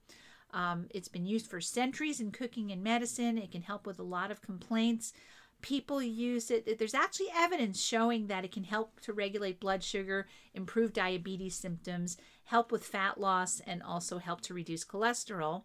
Um, 0.51 0.87
it's 0.89 1.07
been 1.07 1.25
used 1.25 1.47
for 1.49 1.61
centuries 1.61 2.19
in 2.19 2.31
cooking 2.31 2.71
and 2.71 2.83
medicine. 2.83 3.37
It 3.37 3.51
can 3.51 3.61
help 3.61 3.87
with 3.87 3.99
a 3.99 4.03
lot 4.03 4.29
of 4.29 4.41
complaints. 4.41 5.13
people 5.63 6.03
use 6.03 6.51
it. 6.51 6.77
There's 6.77 6.93
actually 6.93 7.29
evidence 7.35 7.81
showing 7.81 8.27
that 8.27 8.45
it 8.45 8.51
can 8.51 8.65
help 8.65 8.99
to 9.01 9.13
regulate 9.13 9.59
blood 9.59 9.83
sugar, 9.83 10.27
improve 10.53 10.93
diabetes 10.93 11.55
symptoms, 11.55 12.17
help 12.43 12.71
with 12.71 12.85
fat 12.85 13.19
loss, 13.19 13.61
and 13.65 13.81
also 13.81 14.19
help 14.19 14.41
to 14.41 14.53
reduce 14.53 14.85
cholesterol. 14.85 15.63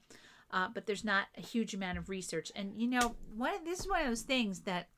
Uh, 0.50 0.68
but 0.72 0.86
there's 0.86 1.04
not 1.04 1.26
a 1.36 1.42
huge 1.42 1.74
amount 1.74 1.98
of 1.98 2.08
research. 2.08 2.50
And 2.56 2.72
you 2.76 2.86
know, 2.86 3.16
one 3.36 3.64
this 3.64 3.80
is 3.80 3.88
one 3.88 4.02
of 4.02 4.08
those 4.08 4.22
things 4.22 4.60
that 4.60 4.88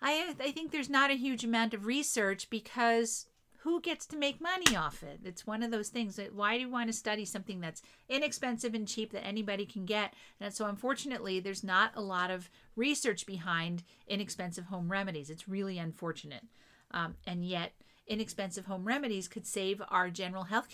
I 0.00 0.34
I 0.40 0.52
think 0.52 0.70
there's 0.70 0.90
not 0.90 1.10
a 1.10 1.14
huge 1.14 1.44
amount 1.44 1.74
of 1.74 1.86
research 1.86 2.48
because 2.50 3.26
who 3.62 3.80
gets 3.80 4.06
to 4.06 4.16
make 4.16 4.40
money 4.40 4.74
off 4.76 5.04
it? 5.04 5.20
It's 5.24 5.46
one 5.46 5.62
of 5.62 5.70
those 5.70 5.88
things 5.88 6.16
that 6.16 6.34
why 6.34 6.56
do 6.56 6.62
you 6.62 6.68
want 6.68 6.88
to 6.88 6.92
study 6.92 7.24
something 7.24 7.60
that's 7.60 7.82
inexpensive 8.08 8.74
and 8.74 8.88
cheap 8.88 9.12
that 9.12 9.24
anybody 9.24 9.66
can 9.66 9.84
get? 9.84 10.14
And 10.40 10.52
so 10.52 10.66
unfortunately, 10.66 11.38
there's 11.38 11.62
not 11.62 11.92
a 11.94 12.00
lot 12.00 12.32
of 12.32 12.50
research 12.74 13.24
behind 13.24 13.84
inexpensive 14.08 14.64
home 14.64 14.90
remedies. 14.90 15.30
It's 15.30 15.48
really 15.48 15.78
unfortunate. 15.78 16.42
Um, 16.90 17.14
and 17.24 17.44
yet, 17.44 17.72
inexpensive 18.08 18.66
home 18.66 18.84
remedies 18.84 19.28
could 19.28 19.46
save 19.46 19.80
our 19.88 20.10
general 20.10 20.44
health 20.44 20.68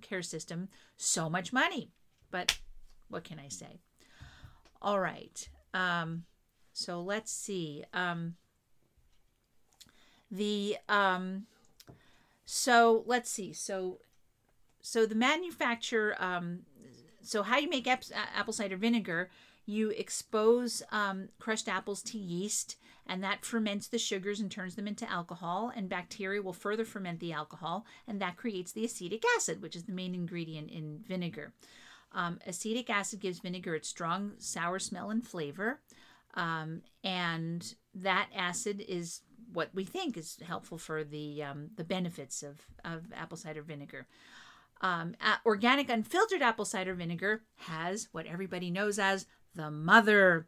care 0.00 0.22
system 0.22 0.68
so 0.96 1.28
much 1.28 1.52
money. 1.52 1.90
But 2.30 2.58
what 3.08 3.24
can 3.24 3.38
I 3.38 3.48
say? 3.48 3.80
All 4.80 5.00
right. 5.00 5.48
Um, 5.74 6.24
so 6.72 7.00
let's 7.00 7.32
see. 7.32 7.84
Um, 7.92 8.36
the 10.30 10.76
um, 10.88 11.46
so 12.44 13.02
let's 13.06 13.30
see. 13.30 13.52
So 13.52 13.98
so 14.80 15.06
the 15.06 15.14
manufacturer. 15.14 16.14
Um, 16.18 16.60
so 17.22 17.42
how 17.42 17.58
you 17.58 17.68
make 17.68 17.86
ap- 17.86 18.04
apple 18.34 18.52
cider 18.52 18.76
vinegar? 18.76 19.30
You 19.66 19.90
expose 19.90 20.82
um, 20.90 21.28
crushed 21.38 21.68
apples 21.68 22.02
to 22.04 22.16
yeast, 22.16 22.76
and 23.06 23.22
that 23.22 23.44
ferments 23.44 23.86
the 23.88 23.98
sugars 23.98 24.40
and 24.40 24.50
turns 24.50 24.76
them 24.76 24.88
into 24.88 25.10
alcohol. 25.10 25.70
And 25.74 25.88
bacteria 25.88 26.40
will 26.40 26.54
further 26.54 26.84
ferment 26.84 27.20
the 27.20 27.32
alcohol, 27.32 27.84
and 28.06 28.20
that 28.20 28.36
creates 28.36 28.72
the 28.72 28.84
acetic 28.84 29.24
acid, 29.36 29.60
which 29.60 29.76
is 29.76 29.84
the 29.84 29.92
main 29.92 30.14
ingredient 30.14 30.70
in 30.70 31.00
vinegar. 31.06 31.52
Um, 32.12 32.38
acetic 32.46 32.90
acid 32.90 33.20
gives 33.20 33.40
vinegar 33.40 33.74
its 33.74 33.88
strong 33.88 34.32
sour 34.38 34.78
smell 34.78 35.10
and 35.10 35.26
flavor, 35.26 35.80
um, 36.34 36.82
and 37.04 37.74
that 37.94 38.28
acid 38.34 38.84
is 38.88 39.22
what 39.52 39.70
we 39.74 39.84
think 39.84 40.16
is 40.16 40.38
helpful 40.46 40.78
for 40.78 41.04
the 41.04 41.42
um, 41.42 41.70
the 41.76 41.84
benefits 41.84 42.42
of, 42.42 42.60
of 42.84 43.12
apple 43.14 43.36
cider 43.36 43.62
vinegar. 43.62 44.06
Um, 44.80 45.16
organic 45.44 45.90
unfiltered 45.90 46.40
apple 46.40 46.64
cider 46.64 46.94
vinegar 46.94 47.42
has 47.56 48.08
what 48.12 48.26
everybody 48.26 48.70
knows 48.70 48.98
as 48.98 49.26
the 49.54 49.70
mother 49.70 50.46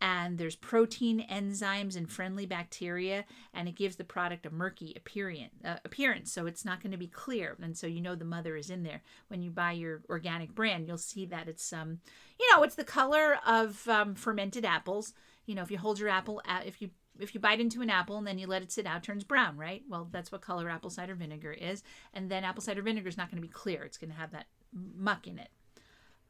and 0.00 0.38
there's 0.38 0.56
protein 0.56 1.26
enzymes 1.30 1.96
and 1.96 2.10
friendly 2.10 2.46
bacteria 2.46 3.24
and 3.54 3.68
it 3.68 3.74
gives 3.74 3.96
the 3.96 4.04
product 4.04 4.46
a 4.46 4.50
murky 4.50 4.94
appearance, 4.96 5.54
uh, 5.64 5.76
so 6.24 6.46
it's 6.46 6.64
not 6.64 6.82
going 6.82 6.92
to 6.92 6.98
be 6.98 7.06
clear 7.06 7.56
and 7.62 7.76
so 7.76 7.86
you 7.86 8.00
know 8.00 8.14
the 8.14 8.24
mother 8.24 8.56
is 8.56 8.70
in 8.70 8.82
there 8.82 9.02
when 9.28 9.42
you 9.42 9.50
buy 9.50 9.72
your 9.72 10.02
organic 10.10 10.54
brand 10.54 10.86
you'll 10.86 10.98
see 10.98 11.24
that 11.24 11.48
it's 11.48 11.72
um 11.72 11.98
you 12.38 12.46
know 12.54 12.62
it's 12.62 12.74
the 12.74 12.84
color 12.84 13.38
of 13.46 13.88
um, 13.88 14.14
fermented 14.14 14.64
apples 14.64 15.14
you 15.46 15.54
know 15.54 15.62
if 15.62 15.70
you 15.70 15.78
hold 15.78 15.98
your 15.98 16.08
apple 16.08 16.42
at, 16.46 16.66
if 16.66 16.82
you 16.82 16.90
if 17.20 17.34
you 17.34 17.40
bite 17.40 17.60
into 17.60 17.82
an 17.82 17.90
apple 17.90 18.18
and 18.18 18.26
then 18.26 18.38
you 18.38 18.46
let 18.46 18.62
it 18.62 18.72
sit 18.72 18.86
out, 18.86 19.02
turns 19.02 19.24
brown, 19.24 19.56
right? 19.56 19.82
Well, 19.88 20.08
that's 20.10 20.30
what 20.30 20.40
color 20.40 20.68
apple 20.68 20.90
cider 20.90 21.14
vinegar 21.14 21.52
is. 21.52 21.82
And 22.12 22.30
then 22.30 22.44
apple 22.44 22.62
cider 22.62 22.82
vinegar 22.82 23.08
is 23.08 23.16
not 23.16 23.30
going 23.30 23.40
to 23.40 23.46
be 23.46 23.52
clear; 23.52 23.82
it's 23.84 23.98
going 23.98 24.10
to 24.10 24.16
have 24.16 24.32
that 24.32 24.46
muck 24.72 25.26
in 25.26 25.38
it. 25.38 25.48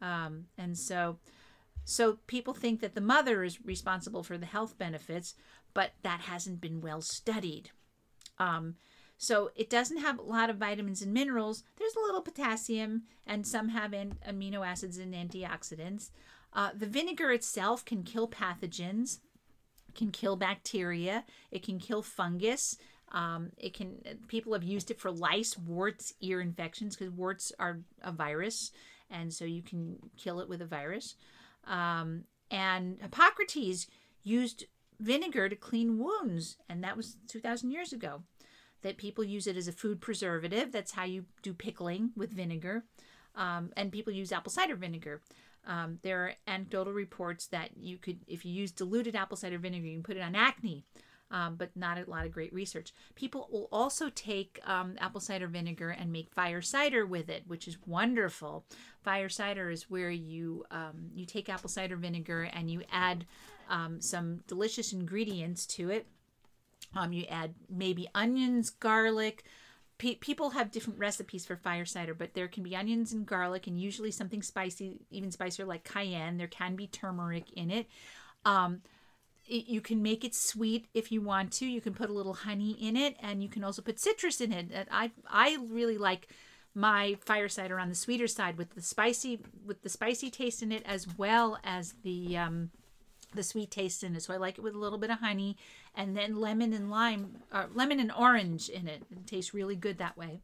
Um, 0.00 0.46
and 0.58 0.76
so, 0.76 1.18
so 1.88 2.18
people 2.26 2.52
think 2.52 2.80
that 2.80 2.96
the 2.96 3.00
mother 3.00 3.44
is 3.44 3.64
responsible 3.64 4.24
for 4.24 4.36
the 4.36 4.44
health 4.44 4.76
benefits, 4.76 5.34
but 5.72 5.92
that 6.02 6.22
hasn't 6.22 6.60
been 6.60 6.80
well 6.80 7.00
studied. 7.00 7.70
Um, 8.38 8.74
so 9.16 9.52
it 9.54 9.70
doesn't 9.70 9.98
have 9.98 10.18
a 10.18 10.22
lot 10.22 10.50
of 10.50 10.56
vitamins 10.56 11.00
and 11.00 11.14
minerals. 11.14 11.62
There's 11.76 11.94
a 11.94 12.04
little 12.04 12.22
potassium, 12.22 13.04
and 13.24 13.46
some 13.46 13.68
have 13.68 13.92
an- 13.92 14.18
amino 14.28 14.66
acids 14.66 14.98
and 14.98 15.14
antioxidants. 15.14 16.10
Uh, 16.52 16.70
the 16.76 16.86
vinegar 16.86 17.30
itself 17.30 17.84
can 17.84 18.02
kill 18.02 18.28
pathogens, 18.28 19.20
can 19.94 20.10
kill 20.10 20.34
bacteria, 20.34 21.24
it 21.52 21.62
can 21.62 21.78
kill 21.78 22.02
fungus. 22.02 22.76
Um, 23.12 23.52
it 23.56 23.74
can 23.74 23.98
people 24.26 24.52
have 24.54 24.64
used 24.64 24.90
it 24.90 24.98
for 24.98 25.12
lice, 25.12 25.56
warts, 25.56 26.14
ear 26.20 26.40
infections 26.40 26.96
because 26.96 27.14
warts 27.14 27.52
are 27.60 27.78
a 28.02 28.10
virus, 28.10 28.72
and 29.08 29.32
so 29.32 29.44
you 29.44 29.62
can 29.62 29.98
kill 30.16 30.40
it 30.40 30.48
with 30.48 30.60
a 30.60 30.66
virus. 30.66 31.14
Um, 31.66 32.24
and 32.50 32.98
Hippocrates 33.00 33.86
used 34.22 34.64
vinegar 35.00 35.48
to 35.48 35.56
clean 35.56 35.98
wounds, 35.98 36.56
and 36.68 36.82
that 36.82 36.96
was 36.96 37.16
2,000 37.28 37.70
years 37.70 37.92
ago. 37.92 38.22
That 38.82 38.98
people 38.98 39.24
use 39.24 39.46
it 39.46 39.56
as 39.56 39.68
a 39.68 39.72
food 39.72 40.00
preservative. 40.00 40.70
That's 40.70 40.92
how 40.92 41.04
you 41.04 41.24
do 41.42 41.54
pickling 41.54 42.10
with 42.14 42.32
vinegar. 42.32 42.84
Um, 43.34 43.72
and 43.76 43.90
people 43.90 44.12
use 44.12 44.32
apple 44.32 44.52
cider 44.52 44.76
vinegar. 44.76 45.22
Um, 45.66 45.98
there 46.02 46.24
are 46.24 46.32
anecdotal 46.46 46.92
reports 46.92 47.48
that 47.48 47.76
you 47.76 47.98
could, 47.98 48.20
if 48.28 48.44
you 48.44 48.52
use 48.52 48.70
diluted 48.70 49.16
apple 49.16 49.36
cider 49.36 49.58
vinegar, 49.58 49.86
you 49.86 49.96
can 49.96 50.02
put 50.04 50.16
it 50.16 50.22
on 50.22 50.36
acne, 50.36 50.84
um, 51.30 51.56
but 51.56 51.70
not 51.76 51.98
a 51.98 52.08
lot 52.08 52.26
of 52.26 52.32
great 52.32 52.52
research. 52.52 52.92
People 53.14 53.48
will 53.50 53.68
also 53.72 54.10
take 54.10 54.60
um, 54.64 54.94
apple 54.98 55.20
cider 55.20 55.48
vinegar 55.48 55.90
and 55.90 56.12
make 56.12 56.30
fire 56.30 56.62
cider 56.62 57.04
with 57.04 57.28
it, 57.28 57.44
which 57.46 57.66
is 57.66 57.78
wonderful. 57.86 58.64
Fire 59.02 59.28
cider 59.28 59.70
is 59.70 59.90
where 59.90 60.10
you 60.10 60.64
um, 60.70 61.10
you 61.14 61.26
take 61.26 61.48
apple 61.48 61.68
cider 61.68 61.96
vinegar 61.96 62.42
and 62.52 62.70
you 62.70 62.82
add 62.92 63.26
um, 63.68 64.00
some 64.00 64.40
delicious 64.46 64.92
ingredients 64.92 65.66
to 65.66 65.90
it. 65.90 66.06
Um, 66.94 67.12
you 67.12 67.24
add 67.28 67.54
maybe 67.68 68.08
onions, 68.14 68.70
garlic. 68.70 69.44
Pe- 69.98 70.14
people 70.16 70.50
have 70.50 70.70
different 70.70 70.98
recipes 70.98 71.44
for 71.46 71.56
fire 71.56 71.84
cider, 71.84 72.14
but 72.14 72.34
there 72.34 72.48
can 72.48 72.62
be 72.62 72.76
onions 72.76 73.12
and 73.12 73.26
garlic, 73.26 73.66
and 73.66 73.80
usually 73.80 74.10
something 74.10 74.42
spicy, 74.42 75.00
even 75.10 75.30
spicier 75.30 75.64
like 75.64 75.84
cayenne. 75.84 76.36
There 76.36 76.46
can 76.46 76.76
be 76.76 76.86
turmeric 76.86 77.50
in 77.52 77.70
it. 77.70 77.86
Um, 78.44 78.82
it, 79.48 79.66
you 79.66 79.80
can 79.80 80.02
make 80.02 80.24
it 80.24 80.34
sweet 80.34 80.86
if 80.94 81.10
you 81.10 81.20
want 81.20 81.52
to. 81.52 81.66
You 81.66 81.80
can 81.80 81.94
put 81.94 82.10
a 82.10 82.12
little 82.12 82.34
honey 82.34 82.72
in 82.72 82.96
it, 82.96 83.16
and 83.20 83.42
you 83.42 83.48
can 83.48 83.64
also 83.64 83.82
put 83.82 84.00
citrus 84.00 84.40
in 84.40 84.52
it. 84.52 84.88
I 84.90 85.10
I 85.28 85.58
really 85.68 85.98
like 85.98 86.28
my 86.74 87.16
fire 87.24 87.48
cider 87.48 87.80
on 87.80 87.88
the 87.88 87.94
sweeter 87.94 88.26
side 88.26 88.58
with 88.58 88.74
the 88.74 88.82
spicy 88.82 89.40
with 89.64 89.82
the 89.82 89.88
spicy 89.88 90.30
taste 90.30 90.62
in 90.62 90.70
it 90.72 90.82
as 90.84 91.06
well 91.16 91.58
as 91.64 91.94
the 92.02 92.36
um, 92.36 92.70
the 93.34 93.42
sweet 93.42 93.70
taste 93.70 94.02
in 94.02 94.14
it. 94.16 94.22
So 94.22 94.34
I 94.34 94.36
like 94.36 94.58
it 94.58 94.62
with 94.62 94.74
a 94.74 94.78
little 94.78 94.98
bit 94.98 95.10
of 95.10 95.20
honey, 95.20 95.56
and 95.94 96.16
then 96.16 96.36
lemon 96.36 96.72
and 96.72 96.90
lime, 96.90 97.38
uh, 97.52 97.66
lemon 97.72 98.00
and 98.00 98.12
orange 98.12 98.68
in 98.68 98.88
it. 98.88 99.02
It 99.10 99.26
tastes 99.26 99.54
really 99.54 99.76
good 99.76 99.98
that 99.98 100.16
way. 100.16 100.40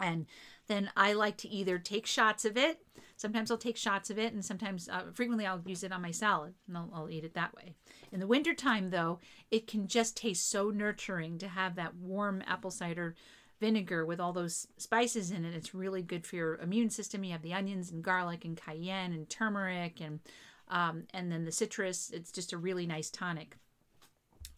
And 0.00 0.26
then 0.66 0.90
I 0.96 1.12
like 1.12 1.36
to 1.38 1.48
either 1.48 1.78
take 1.78 2.06
shots 2.06 2.44
of 2.44 2.56
it. 2.56 2.80
Sometimes 3.16 3.50
I'll 3.50 3.58
take 3.58 3.76
shots 3.76 4.10
of 4.10 4.18
it, 4.18 4.32
and 4.32 4.44
sometimes, 4.44 4.88
uh, 4.88 5.04
frequently, 5.12 5.46
I'll 5.46 5.62
use 5.64 5.84
it 5.84 5.92
on 5.92 6.02
my 6.02 6.10
salad 6.10 6.54
and 6.66 6.76
I'll, 6.76 6.90
I'll 6.92 7.10
eat 7.10 7.24
it 7.24 7.34
that 7.34 7.54
way. 7.54 7.74
In 8.10 8.20
the 8.20 8.26
wintertime, 8.26 8.90
though, 8.90 9.20
it 9.50 9.66
can 9.66 9.86
just 9.86 10.16
taste 10.16 10.50
so 10.50 10.70
nurturing 10.70 11.38
to 11.38 11.48
have 11.48 11.76
that 11.76 11.94
warm 11.94 12.42
apple 12.46 12.70
cider 12.70 13.14
vinegar 13.60 14.04
with 14.04 14.20
all 14.20 14.32
those 14.32 14.66
spices 14.76 15.30
in 15.30 15.44
it. 15.44 15.54
It's 15.54 15.74
really 15.74 16.02
good 16.02 16.26
for 16.26 16.36
your 16.36 16.56
immune 16.56 16.90
system. 16.90 17.24
You 17.24 17.32
have 17.32 17.42
the 17.42 17.54
onions 17.54 17.90
and 17.90 18.02
garlic 18.02 18.44
and 18.44 18.56
cayenne 18.56 19.12
and 19.12 19.28
turmeric 19.28 20.00
and 20.00 20.20
um, 20.68 21.04
and 21.12 21.30
then 21.30 21.44
the 21.44 21.52
citrus. 21.52 22.10
It's 22.10 22.32
just 22.32 22.52
a 22.52 22.58
really 22.58 22.86
nice 22.86 23.10
tonic. 23.10 23.56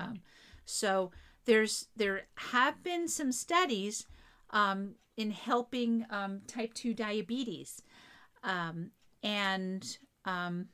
Um, 0.01 0.21
so 0.65 1.11
there's 1.45 1.89
there 1.97 2.23
have 2.37 2.83
been 2.83 3.09
some 3.09 3.33
studies 3.33 4.07
um, 4.51 4.95
in 5.17 5.31
helping 5.31 6.07
um, 6.11 6.41
type 6.47 6.75
2 6.75 6.95
diabetes. 6.95 7.83
Um, 8.47 8.93
and 9.23 9.99
um, 10.25 10.69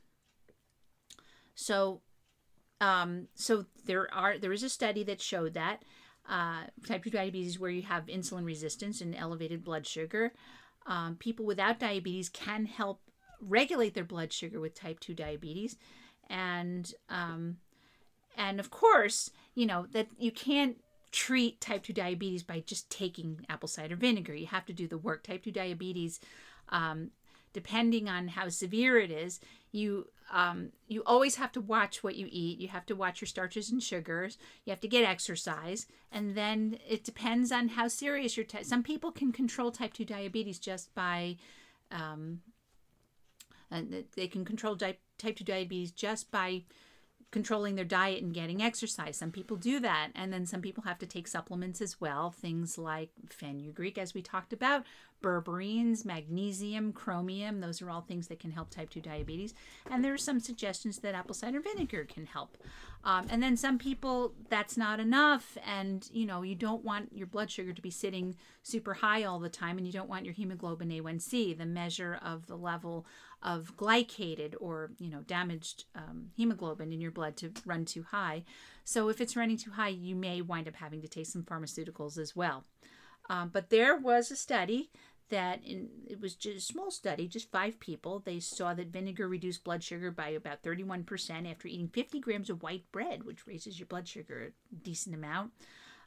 so, 1.55 2.01
um, 2.79 3.27
so 3.35 3.65
there 3.85 4.07
are 4.13 4.37
there 4.37 4.53
is 4.53 4.63
a 4.63 4.69
study 4.69 5.03
that 5.03 5.21
showed 5.21 5.55
that 5.55 5.83
uh, 6.29 6.63
type 6.87 7.03
2 7.03 7.09
diabetes 7.09 7.59
where 7.59 7.71
you 7.71 7.81
have 7.81 8.05
insulin 8.05 8.45
resistance 8.45 9.01
and 9.01 9.15
elevated 9.15 9.63
blood 9.63 9.85
sugar. 9.85 10.33
Um, 10.85 11.15
people 11.15 11.45
without 11.45 11.79
diabetes 11.79 12.29
can 12.29 12.65
help 12.65 13.01
regulate 13.41 13.93
their 13.93 14.03
blood 14.03 14.31
sugar 14.31 14.59
with 14.59 14.73
type 14.73 14.99
2 14.99 15.13
diabetes. 15.13 15.75
And 16.29 16.93
um, 17.09 17.57
and 18.37 18.59
of 18.59 18.69
course, 18.69 19.31
you 19.55 19.65
know 19.65 19.87
that 19.91 20.07
you 20.17 20.31
can't 20.31 20.77
treat 21.11 21.61
type 21.61 21.83
2 21.83 21.93
diabetes 21.93 22.43
by 22.43 22.61
just 22.61 22.89
taking 22.89 23.45
apple 23.49 23.67
cider 23.67 23.95
vinegar. 23.95 24.33
You 24.33 24.47
have 24.47 24.65
to 24.67 24.73
do 24.73 24.87
the 24.87 24.97
work. 24.97 25.23
Type 25.23 25.43
2 25.43 25.51
diabetes, 25.51 26.19
um, 26.69 27.11
depending 27.53 28.09
on 28.09 28.29
how 28.29 28.49
severe 28.49 28.99
it 28.99 29.11
is, 29.11 29.39
you 29.71 30.07
um, 30.31 30.69
you 30.87 31.03
always 31.05 31.35
have 31.35 31.51
to 31.51 31.61
watch 31.61 32.03
what 32.03 32.15
you 32.15 32.27
eat. 32.29 32.59
You 32.59 32.67
have 32.69 32.85
to 32.87 32.95
watch 32.95 33.21
your 33.21 33.27
starches 33.27 33.71
and 33.71 33.81
sugars. 33.81 34.37
You 34.65 34.71
have 34.71 34.79
to 34.81 34.87
get 34.87 35.03
exercise, 35.03 35.85
and 36.11 36.35
then 36.35 36.79
it 36.87 37.03
depends 37.03 37.51
on 37.51 37.69
how 37.69 37.87
serious 37.87 38.35
your 38.35 38.45
type. 38.45 38.65
Some 38.65 38.83
people 38.83 39.11
can 39.11 39.31
control 39.31 39.71
type 39.71 39.93
2 39.93 40.05
diabetes 40.05 40.59
just 40.59 40.93
by 40.95 41.37
um, 41.91 42.41
they 44.15 44.27
can 44.27 44.45
control 44.45 44.75
type 44.75 44.99
2 45.17 45.33
diabetes 45.43 45.91
just 45.91 46.31
by 46.31 46.63
controlling 47.33 47.73
their 47.75 47.83
diet 47.83 48.21
and 48.21 48.33
getting 48.33 48.61
exercise. 48.61 49.17
Some 49.17 49.31
people 49.31 49.57
do 49.57 49.79
that. 49.79 50.11
And 50.13 50.31
then 50.31 50.45
some 50.45 50.61
people 50.61 50.83
have 50.83 50.99
to 50.99 51.07
take 51.07 51.27
supplements 51.27 51.81
as 51.81 51.99
well. 51.99 52.29
Things 52.29 52.77
like 52.77 53.09
fenugreek, 53.27 53.97
as 53.97 54.13
we 54.13 54.21
talked 54.21 54.53
about, 54.53 54.85
berberines, 55.23 56.05
magnesium, 56.05 56.91
chromium. 56.91 57.61
Those 57.61 57.81
are 57.81 57.89
all 57.89 58.01
things 58.01 58.27
that 58.27 58.39
can 58.39 58.51
help 58.51 58.69
type 58.69 58.91
2 58.91 59.01
diabetes. 59.01 59.55
And 59.89 60.03
there 60.03 60.13
are 60.13 60.17
some 60.17 60.39
suggestions 60.39 60.99
that 60.99 61.15
apple 61.15 61.33
cider 61.33 61.61
vinegar 61.61 62.05
can 62.05 62.27
help. 62.27 62.57
Um, 63.05 63.25
and 63.29 63.41
then 63.41 63.57
some 63.57 63.79
people, 63.79 64.33
that's 64.49 64.77
not 64.77 64.99
enough. 64.99 65.57
And, 65.65 66.07
you 66.13 66.25
know, 66.25 66.41
you 66.41 66.55
don't 66.55 66.85
want 66.85 67.09
your 67.13 67.27
blood 67.27 67.49
sugar 67.49 67.73
to 67.73 67.81
be 67.81 67.89
sitting 67.89 68.35
super 68.61 68.93
high 68.93 69.23
all 69.23 69.39
the 69.39 69.49
time. 69.49 69.77
And 69.77 69.87
you 69.87 69.93
don't 69.93 70.09
want 70.09 70.25
your 70.25 70.33
hemoglobin 70.33 70.89
A1C, 70.89 71.57
the 71.57 71.65
measure 71.65 72.19
of 72.23 72.47
the 72.47 72.55
level 72.55 73.05
of 73.41 73.75
glycated 73.77 74.55
or, 74.59 74.91
you 74.99 75.09
know, 75.09 75.21
damaged 75.21 75.85
um, 75.95 76.31
hemoglobin 76.37 76.93
in 76.93 77.01
your 77.01 77.11
blood 77.11 77.35
to 77.37 77.51
run 77.65 77.85
too 77.85 78.03
high. 78.11 78.43
So 78.83 79.09
if 79.09 79.19
it's 79.19 79.35
running 79.35 79.57
too 79.57 79.71
high, 79.71 79.89
you 79.89 80.15
may 80.15 80.41
wind 80.41 80.67
up 80.67 80.75
having 80.75 81.01
to 81.01 81.07
take 81.07 81.25
some 81.25 81.43
pharmaceuticals 81.43 82.17
as 82.17 82.35
well. 82.35 82.63
Um, 83.29 83.49
but 83.53 83.69
there 83.69 83.95
was 83.97 84.31
a 84.31 84.35
study 84.35 84.91
that 85.33 85.63
in, 85.65 85.89
it 86.07 86.21
was 86.21 86.35
just 86.35 86.57
a 86.57 86.73
small 86.73 86.91
study, 86.91 87.27
just 87.27 87.51
five 87.51 87.79
people. 87.79 88.19
They 88.19 88.39
saw 88.39 88.75
that 88.75 88.93
vinegar 88.93 89.27
reduced 89.27 89.63
blood 89.63 89.83
sugar 89.83 90.11
by 90.11 90.29
about 90.29 90.61
31% 90.61 91.49
after 91.49 91.67
eating 91.67 91.87
50 91.87 92.19
grams 92.19 92.51
of 92.51 92.61
white 92.61 92.83
bread, 92.91 93.23
which 93.23 93.47
raises 93.47 93.79
your 93.79 93.87
blood 93.87 94.07
sugar 94.07 94.53
a 94.71 94.75
decent 94.75 95.15
amount. 95.15 95.51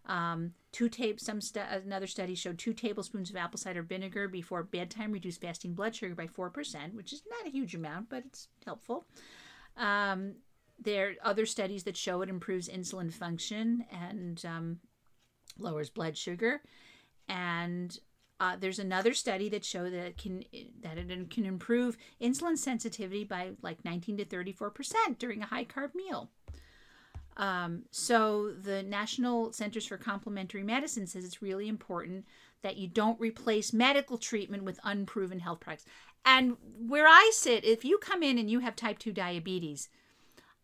Um, 0.07 0.53
two 0.71 0.89
tape, 0.89 1.19
some 1.19 1.41
stu- 1.41 1.59
another 1.69 2.07
study 2.07 2.37
showed 2.37 2.57
two 2.57 2.73
tablespoons 2.73 3.29
of 3.29 3.35
apple 3.35 3.59
cider 3.59 3.83
vinegar 3.83 4.29
before 4.29 4.63
bedtime 4.63 5.11
reduced 5.11 5.41
fasting 5.41 5.75
blood 5.75 5.97
sugar 5.97 6.15
by 6.15 6.29
4%, 6.29 6.95
which 6.95 7.13
is 7.13 7.23
not 7.29 7.49
a 7.49 7.51
huge 7.51 7.75
amount, 7.75 8.09
but 8.09 8.23
it's 8.25 8.47
helpful. 8.65 9.07
Um, 9.77 10.37
there 10.79 11.09
are 11.09 11.15
other 11.31 11.47
studies 11.47 11.83
that 11.83 11.97
show 11.97 12.23
it 12.23 12.29
improves 12.29 12.69
insulin 12.69 13.13
function 13.13 13.85
and 13.91 14.45
um, 14.47 14.79
lowers 15.59 15.91
blood 15.91 16.17
sugar. 16.17 16.63
And 17.29 17.99
uh, 18.39 18.57
there's 18.59 18.79
another 18.79 19.15
study 19.15 19.49
that 19.49 19.65
show 19.65 19.85
that 19.85 20.07
it 20.07 20.19
can 20.19 20.45
that 20.83 20.99
it 20.99 21.31
can 21.31 21.47
improve 21.47 21.97
insulin 22.21 22.59
sensitivity 22.59 23.25
by 23.25 23.53
like 23.63 23.85
19 23.85 24.19
to 24.19 24.25
34 24.25 24.71
percent 24.71 25.19
during 25.19 25.43
a 25.43 25.47
high 25.47 25.65
carb 25.65 25.95
meal. 25.95 26.31
Um, 27.39 27.83
so 27.91 28.53
the 28.53 28.83
National 28.83 29.53
Centers 29.53 29.87
for 29.87 29.99
Complementary 29.99 30.63
Medicine 30.63 31.07
says 31.07 31.25
it's 31.25 31.43
really 31.43 31.69
important 31.69 32.25
that 32.63 32.77
you 32.77 32.89
don't 32.89 33.21
replace 33.21 33.73
medical 33.73 34.17
treatment 34.17 34.65
with 34.65 34.81
unproven 34.85 35.41
health 35.41 35.61
products. 35.61 35.85
And 36.25 36.57
where 36.79 37.07
I 37.07 37.31
sit, 37.35 37.65
if 37.65 37.85
you 37.85 37.99
come 37.99 38.23
in 38.23 38.39
and 38.39 38.51
you 38.51 38.61
have 38.61 38.75
type 38.75 38.99
2 38.99 39.13
diabetes, 39.13 39.91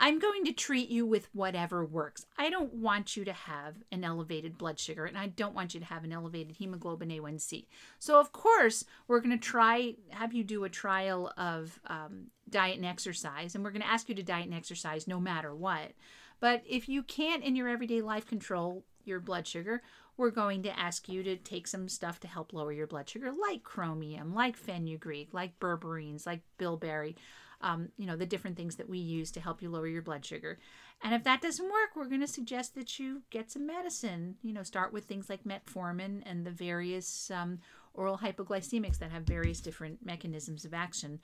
I'm 0.05 0.19
going 0.19 0.45
to 0.47 0.53
treat 0.53 0.89
you 0.89 1.07
with 1.07 1.29
whatever 1.33 1.85
works. 1.85 2.27
I 2.37 2.51
don't 2.51 2.75
want 2.75 3.17
you 3.17 3.25
to 3.25 3.33
have 3.33 3.77
an 3.93 4.03
elevated 4.03 4.59
blood 4.59 4.81
sugar 4.81 5.05
and 5.05 5.17
I 5.17 5.29
don't 5.29 5.55
want 5.55 5.75
you 5.75 5.81
to 5.81 5.87
have 5.87 6.03
an 6.03 6.13
elevated 6.13 6.57
hemoglobin 6.57 7.11
A1C. 7.11 7.67
So, 8.01 8.19
of 8.19 8.33
course, 8.33 8.85
we're 9.07 9.21
going 9.21 9.39
to 9.39 9.39
try, 9.39 9.95
have 10.11 10.35
you 10.35 10.43
do 10.43 10.65
a 10.65 10.69
trial 10.69 11.33
of 11.37 11.79
um, 11.87 12.27
diet 12.51 12.79
and 12.79 12.85
exercise, 12.85 13.55
and 13.55 13.63
we're 13.63 13.71
going 13.71 13.83
to 13.83 13.89
ask 13.89 14.09
you 14.09 14.17
to 14.17 14.25
diet 14.25 14.47
and 14.47 14.55
exercise 14.55 15.07
no 15.07 15.21
matter 15.21 15.55
what. 15.55 15.93
But 16.41 16.65
if 16.69 16.89
you 16.89 17.05
can't 17.05 17.45
in 17.45 17.55
your 17.55 17.69
everyday 17.69 18.03
life 18.03 18.27
control 18.27 18.83
your 19.05 19.21
blood 19.21 19.47
sugar, 19.47 19.83
we're 20.17 20.31
going 20.31 20.65
to 20.65 20.77
ask 20.77 21.09
you 21.09 21.23
to 21.23 21.37
take 21.37 21.69
some 21.69 21.89
stuff 21.89 22.19
to 22.21 22.29
help 22.29 22.53
lower 22.53 22.73
your 22.73 22.89
blood 22.89 23.09
sugar, 23.09 23.31
like 23.31 23.63
chromium, 23.63 24.35
like 24.35 24.57
fenugreek, 24.57 25.29
like 25.33 25.61
berberines, 25.61 26.27
like 26.27 26.41
bilberry 26.59 27.15
um, 27.63 27.89
you 27.97 28.07
know, 28.07 28.17
the 28.17 28.27
different 28.27 28.57
things 28.57 28.77
that 28.77 28.89
we 28.89 28.99
use 28.99 29.31
to 29.33 29.41
help 29.41 29.63
you 29.63 29.71
lower 29.71 29.87
your 29.87 30.03
blood 30.03 30.25
sugar. 30.25 30.59
And 31.03 31.15
if 31.15 31.25
that 31.25 31.41
doesn't 31.41 31.65
work, 31.65 31.97
we're 31.97 32.09
going 32.09 32.21
to 32.21 32.27
suggest 32.27 32.75
that 32.75 32.99
you 32.99 33.23
get 33.31 33.51
some 33.51 33.67
medicine. 33.67 34.37
You 34.43 34.53
know, 34.53 34.63
start 34.63 34.93
with 34.93 35.05
things 35.05 35.31
like 35.31 35.45
metformin 35.45 36.23
and 36.27 36.45
the 36.45 36.51
various 36.51 37.31
um, 37.31 37.61
oral 37.95 38.19
hypoglycemics 38.19 38.99
that 38.99 39.11
have 39.11 39.23
various 39.23 39.61
different 39.61 40.05
mechanisms 40.05 40.65
of 40.65 40.75
action. 40.75 41.21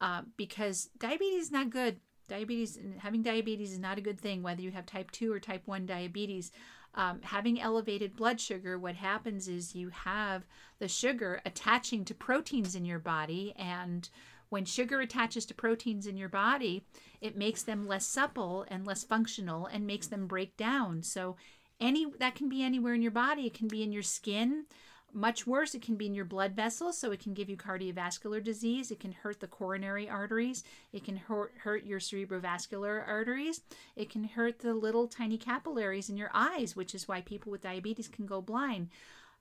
Uh, 0.00 0.22
because 0.36 0.90
diabetes 0.98 1.44
is 1.44 1.52
not 1.52 1.70
good. 1.70 2.00
Diabetes, 2.28 2.78
having 2.98 3.22
diabetes 3.22 3.72
is 3.72 3.78
not 3.78 3.98
a 3.98 4.02
good 4.02 4.20
thing, 4.20 4.42
whether 4.42 4.62
you 4.62 4.70
have 4.70 4.86
type 4.86 5.10
2 5.10 5.32
or 5.32 5.40
type 5.40 5.62
1 5.66 5.86
diabetes. 5.86 6.50
Um, 6.96 7.20
having 7.22 7.60
elevated 7.60 8.14
blood 8.14 8.40
sugar, 8.40 8.78
what 8.78 8.94
happens 8.94 9.48
is 9.48 9.74
you 9.74 9.88
have 9.90 10.46
the 10.78 10.88
sugar 10.88 11.40
attaching 11.44 12.04
to 12.04 12.14
proteins 12.14 12.74
in 12.74 12.84
your 12.84 13.00
body 13.00 13.52
and 13.56 14.08
when 14.54 14.64
sugar 14.64 15.00
attaches 15.00 15.44
to 15.44 15.52
proteins 15.52 16.06
in 16.06 16.16
your 16.16 16.28
body, 16.28 16.84
it 17.20 17.36
makes 17.36 17.64
them 17.64 17.88
less 17.88 18.06
supple 18.06 18.64
and 18.68 18.86
less 18.86 19.02
functional 19.02 19.66
and 19.66 19.84
makes 19.84 20.06
them 20.06 20.28
break 20.28 20.56
down. 20.56 21.02
So 21.02 21.34
any 21.80 22.06
that 22.20 22.36
can 22.36 22.48
be 22.48 22.62
anywhere 22.62 22.94
in 22.94 23.02
your 23.02 23.10
body. 23.10 23.48
It 23.48 23.54
can 23.54 23.66
be 23.66 23.82
in 23.82 23.90
your 23.90 24.04
skin. 24.04 24.66
Much 25.12 25.44
worse, 25.44 25.74
it 25.74 25.82
can 25.82 25.96
be 25.96 26.06
in 26.06 26.14
your 26.14 26.24
blood 26.24 26.52
vessels, 26.54 26.96
so 26.96 27.10
it 27.10 27.18
can 27.18 27.34
give 27.34 27.50
you 27.50 27.56
cardiovascular 27.56 28.42
disease. 28.42 28.92
It 28.92 29.00
can 29.00 29.10
hurt 29.10 29.40
the 29.40 29.48
coronary 29.48 30.08
arteries. 30.08 30.62
It 30.92 31.02
can 31.02 31.16
hurt, 31.16 31.52
hurt 31.58 31.84
your 31.84 31.98
cerebrovascular 31.98 33.04
arteries. 33.08 33.60
It 33.96 34.08
can 34.08 34.22
hurt 34.22 34.60
the 34.60 34.74
little 34.74 35.08
tiny 35.08 35.36
capillaries 35.36 36.08
in 36.08 36.16
your 36.16 36.30
eyes, 36.32 36.76
which 36.76 36.94
is 36.94 37.08
why 37.08 37.22
people 37.22 37.50
with 37.50 37.62
diabetes 37.62 38.06
can 38.06 38.24
go 38.24 38.40
blind. 38.40 38.90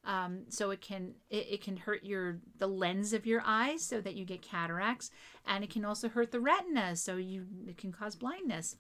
Um, 0.06 0.42
so 0.50 0.72
it 0.72 0.82
can 0.82 1.14
it, 1.30 1.48
it 1.50 1.64
can 1.64 1.78
hurt 1.78 2.04
your 2.04 2.40
the 2.58 2.68
lens 2.68 3.14
of 3.14 3.26
your 3.26 3.42
eyes 3.46 3.84
so 3.86 4.02
that 4.02 4.16
you 4.16 4.26
get 4.26 4.42
cataracts 4.42 5.12
and 5.48 5.64
it 5.64 5.70
can 5.70 5.86
also 5.86 6.10
hurt 6.10 6.32
the 6.32 6.42
retina 6.42 6.98
so 6.98 7.16
you 7.16 7.46
it 7.68 7.78
can 7.78 7.92
cause 7.92 8.16
blindness. 8.16 8.76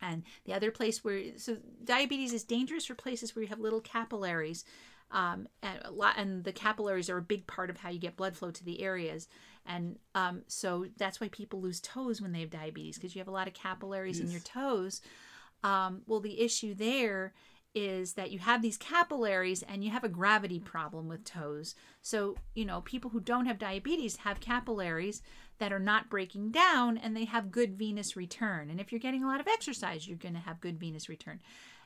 And 0.00 0.22
the 0.44 0.54
other 0.54 0.70
place 0.70 1.04
where 1.04 1.22
so 1.36 1.58
diabetes 1.84 2.32
is 2.32 2.44
dangerous 2.44 2.86
for 2.86 2.94
places 2.94 3.34
where 3.34 3.42
you 3.42 3.48
have 3.48 3.60
little 3.60 3.80
capillaries 3.80 4.64
um, 5.10 5.48
and 5.62 5.80
a 5.84 5.90
lot 5.90 6.14
and 6.18 6.44
the 6.44 6.52
capillaries 6.52 7.08
are 7.08 7.18
a 7.18 7.22
big 7.22 7.46
part 7.46 7.70
of 7.70 7.78
how 7.78 7.88
you 7.88 7.98
get 7.98 8.16
blood 8.16 8.36
flow 8.36 8.50
to 8.50 8.64
the 8.64 8.82
areas. 8.82 9.28
And 9.64 9.96
um, 10.14 10.42
so 10.46 10.86
that's 10.96 11.20
why 11.20 11.28
people 11.28 11.60
lose 11.60 11.80
toes 11.80 12.20
when 12.20 12.32
they 12.32 12.40
have 12.40 12.50
diabetes 12.50 12.96
because 12.96 13.14
you 13.14 13.20
have 13.20 13.28
a 13.28 13.32
lot 13.32 13.48
of 13.48 13.54
capillaries 13.54 14.18
yes. 14.18 14.26
in 14.26 14.32
your 14.32 14.40
toes. 14.40 15.00
Um, 15.64 16.02
well 16.06 16.20
the 16.20 16.40
issue 16.40 16.74
there 16.74 17.32
is 17.78 18.14
that 18.14 18.32
you 18.32 18.40
have 18.40 18.60
these 18.60 18.76
capillaries 18.76 19.62
and 19.62 19.84
you 19.84 19.90
have 19.90 20.02
a 20.02 20.08
gravity 20.08 20.58
problem 20.58 21.06
with 21.06 21.24
toes. 21.24 21.76
So, 22.02 22.36
you 22.54 22.64
know, 22.64 22.80
people 22.80 23.10
who 23.10 23.20
don't 23.20 23.46
have 23.46 23.58
diabetes 23.58 24.16
have 24.16 24.40
capillaries 24.40 25.22
that 25.58 25.72
are 25.72 25.78
not 25.78 26.10
breaking 26.10 26.50
down 26.50 26.98
and 26.98 27.16
they 27.16 27.24
have 27.26 27.52
good 27.52 27.78
venous 27.78 28.16
return. 28.16 28.68
And 28.68 28.80
if 28.80 28.90
you're 28.90 28.98
getting 28.98 29.22
a 29.22 29.28
lot 29.28 29.40
of 29.40 29.46
exercise, 29.46 30.08
you're 30.08 30.18
going 30.18 30.34
to 30.34 30.40
have 30.40 30.60
good 30.60 30.78
venous 30.80 31.08
return. 31.08 31.40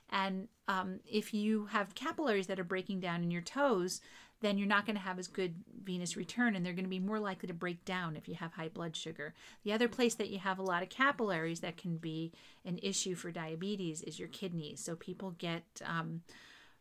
And 0.09 0.49
um, 0.66 1.01
if 1.07 1.34
you 1.34 1.66
have 1.66 1.95
capillaries 1.95 2.47
that 2.47 2.59
are 2.59 2.64
breaking 2.64 3.01
down 3.01 3.22
in 3.22 3.30
your 3.30 3.43
toes, 3.43 4.01
then 4.43 4.59
you're 4.59 4.68
not 4.68 4.84
going 4.84 4.97
to 4.97 5.03
have 5.03 5.18
as 5.18 5.28
good 5.28 5.55
venous 5.84 6.16
return 6.16 6.55
and 6.55 6.64
they're 6.64 6.74
going 6.74 6.84
to 6.84 6.90
be 6.90 6.99
more 6.99 7.18
likely 7.18 7.47
to 7.47 7.55
break 7.55 7.84
down 7.84 8.16
if 8.16 8.28
you 8.28 8.34
have 8.34 8.53
high 8.53 8.68
blood 8.68 8.95
sugar. 8.95 9.34
The 9.64 9.72
other 9.72 9.88
place 9.88 10.14
that 10.16 10.30
you 10.30 10.38
have 10.38 10.59
a 10.59 10.62
lot 10.62 10.82
of 10.82 10.90
capillaries 10.90 11.61
that 11.61 11.76
can 11.76 11.97
be 11.97 12.32
an 12.64 12.78
issue 12.82 13.14
for 13.14 13.30
diabetes 13.30 14.03
is 14.03 14.18
your 14.18 14.28
kidneys. 14.28 14.80
So 14.80 14.97
people 14.97 15.34
get 15.38 15.62
um, 15.84 16.22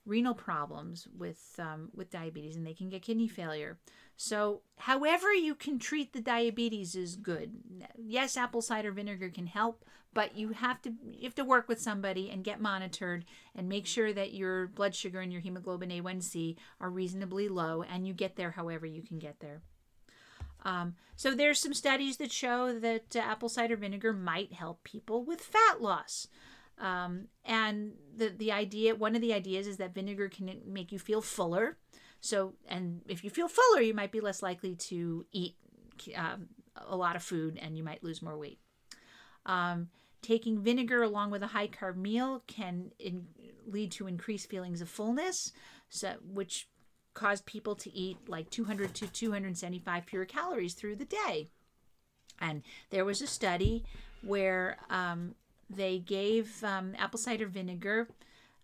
renal 0.06 0.34
problems 0.34 1.08
with 1.18 1.56
um, 1.60 1.90
with 1.94 2.10
diabetes 2.10 2.56
and 2.56 2.66
they 2.66 2.74
can 2.74 2.90
get 2.90 3.02
kidney 3.02 3.28
failure. 3.28 3.78
So, 4.18 4.62
however 4.78 5.34
you 5.34 5.56
can 5.56 5.80
treat 5.80 6.14
the 6.14 6.22
diabetes 6.22 6.96
is 6.96 7.16
good. 7.16 7.54
Yes, 7.98 8.38
apple 8.38 8.62
cider 8.62 8.92
vinegar 8.92 9.30
can 9.30 9.48
help, 9.48 9.84
but 10.14 10.36
you 10.36 10.50
have 10.50 10.82
to 10.84 10.94
you 11.12 11.24
have 11.24 11.36
to 11.36 11.44
work 11.44 11.68
with 11.68 11.82
somebody 11.82 12.30
and 12.30 12.44
get 12.44 12.62
monitored 12.62 13.26
and 13.56 13.70
make 13.70 13.88
sure 13.88 14.14
that 14.14 14.34
your 14.34 14.68
blood 14.68 14.96
sugar 14.96 15.22
and 15.22 15.32
your 15.32 15.42
hemoglobin 15.42 15.90
A1C 15.90 16.58
are 16.80 16.90
reasonably 16.90 17.48
low 17.48 17.84
and 17.84 18.08
you 18.08 18.14
get 18.14 18.36
there 18.36 18.52
however 18.52 18.86
you 18.86 19.02
can 19.02 19.20
get 19.20 19.40
there. 19.40 19.62
Um, 20.64 20.96
so 21.16 21.34
there's 21.34 21.60
some 21.60 21.74
studies 21.74 22.18
that 22.18 22.32
show 22.32 22.78
that 22.80 23.16
uh, 23.16 23.20
apple 23.20 23.50
cider 23.50 23.76
vinegar 23.76 24.14
might 24.14 24.54
help 24.54 24.84
people 24.84 25.24
with 25.24 25.42
fat 25.42 25.82
loss. 25.82 26.28
Um, 26.82 27.28
and 27.46 27.94
the 28.18 28.30
the 28.30 28.52
idea, 28.52 28.96
one 28.96 29.16
of 29.16 29.22
the 29.22 29.34
ideas 29.34 29.68
is 29.68 29.78
that 29.78 29.94
vinegar 29.94 30.28
can 30.28 30.62
make 30.66 30.92
you 30.92 31.00
feel 31.00 31.22
fuller. 31.22 31.78
So, 32.20 32.54
and 32.68 33.02
if 33.08 33.24
you 33.24 33.30
feel 33.30 33.48
fuller, 33.48 33.82
you 33.82 33.94
might 33.94 34.12
be 34.12 34.20
less 34.20 34.44
likely 34.44 34.76
to 34.76 35.26
eat 35.32 35.56
um, 36.16 36.48
a 36.76 36.98
lot 36.98 37.16
of 37.16 37.24
food, 37.24 37.58
and 37.62 37.78
you 37.78 37.84
might 37.84 38.04
lose 38.04 38.22
more 38.22 38.38
weight. 38.38 38.60
Um, 39.46 39.90
taking 40.22 40.62
vinegar 40.62 41.04
along 41.04 41.32
with 41.32 41.44
a 41.44 41.48
high 41.48 41.68
carb 41.68 41.96
meal 41.96 42.44
can 42.48 42.92
in, 43.00 43.28
lead 43.66 43.92
to 43.94 44.08
increased 44.08 44.50
feelings 44.50 44.82
of 44.82 44.90
fullness, 44.90 45.52
so 45.90 46.14
which 46.24 46.68
cause 47.14 47.42
people 47.42 47.76
to 47.76 47.94
eat 47.94 48.18
like 48.28 48.50
200 48.50 48.94
to 48.96 49.08
275 49.08 50.06
fewer 50.06 50.26
calories 50.26 50.74
through 50.74 50.96
the 50.96 51.06
day. 51.06 51.50
And 52.40 52.64
there 52.90 53.06
was 53.06 53.22
a 53.22 53.28
study 53.28 53.84
where 54.22 54.78
um, 54.90 55.36
they 55.76 56.00
gave 56.00 56.64
um, 56.64 56.94
apple 56.98 57.20
cider 57.20 57.48
vinegar 57.48 58.08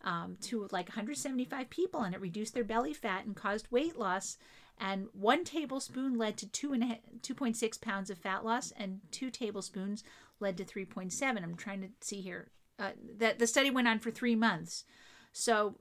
um, 0.04 0.38
to 0.42 0.68
like 0.72 0.90
175 0.90 1.70
people 1.70 2.02
and 2.02 2.14
it 2.14 2.22
reduced 2.22 2.54
their 2.54 2.64
belly 2.64 2.94
fat 2.94 3.26
and 3.26 3.36
caused 3.36 3.72
weight 3.72 3.98
loss. 3.98 4.38
And 4.80 5.08
one 5.14 5.44
tablespoon 5.44 6.18
led 6.18 6.38
to 6.38 6.48
two 6.48 6.72
and 6.72 6.84
2.6 7.22 7.82
pounds 7.82 8.12
of 8.12 8.20
fat 8.20 8.46
loss, 8.46 8.72
and 8.78 9.00
two 9.10 9.32
tablespoons 9.32 10.04
led 10.40 10.56
to 10.58 10.64
3.7. 10.64 11.44
I'm 11.44 11.56
trying 11.56 11.82
to 11.82 11.90
see 12.02 12.22
here. 12.22 12.52
Uh, 12.80 12.92
that 13.18 13.40
the 13.40 13.48
study 13.48 13.72
went 13.72 13.88
on 13.88 13.98
for 13.98 14.12
three 14.12 14.36
months, 14.36 14.84
so 15.32 15.80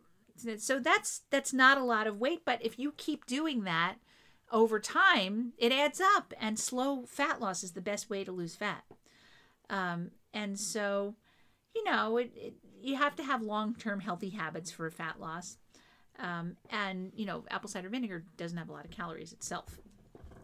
so 0.56 0.78
that's 0.78 1.22
that's 1.28 1.52
not 1.52 1.76
a 1.76 1.84
lot 1.84 2.06
of 2.06 2.18
weight. 2.18 2.40
But 2.46 2.64
if 2.64 2.78
you 2.78 2.92
keep 2.92 3.26
doing 3.26 3.64
that 3.64 3.96
over 4.50 4.80
time, 4.80 5.52
it 5.58 5.72
adds 5.72 6.00
up, 6.00 6.32
and 6.40 6.58
slow 6.58 7.04
fat 7.04 7.38
loss 7.38 7.62
is 7.62 7.72
the 7.72 7.82
best 7.82 8.08
way 8.08 8.24
to 8.24 8.32
lose 8.32 8.56
fat. 8.56 8.84
Um, 9.68 10.12
and 10.36 10.60
so, 10.60 11.14
you 11.74 11.82
know, 11.84 12.18
it, 12.18 12.30
it, 12.36 12.54
you 12.82 12.96
have 12.96 13.16
to 13.16 13.22
have 13.22 13.40
long 13.40 13.74
term 13.74 14.00
healthy 14.00 14.28
habits 14.28 14.70
for 14.70 14.90
fat 14.90 15.18
loss. 15.18 15.56
Um, 16.18 16.56
and 16.70 17.12
you 17.16 17.24
know, 17.24 17.44
apple 17.50 17.68
cider 17.68 17.88
vinegar 17.88 18.24
doesn't 18.36 18.58
have 18.58 18.68
a 18.68 18.72
lot 18.72 18.84
of 18.84 18.90
calories 18.90 19.32
itself. 19.32 19.78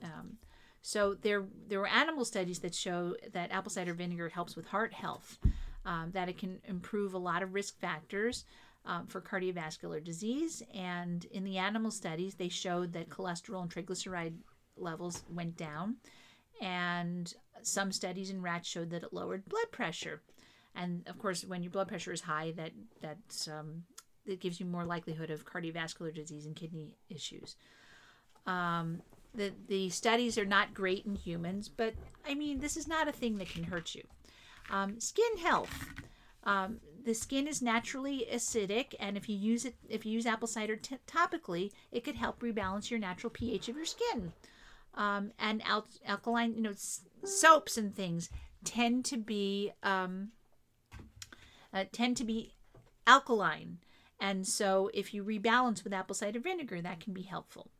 Um, 0.02 0.38
so 0.80 1.14
there 1.14 1.44
there 1.68 1.78
were 1.78 1.86
animal 1.86 2.24
studies 2.24 2.58
that 2.60 2.74
show 2.74 3.14
that 3.32 3.52
apple 3.52 3.70
cider 3.70 3.92
vinegar 3.94 4.30
helps 4.30 4.56
with 4.56 4.66
heart 4.66 4.94
health, 4.94 5.38
um, 5.84 6.10
that 6.12 6.28
it 6.28 6.38
can 6.38 6.60
improve 6.64 7.12
a 7.12 7.18
lot 7.18 7.42
of 7.42 7.54
risk 7.54 7.78
factors 7.78 8.44
um, 8.86 9.06
for 9.06 9.20
cardiovascular 9.20 10.02
disease. 10.02 10.62
And 10.74 11.24
in 11.26 11.44
the 11.44 11.58
animal 11.58 11.90
studies, 11.90 12.34
they 12.34 12.48
showed 12.48 12.94
that 12.94 13.10
cholesterol 13.10 13.62
and 13.62 13.70
triglyceride 13.70 14.36
levels 14.76 15.22
went 15.30 15.56
down, 15.56 15.96
and 16.62 17.34
some 17.62 17.92
studies 17.92 18.30
in 18.30 18.40
rats 18.40 18.68
showed 18.68 18.90
that 18.90 19.02
it 19.02 19.12
lowered 19.12 19.44
blood 19.46 19.70
pressure. 19.72 20.22
And 20.74 21.06
of 21.08 21.18
course, 21.18 21.44
when 21.44 21.62
your 21.62 21.72
blood 21.72 21.88
pressure 21.88 22.12
is 22.12 22.22
high, 22.22 22.52
that 22.56 22.72
that 23.02 23.48
um, 23.52 23.82
it 24.24 24.40
gives 24.40 24.60
you 24.60 24.64
more 24.64 24.84
likelihood 24.84 25.30
of 25.30 25.44
cardiovascular 25.44 26.14
disease 26.14 26.46
and 26.46 26.56
kidney 26.56 26.96
issues. 27.10 27.56
Um, 28.46 29.02
the 29.34 29.52
the 29.68 29.90
studies 29.90 30.38
are 30.38 30.46
not 30.46 30.72
great 30.72 31.04
in 31.04 31.16
humans, 31.16 31.68
but 31.68 31.94
I 32.26 32.34
mean 32.34 32.60
this 32.60 32.76
is 32.76 32.88
not 32.88 33.08
a 33.08 33.12
thing 33.12 33.36
that 33.38 33.50
can 33.50 33.64
hurt 33.64 33.94
you. 33.94 34.04
Um, 34.70 34.98
skin 35.00 35.38
health. 35.38 35.90
Um, 36.44 36.78
the 37.04 37.14
skin 37.14 37.46
is 37.48 37.60
naturally 37.60 38.26
acidic, 38.32 38.94
and 39.00 39.16
if 39.16 39.28
you 39.28 39.36
use 39.36 39.64
it, 39.64 39.74
if 39.88 40.06
you 40.06 40.12
use 40.12 40.26
apple 40.26 40.48
cider 40.48 40.76
t- 40.76 40.96
topically, 41.06 41.72
it 41.90 42.04
could 42.04 42.16
help 42.16 42.40
rebalance 42.40 42.90
your 42.90 43.00
natural 43.00 43.30
pH 43.30 43.68
of 43.68 43.76
your 43.76 43.84
skin. 43.84 44.32
Um, 44.94 45.32
and 45.38 45.62
al- 45.66 45.86
alkaline, 46.06 46.54
you 46.54 46.62
know, 46.62 46.70
s- 46.70 47.00
soaps 47.24 47.76
and 47.76 47.94
things 47.94 48.28
tend 48.64 49.04
to 49.06 49.16
be 49.16 49.72
um, 49.82 50.32
uh, 51.72 51.84
tend 51.92 52.16
to 52.18 52.24
be 52.24 52.52
alkaline, 53.06 53.78
and 54.20 54.46
so 54.46 54.90
if 54.92 55.14
you 55.14 55.24
rebalance 55.24 55.82
with 55.82 55.92
apple 55.92 56.14
cider 56.14 56.40
vinegar, 56.40 56.80
that 56.82 57.00
can 57.00 57.12
be 57.12 57.22
helpful. 57.22 57.70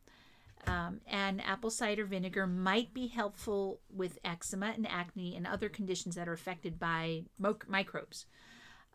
Um, 0.67 1.01
and 1.07 1.43
apple 1.43 1.71
cider 1.71 2.05
vinegar 2.05 2.47
might 2.47 2.95
be 2.95 3.09
helpful 3.09 3.81
with 3.93 4.19
eczema 4.25 4.73
and 4.75 4.87
acne 4.89 5.37
and 5.37 5.47
other 5.47 5.69
conditions 5.69 6.15
that 6.15 6.29
are 6.29 6.33
affected 6.33 6.79
by 6.79 7.25
mo- 7.39 7.57
microbes. 7.67 8.27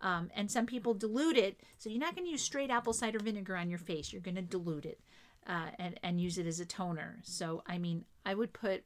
Um, 0.01 0.30
and 0.36 0.49
some 0.49 0.65
people 0.65 0.93
dilute 0.93 1.38
it, 1.38 1.59
so 1.78 1.89
you're 1.89 1.99
not 1.99 2.15
going 2.15 2.26
to 2.26 2.32
use 2.32 2.41
straight 2.41 2.70
apple 2.70 2.93
cider 2.93 3.20
vinegar 3.20 3.55
on 3.55 3.70
your 3.70 3.80
face. 3.80 4.13
You're 4.13 4.22
going 4.22 4.36
to 4.36 4.41
dilute 4.41 4.86
it 4.86 4.99
uh, 5.48 5.70
and 5.80 6.00
and 6.04 6.22
use 6.22 6.38
it 6.38 6.45
as 6.45 6.60
a 6.60 6.66
toner. 6.66 7.20
So 7.24 7.64
I 7.66 7.78
mean, 7.78 8.06
I 8.26 8.34
would 8.34 8.54
put. 8.54 8.84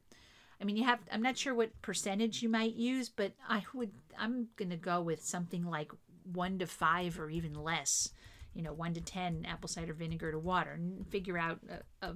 I 0.60 0.64
mean, 0.64 0.78
you 0.78 0.84
have. 0.84 1.00
I'm 1.12 1.24
not 1.24 1.38
sure 1.38 1.56
what 1.56 1.82
percentage 1.82 2.42
you 2.44 2.50
might 2.50 2.76
use, 2.76 3.10
but 3.10 3.34
I 3.50 3.64
would. 3.74 3.92
I'm 4.18 4.48
to 4.58 4.78
go 4.78 5.02
with 5.02 5.24
something 5.24 5.66
like 5.66 5.92
one 6.32 6.60
to 6.60 6.68
five 6.68 7.20
or 7.20 7.30
even 7.30 7.54
less. 7.54 8.10
You 8.54 8.62
know, 8.62 8.74
one 8.74 8.94
to 8.94 9.02
ten 9.02 9.46
apple 9.50 9.70
cider 9.70 9.94
vinegar 9.94 10.32
to 10.32 10.40
water, 10.40 10.72
and 10.72 11.08
figure 11.08 11.38
out 11.38 11.60
a, 12.02 12.08
a, 12.08 12.16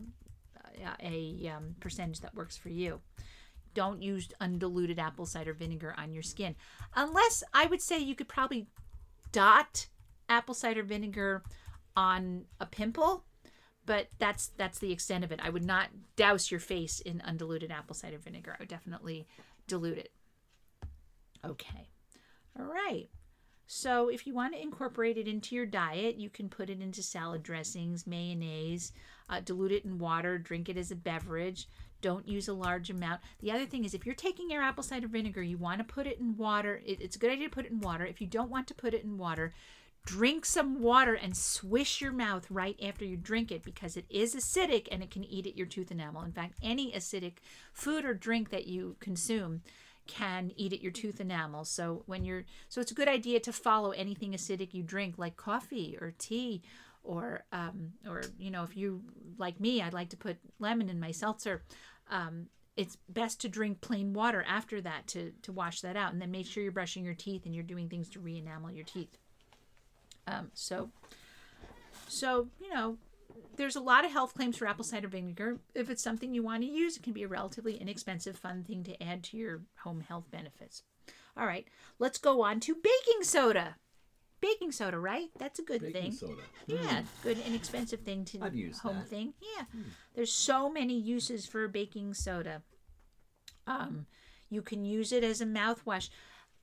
a 1.01 1.51
um, 1.55 1.75
percentage 1.79 2.19
that 2.21 2.35
works 2.35 2.57
for 2.57 2.69
you 2.69 3.01
don't 3.75 4.01
use 4.01 4.29
undiluted 4.41 4.97
apple 4.97 5.27
cider 5.27 5.53
vinegar 5.53 5.93
on 5.97 6.13
your 6.13 6.23
skin. 6.23 6.55
Unless 6.95 7.43
I 7.53 7.67
would 7.67 7.81
say 7.81 7.99
you 7.99 8.15
could 8.15 8.27
probably 8.27 8.67
dot 9.31 9.87
apple 10.29 10.55
cider 10.55 10.81
vinegar 10.81 11.43
on 11.95 12.45
a 12.59 12.65
pimple, 12.65 13.25
but 13.85 14.07
that's 14.19 14.47
that's 14.57 14.79
the 14.79 14.91
extent 14.91 15.23
of 15.23 15.31
it. 15.31 15.39
I 15.43 15.49
would 15.49 15.65
not 15.65 15.89
douse 16.15 16.51
your 16.51 16.59
face 16.59 16.99
in 16.99 17.21
undiluted 17.21 17.71
apple 17.71 17.95
cider 17.95 18.17
vinegar. 18.17 18.53
I 18.53 18.61
would 18.61 18.69
definitely 18.69 19.27
dilute 19.67 19.97
it. 19.97 20.11
Okay. 21.45 21.89
All 22.59 22.65
right. 22.65 23.09
So 23.67 24.09
if 24.09 24.27
you 24.27 24.33
want 24.33 24.53
to 24.53 24.61
incorporate 24.61 25.17
it 25.17 25.27
into 25.27 25.55
your 25.55 25.65
diet, 25.65 26.17
you 26.17 26.29
can 26.29 26.49
put 26.49 26.69
it 26.69 26.81
into 26.81 27.01
salad 27.01 27.41
dressings, 27.41 28.05
mayonnaise, 28.05 28.91
uh, 29.29 29.39
dilute 29.39 29.71
it 29.71 29.85
in 29.85 29.97
water, 29.97 30.37
drink 30.37 30.69
it 30.69 30.77
as 30.77 30.91
a 30.91 30.95
beverage. 30.95 31.67
Don't 32.01 32.27
use 32.27 32.47
a 32.47 32.53
large 32.53 32.91
amount. 32.91 33.21
The 33.39 33.51
other 33.51 33.65
thing 33.65 33.83
is, 33.83 33.95
if 33.95 34.05
you're 34.05 34.13
taking 34.13 34.51
your 34.51 34.61
apple 34.61 34.83
cider 34.83 35.07
vinegar, 35.07 35.41
you 35.41 35.57
want 35.57 35.79
to 35.79 35.83
put 35.83 36.05
it 36.05 36.19
in 36.19 36.37
water. 36.37 36.81
It, 36.85 37.01
it's 37.01 37.15
a 37.15 37.19
good 37.19 37.31
idea 37.31 37.49
to 37.49 37.55
put 37.55 37.65
it 37.65 37.71
in 37.71 37.79
water. 37.79 38.05
If 38.05 38.21
you 38.21 38.27
don't 38.27 38.51
want 38.51 38.67
to 38.67 38.75
put 38.75 38.93
it 38.93 39.03
in 39.03 39.17
water, 39.17 39.53
drink 40.05 40.45
some 40.45 40.81
water 40.81 41.15
and 41.15 41.35
swish 41.35 41.99
your 41.99 42.11
mouth 42.11 42.45
right 42.51 42.79
after 42.81 43.03
you 43.03 43.17
drink 43.17 43.51
it 43.51 43.63
because 43.63 43.97
it 43.97 44.05
is 44.09 44.35
acidic 44.35 44.87
and 44.91 45.01
it 45.01 45.09
can 45.09 45.25
eat 45.25 45.47
at 45.47 45.57
your 45.57 45.65
tooth 45.65 45.91
enamel. 45.91 46.21
In 46.21 46.31
fact, 46.31 46.53
any 46.61 46.91
acidic 46.91 47.37
food 47.73 48.05
or 48.05 48.13
drink 48.13 48.51
that 48.51 48.67
you 48.67 48.95
consume 48.99 49.61
can 50.07 50.51
eat 50.55 50.73
at 50.73 50.81
your 50.81 50.91
tooth 50.91 51.19
enamel. 51.19 51.65
So 51.65 52.03
when 52.05 52.23
you're 52.23 52.45
so 52.69 52.79
it's 52.79 52.91
a 52.91 52.95
good 52.95 53.07
idea 53.07 53.39
to 53.41 53.51
follow 53.51 53.91
anything 53.91 54.33
acidic 54.33 54.73
you 54.73 54.83
drink 54.83 55.17
like 55.17 55.35
coffee 55.35 55.97
or 55.99 56.13
tea 56.19 56.61
or 57.03 57.43
um, 57.51 57.93
or 58.07 58.21
you 58.37 58.51
know 58.51 58.63
if 58.63 58.77
you 58.77 59.01
like 59.39 59.59
me 59.59 59.81
I'd 59.81 59.93
like 59.93 60.09
to 60.09 60.17
put 60.17 60.37
lemon 60.59 60.89
in 60.89 60.99
my 60.99 61.11
seltzer. 61.11 61.63
Um, 62.11 62.47
it's 62.77 62.97
best 63.09 63.41
to 63.41 63.49
drink 63.49 63.81
plain 63.81 64.13
water 64.13 64.45
after 64.47 64.81
that 64.81 65.07
to 65.07 65.31
to 65.41 65.51
wash 65.51 65.81
that 65.81 65.95
out 65.97 66.13
and 66.13 66.21
then 66.21 66.29
make 66.29 66.45
sure 66.45 66.61
you're 66.61 66.71
brushing 66.71 67.03
your 67.03 67.15
teeth 67.15 67.45
and 67.45 67.55
you're 67.55 67.63
doing 67.63 67.89
things 67.89 68.09
to 68.09 68.19
re-enamel 68.19 68.71
your 68.71 68.85
teeth. 68.85 69.17
Um, 70.27 70.51
so 70.53 70.89
so 72.07 72.47
you 72.61 72.73
know 72.73 72.97
there's 73.57 73.75
a 73.75 73.81
lot 73.81 74.05
of 74.05 74.11
health 74.11 74.33
claims 74.33 74.57
for 74.57 74.67
apple 74.67 74.83
cider 74.83 75.07
vinegar. 75.07 75.59
If 75.73 75.89
it's 75.89 76.03
something 76.03 76.33
you 76.33 76.43
want 76.43 76.63
to 76.63 76.69
use, 76.69 76.97
it 76.97 77.03
can 77.03 77.13
be 77.13 77.23
a 77.23 77.27
relatively 77.27 77.75
inexpensive, 77.77 78.37
fun 78.37 78.63
thing 78.63 78.83
to 78.83 79.01
add 79.03 79.23
to 79.25 79.37
your 79.37 79.61
home 79.83 80.01
health 80.01 80.25
benefits. 80.31 80.83
All 81.37 81.45
right, 81.45 81.67
let's 81.99 82.17
go 82.17 82.41
on 82.43 82.59
to 82.61 82.75
baking 82.75 83.23
soda. 83.23 83.75
Baking 84.41 84.71
soda, 84.71 84.99
right? 84.99 85.29
That's 85.39 85.59
a 85.59 85.63
good 85.63 85.81
Baking 85.81 86.01
thing. 86.01 86.11
soda. 86.11 86.41
Yeah, 86.67 87.01
good 87.23 87.39
inexpensive 87.47 88.01
thing 88.01 88.25
to 88.25 88.41
I've 88.41 88.55
used 88.55 88.81
home 88.81 88.97
that. 88.97 89.07
thing. 89.07 89.33
Yeah, 89.57 89.63
there's 90.13 90.31
so 90.33 90.69
many 90.69 90.99
uses 90.99 91.45
for 91.45 91.67
baking 91.67 92.13
soda. 92.13 92.61
Um, 93.65 94.05
you 94.49 94.61
can 94.61 94.85
use 94.85 95.11
it 95.11 95.23
as 95.23 95.41
a 95.41 95.45
mouthwash. 95.45 96.09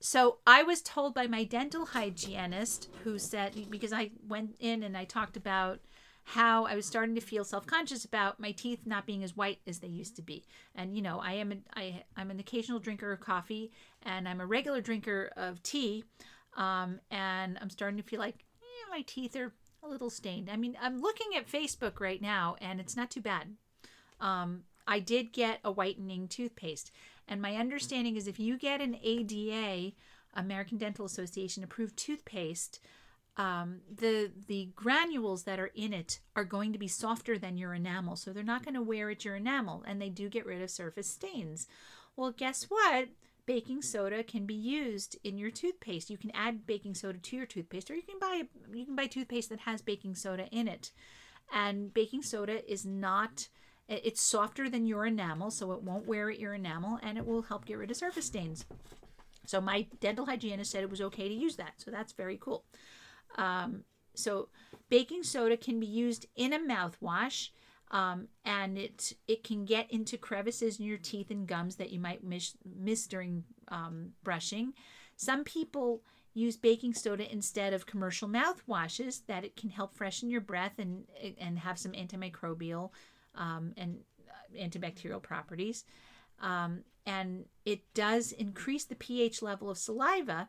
So 0.05 0.39
I 0.45 0.65
was 0.65 0.83
told 0.83 1.15
by 1.15 1.29
my 1.29 1.45
dental 1.45 1.87
hygienist, 1.87 2.89
who 3.05 3.21
said 3.21 3.71
because 3.71 3.93
I 3.93 4.11
went 4.27 4.57
in 4.59 4.83
and 4.83 4.97
I 4.97 5.05
talked 5.05 5.37
about 5.37 5.79
how 6.25 6.67
I 6.67 6.75
was 6.75 6.87
starting 6.87 7.15
to 7.15 7.21
feel 7.21 7.45
self-conscious 7.45 8.05
about 8.05 8.41
my 8.41 8.51
teeth 8.51 8.81
not 8.85 9.07
being 9.07 9.23
as 9.23 9.37
white 9.37 9.61
as 9.65 9.79
they 9.79 9.87
used 9.87 10.17
to 10.17 10.23
be. 10.23 10.43
And 10.75 10.97
you 10.97 11.03
know, 11.03 11.21
I 11.21 11.35
am 11.35 11.53
an, 11.53 11.63
I 11.77 12.03
I'm 12.17 12.33
an 12.33 12.41
occasional 12.41 12.81
drinker 12.81 13.13
of 13.13 13.21
coffee 13.21 13.71
and 14.03 14.29
I'm 14.29 14.41
a 14.41 14.47
regular 14.47 14.81
drinker 14.81 15.31
of 15.37 15.63
tea. 15.63 16.03
Um, 16.57 16.99
and 17.13 17.57
I'm 17.63 17.71
starting 17.71 17.97
to 17.97 18.03
feel 18.03 18.19
like 18.19 18.45
eh, 18.61 18.91
my 18.91 19.03
teeth 19.07 19.37
are 19.37 19.53
a 19.85 19.89
little 19.89 20.11
stained. 20.11 20.51
I 20.51 20.57
mean, 20.57 20.77
I'm 20.83 21.01
looking 21.01 21.37
at 21.37 21.49
Facebook 21.49 22.01
right 22.01 22.21
now 22.21 22.57
and 22.61 22.81
it's 22.81 22.97
not 22.97 23.13
too 23.13 23.21
bad. 23.21 23.55
Um, 24.21 24.65
I 24.87 24.99
did 24.99 25.33
get 25.33 25.61
a 25.65 25.71
whitening 25.71 26.27
toothpaste, 26.27 26.91
and 27.33 27.41
my 27.41 27.57
understanding 27.57 28.17
is 28.17 28.29
if 28.29 28.39
you 28.39 28.59
get 28.59 28.83
an 28.83 28.99
ADA, 29.03 29.95
American 30.35 30.77
Dental 30.77 31.07
Association 31.07 31.65
approved 31.65 31.97
toothpaste, 31.97 32.79
um, 33.39 33.81
the 33.91 34.31
the 34.49 34.69
granules 34.77 35.45
that 35.45 35.59
are 35.59 35.71
in 35.75 35.95
it 35.95 36.21
are 36.37 36.45
going 36.45 36.75
to 36.75 36.79
be 36.79 36.89
softer 36.89 37.39
than 37.39 37.57
your 37.57 37.73
enamel, 37.73 38.17
so 38.17 38.35
they're 38.35 38.43
not 38.43 38.67
going 38.67 38.75
to 38.75 38.83
wear 38.83 39.09
at 39.09 39.25
your 39.25 39.37
enamel, 39.37 39.83
and 39.87 40.01
they 40.01 40.11
do 40.11 40.29
get 40.29 40.45
rid 40.45 40.61
of 40.61 40.71
surface 40.71 41.09
stains. 41.09 41.67
Well, 42.17 42.33
guess 42.33 42.65
what? 42.65 43.09
Baking 43.47 43.81
soda 43.81 44.23
can 44.23 44.45
be 44.45 44.55
used 44.55 45.17
in 45.25 45.39
your 45.39 45.51
toothpaste. 45.51 46.11
You 46.11 46.19
can 46.19 46.33
add 46.35 46.67
baking 46.67 46.95
soda 46.95 47.19
to 47.19 47.37
your 47.37 47.47
toothpaste, 47.47 47.91
or 47.91 47.95
you 47.95 48.03
can 48.03 48.19
buy 48.19 48.43
you 48.75 48.85
can 48.85 48.95
buy 48.95 49.07
toothpaste 49.07 49.49
that 49.49 49.61
has 49.61 49.81
baking 49.81 50.17
soda 50.17 50.49
in 50.49 50.69
it. 50.69 50.93
And 51.51 51.95
baking 51.95 52.25
soda 52.25 52.71
is 52.71 52.85
not 52.85 53.49
it's 54.03 54.23
softer 54.23 54.69
than 54.69 54.87
your 54.87 55.07
enamel, 55.07 55.51
so 55.51 55.73
it 55.73 55.83
won't 55.83 56.07
wear 56.07 56.31
at 56.31 56.39
your 56.39 56.55
enamel, 56.55 56.99
and 57.03 57.19
it 57.19 57.27
will 57.27 57.43
help 57.43 57.65
get 57.65 57.79
rid 57.79 57.91
of 57.91 57.97
surface 57.97 58.27
stains. 58.27 58.65
So 59.47 59.61
my 59.61 59.87
dental 60.01 60.27
hygienist 60.27 60.71
said 60.71 60.83
it 60.83 60.91
was 60.91 61.01
okay 61.01 61.29
to 61.29 61.35
use 61.35 61.57
that, 61.57 61.75
so 61.77 61.91
that's 61.91 62.13
very 62.13 62.39
cool. 62.41 62.65
Um, 63.37 63.85
so 64.15 64.49
baking 64.89 65.23
soda 65.23 65.57
can 65.57 65.81
be 65.81 65.87
used 65.87 66.27
in 66.37 66.53
a 66.53 66.59
mouthwash, 66.59 67.51
um, 67.91 68.29
and 68.45 68.79
it 68.79 69.15
it 69.29 69.45
can 69.45 69.65
get 69.65 69.91
into 69.91 70.17
crevices 70.17 70.79
in 70.79 70.87
your 70.87 70.99
teeth 70.99 71.31
and 71.31 71.47
gums 71.47 71.77
that 71.77 71.91
you 71.91 71.99
might 71.99 72.25
miss 72.25 72.57
miss 72.65 73.07
during 73.07 73.45
um, 73.69 74.13
brushing. 74.23 74.75
Some 75.17 75.45
people 75.45 76.03
use 76.35 76.57
baking 76.57 76.95
soda 76.95 77.31
instead 77.31 77.73
of 77.73 77.85
commercial 77.85 78.29
mouthwashes 78.29 79.23
that 79.27 79.45
it 79.45 79.57
can 79.57 79.71
help 79.71 79.95
freshen 79.95 80.31
your 80.31 80.41
breath 80.41 80.79
and 80.79 81.05
and 81.39 81.59
have 81.59 81.79
some 81.79 81.93
antimicrobial 81.93 82.91
um, 83.35 83.73
and 83.77 83.99
uh, 84.29 84.59
antibacterial 84.59 85.23
properties. 85.23 85.85
Um, 86.41 86.85
and 87.07 87.47
it 87.65 87.81
does 87.95 88.33
increase 88.33 88.85
the 88.85 88.95
pH 88.95 89.43
level 89.43 89.71
of 89.71 89.79
saliva, 89.79 90.49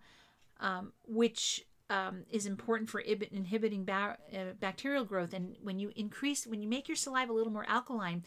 um, 0.59 0.93
which 1.05 1.65
um, 1.89 2.23
is 2.29 2.45
important 2.45 2.89
for 2.89 3.01
inhib- 3.01 3.31
inhibiting 3.31 3.85
ba- 3.85 4.17
uh, 4.33 4.53
bacterial 4.59 5.05
growth. 5.05 5.33
And 5.33 5.55
when 5.61 5.79
you 5.79 5.91
increase, 5.95 6.47
when 6.47 6.61
you 6.61 6.67
make 6.67 6.87
your 6.87 6.95
saliva 6.95 7.31
a 7.31 7.35
little 7.35 7.53
more 7.53 7.65
alkaline, 7.67 8.23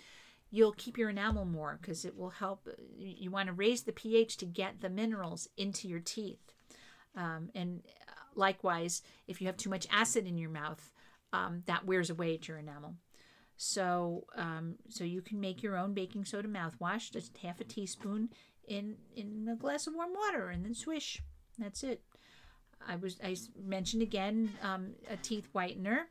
you'll 0.51 0.73
keep 0.73 0.97
your 0.97 1.11
enamel 1.11 1.45
more 1.45 1.79
because 1.81 2.05
it 2.05 2.17
will 2.17 2.31
help. 2.31 2.69
You, 2.97 3.15
you 3.19 3.31
want 3.31 3.49
to 3.49 3.53
raise 3.53 3.83
the 3.83 3.93
pH 3.93 4.37
to 4.39 4.47
get 4.47 4.81
the 4.81 4.91
minerals 4.91 5.49
into 5.57 5.89
your 5.89 6.01
teeth. 6.01 6.53
Um, 7.17 7.51
and 7.55 7.83
uh, 8.09 8.13
likewise, 8.35 9.03
if 9.27 9.41
you 9.41 9.47
have 9.47 9.57
too 9.57 9.71
much 9.71 9.87
acid 9.91 10.27
in 10.27 10.39
your 10.39 10.51
mouth, 10.51 10.93
um, 11.33 11.63
that 11.67 11.87
wears 11.87 12.11
away 12.11 12.35
at 12.35 12.47
your 12.47 12.59
enamel. 12.59 12.95
So, 13.57 14.27
um, 14.37 14.75
so 14.89 15.05
you 15.05 15.23
can 15.23 15.41
make 15.41 15.63
your 15.63 15.77
own 15.77 15.95
baking 15.95 16.27
soda 16.27 16.49
mouthwash, 16.49 17.11
just 17.11 17.37
half 17.39 17.61
a 17.61 17.65
teaspoon 17.65 18.31
in 18.69 18.97
in 19.15 19.49
a 19.51 19.57
glass 19.57 19.87
of 19.87 19.95
warm 19.95 20.13
water, 20.15 20.51
and 20.51 20.65
then 20.65 20.75
swish. 20.75 21.23
That's 21.59 21.83
it. 21.83 22.03
I 22.87 22.97
was 22.97 23.17
I 23.25 23.37
mentioned 23.65 24.03
again 24.03 24.53
um, 24.63 24.91
a 25.11 25.17
teeth 25.17 25.49
whitener, 25.55 26.03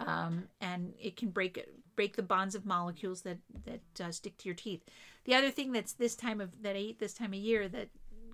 um, 0.00 0.44
and 0.60 0.94
it 1.00 1.16
can 1.16 1.28
break 1.28 1.62
break 1.96 2.16
the 2.16 2.22
bonds 2.22 2.54
of 2.54 2.64
molecules 2.64 3.22
that 3.22 3.38
that 3.64 4.06
uh, 4.06 4.10
stick 4.10 4.38
to 4.38 4.48
your 4.48 4.54
teeth. 4.54 4.82
The 5.24 5.34
other 5.34 5.50
thing 5.50 5.72
that's 5.72 5.92
this 5.92 6.14
time 6.14 6.40
of 6.40 6.62
that 6.62 6.76
I 6.76 6.78
eat 6.78 6.98
this 6.98 7.14
time 7.14 7.32
of 7.32 7.38
year 7.38 7.68
that 7.68 7.88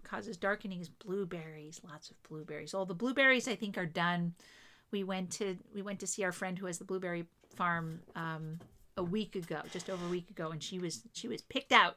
causes 0.05 0.37
darkening 0.37 0.81
is 0.81 0.89
blueberries. 0.89 1.81
Lots 1.89 2.11
of 2.11 2.23
blueberries. 2.29 2.75
All 2.75 2.87
the 2.87 2.95
blueberries 2.95 3.49
I 3.49 3.57
think 3.57 3.77
are 3.77 3.87
done. 3.87 4.35
We 4.91 5.03
went 5.05 5.31
to 5.33 5.57
we 5.75 5.83
went 5.83 6.01
to 6.01 6.07
see 6.07 6.23
our 6.23 6.33
friend 6.33 6.59
who 6.59 6.67
has 6.67 6.79
the 6.79 6.85
blueberry 6.85 7.27
farm 7.53 8.01
um, 8.17 8.59
a 8.97 9.03
week 9.03 9.37
ago, 9.37 9.63
just 9.73 9.91
over 9.91 10.05
a 10.05 10.11
week 10.11 10.31
ago, 10.31 10.51
and 10.51 10.63
she 10.63 10.79
was 10.79 11.03
she 11.13 11.29
was 11.29 11.43
picked 11.43 11.73
out. 11.73 11.97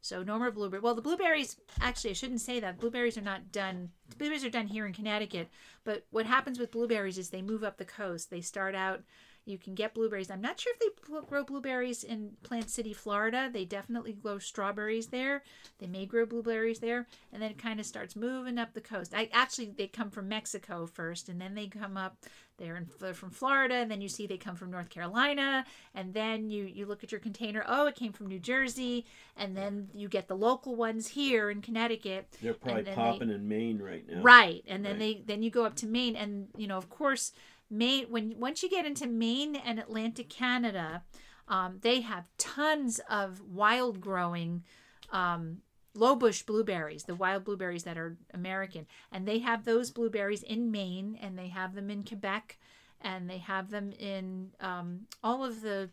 So 0.00 0.22
no 0.22 0.38
more 0.38 0.50
blueberry. 0.50 0.80
Well, 0.80 0.94
the 0.94 1.02
blueberries 1.02 1.56
actually 1.80 2.10
I 2.10 2.14
shouldn't 2.14 2.40
say 2.40 2.60
that. 2.60 2.78
Blueberries 2.78 3.18
are 3.18 3.22
not 3.22 3.50
done. 3.50 3.90
Blueberries 4.16 4.44
are 4.44 4.50
done 4.50 4.68
here 4.68 4.86
in 4.86 4.92
Connecticut, 4.92 5.48
but 5.84 6.06
what 6.10 6.26
happens 6.26 6.58
with 6.58 6.70
blueberries 6.70 7.18
is 7.18 7.30
they 7.30 7.42
move 7.42 7.64
up 7.64 7.78
the 7.78 7.84
coast. 7.84 8.30
They 8.30 8.40
start 8.40 8.74
out. 8.74 9.02
You 9.48 9.58
can 9.58 9.74
get 9.74 9.94
blueberries. 9.94 10.30
I'm 10.30 10.42
not 10.42 10.60
sure 10.60 10.74
if 10.74 10.80
they 10.80 11.20
grow 11.26 11.42
blueberries 11.42 12.04
in 12.04 12.32
Plant 12.42 12.68
City, 12.70 12.92
Florida. 12.92 13.48
They 13.50 13.64
definitely 13.64 14.12
grow 14.12 14.38
strawberries 14.38 15.06
there. 15.06 15.42
They 15.78 15.86
may 15.86 16.04
grow 16.04 16.26
blueberries 16.26 16.80
there, 16.80 17.06
and 17.32 17.40
then 17.40 17.50
it 17.50 17.58
kind 17.58 17.80
of 17.80 17.86
starts 17.86 18.14
moving 18.14 18.58
up 18.58 18.74
the 18.74 18.80
coast. 18.80 19.14
I 19.14 19.30
actually 19.32 19.72
they 19.76 19.86
come 19.86 20.10
from 20.10 20.28
Mexico 20.28 20.86
first, 20.86 21.28
and 21.28 21.40
then 21.40 21.54
they 21.54 21.66
come 21.66 21.96
up. 21.96 22.16
They're, 22.58 22.76
in, 22.76 22.88
they're 22.98 23.14
from 23.14 23.30
Florida, 23.30 23.74
and 23.76 23.88
then 23.88 24.00
you 24.00 24.08
see 24.08 24.26
they 24.26 24.36
come 24.36 24.56
from 24.56 24.72
North 24.72 24.90
Carolina, 24.90 25.64
and 25.94 26.12
then 26.12 26.50
you 26.50 26.64
you 26.64 26.86
look 26.86 27.04
at 27.04 27.12
your 27.12 27.20
container. 27.20 27.64
Oh, 27.68 27.86
it 27.86 27.94
came 27.94 28.12
from 28.12 28.26
New 28.26 28.40
Jersey, 28.40 29.06
and 29.36 29.56
then 29.56 29.88
you 29.94 30.08
get 30.08 30.26
the 30.26 30.36
local 30.36 30.74
ones 30.74 31.06
here 31.08 31.50
in 31.50 31.62
Connecticut. 31.62 32.36
They're 32.42 32.54
probably 32.54 32.82
popping 32.82 33.30
in 33.30 33.48
Maine 33.48 33.78
right 33.80 34.04
now. 34.08 34.22
Right, 34.22 34.64
and 34.66 34.84
then 34.84 34.98
Right. 34.98 35.24
they 35.24 35.34
then 35.34 35.42
you 35.44 35.50
go 35.50 35.64
up 35.64 35.76
to 35.76 35.86
Maine, 35.86 36.16
and 36.16 36.48
you 36.56 36.66
know, 36.66 36.76
of 36.76 36.90
course, 36.90 37.32
Maine. 37.70 38.06
When 38.08 38.34
once 38.38 38.62
you 38.62 38.70
get 38.70 38.86
into 38.86 39.06
Maine 39.06 39.56
and 39.56 39.78
Atlantic 39.78 40.28
Canada, 40.28 41.02
um, 41.48 41.78
they 41.82 42.00
have 42.00 42.28
tons 42.38 43.00
of 43.10 43.42
wild 43.42 44.00
growing. 44.00 44.64
Um, 45.10 45.62
low 45.94 46.14
bush 46.14 46.42
blueberries, 46.42 47.04
the 47.04 47.14
wild 47.14 47.44
blueberries 47.44 47.84
that 47.84 47.98
are 47.98 48.16
American, 48.32 48.86
and 49.10 49.26
they 49.26 49.40
have 49.40 49.64
those 49.64 49.90
blueberries 49.90 50.42
in 50.42 50.70
Maine, 50.70 51.18
and 51.20 51.36
they 51.36 51.48
have 51.48 51.74
them 51.74 51.90
in 51.90 52.04
Quebec, 52.04 52.58
and 53.00 53.28
they 53.28 53.38
have 53.38 53.70
them 53.70 53.92
in 53.98 54.50
um, 54.60 55.06
all 55.22 55.44
of 55.44 55.60
the 55.60 55.90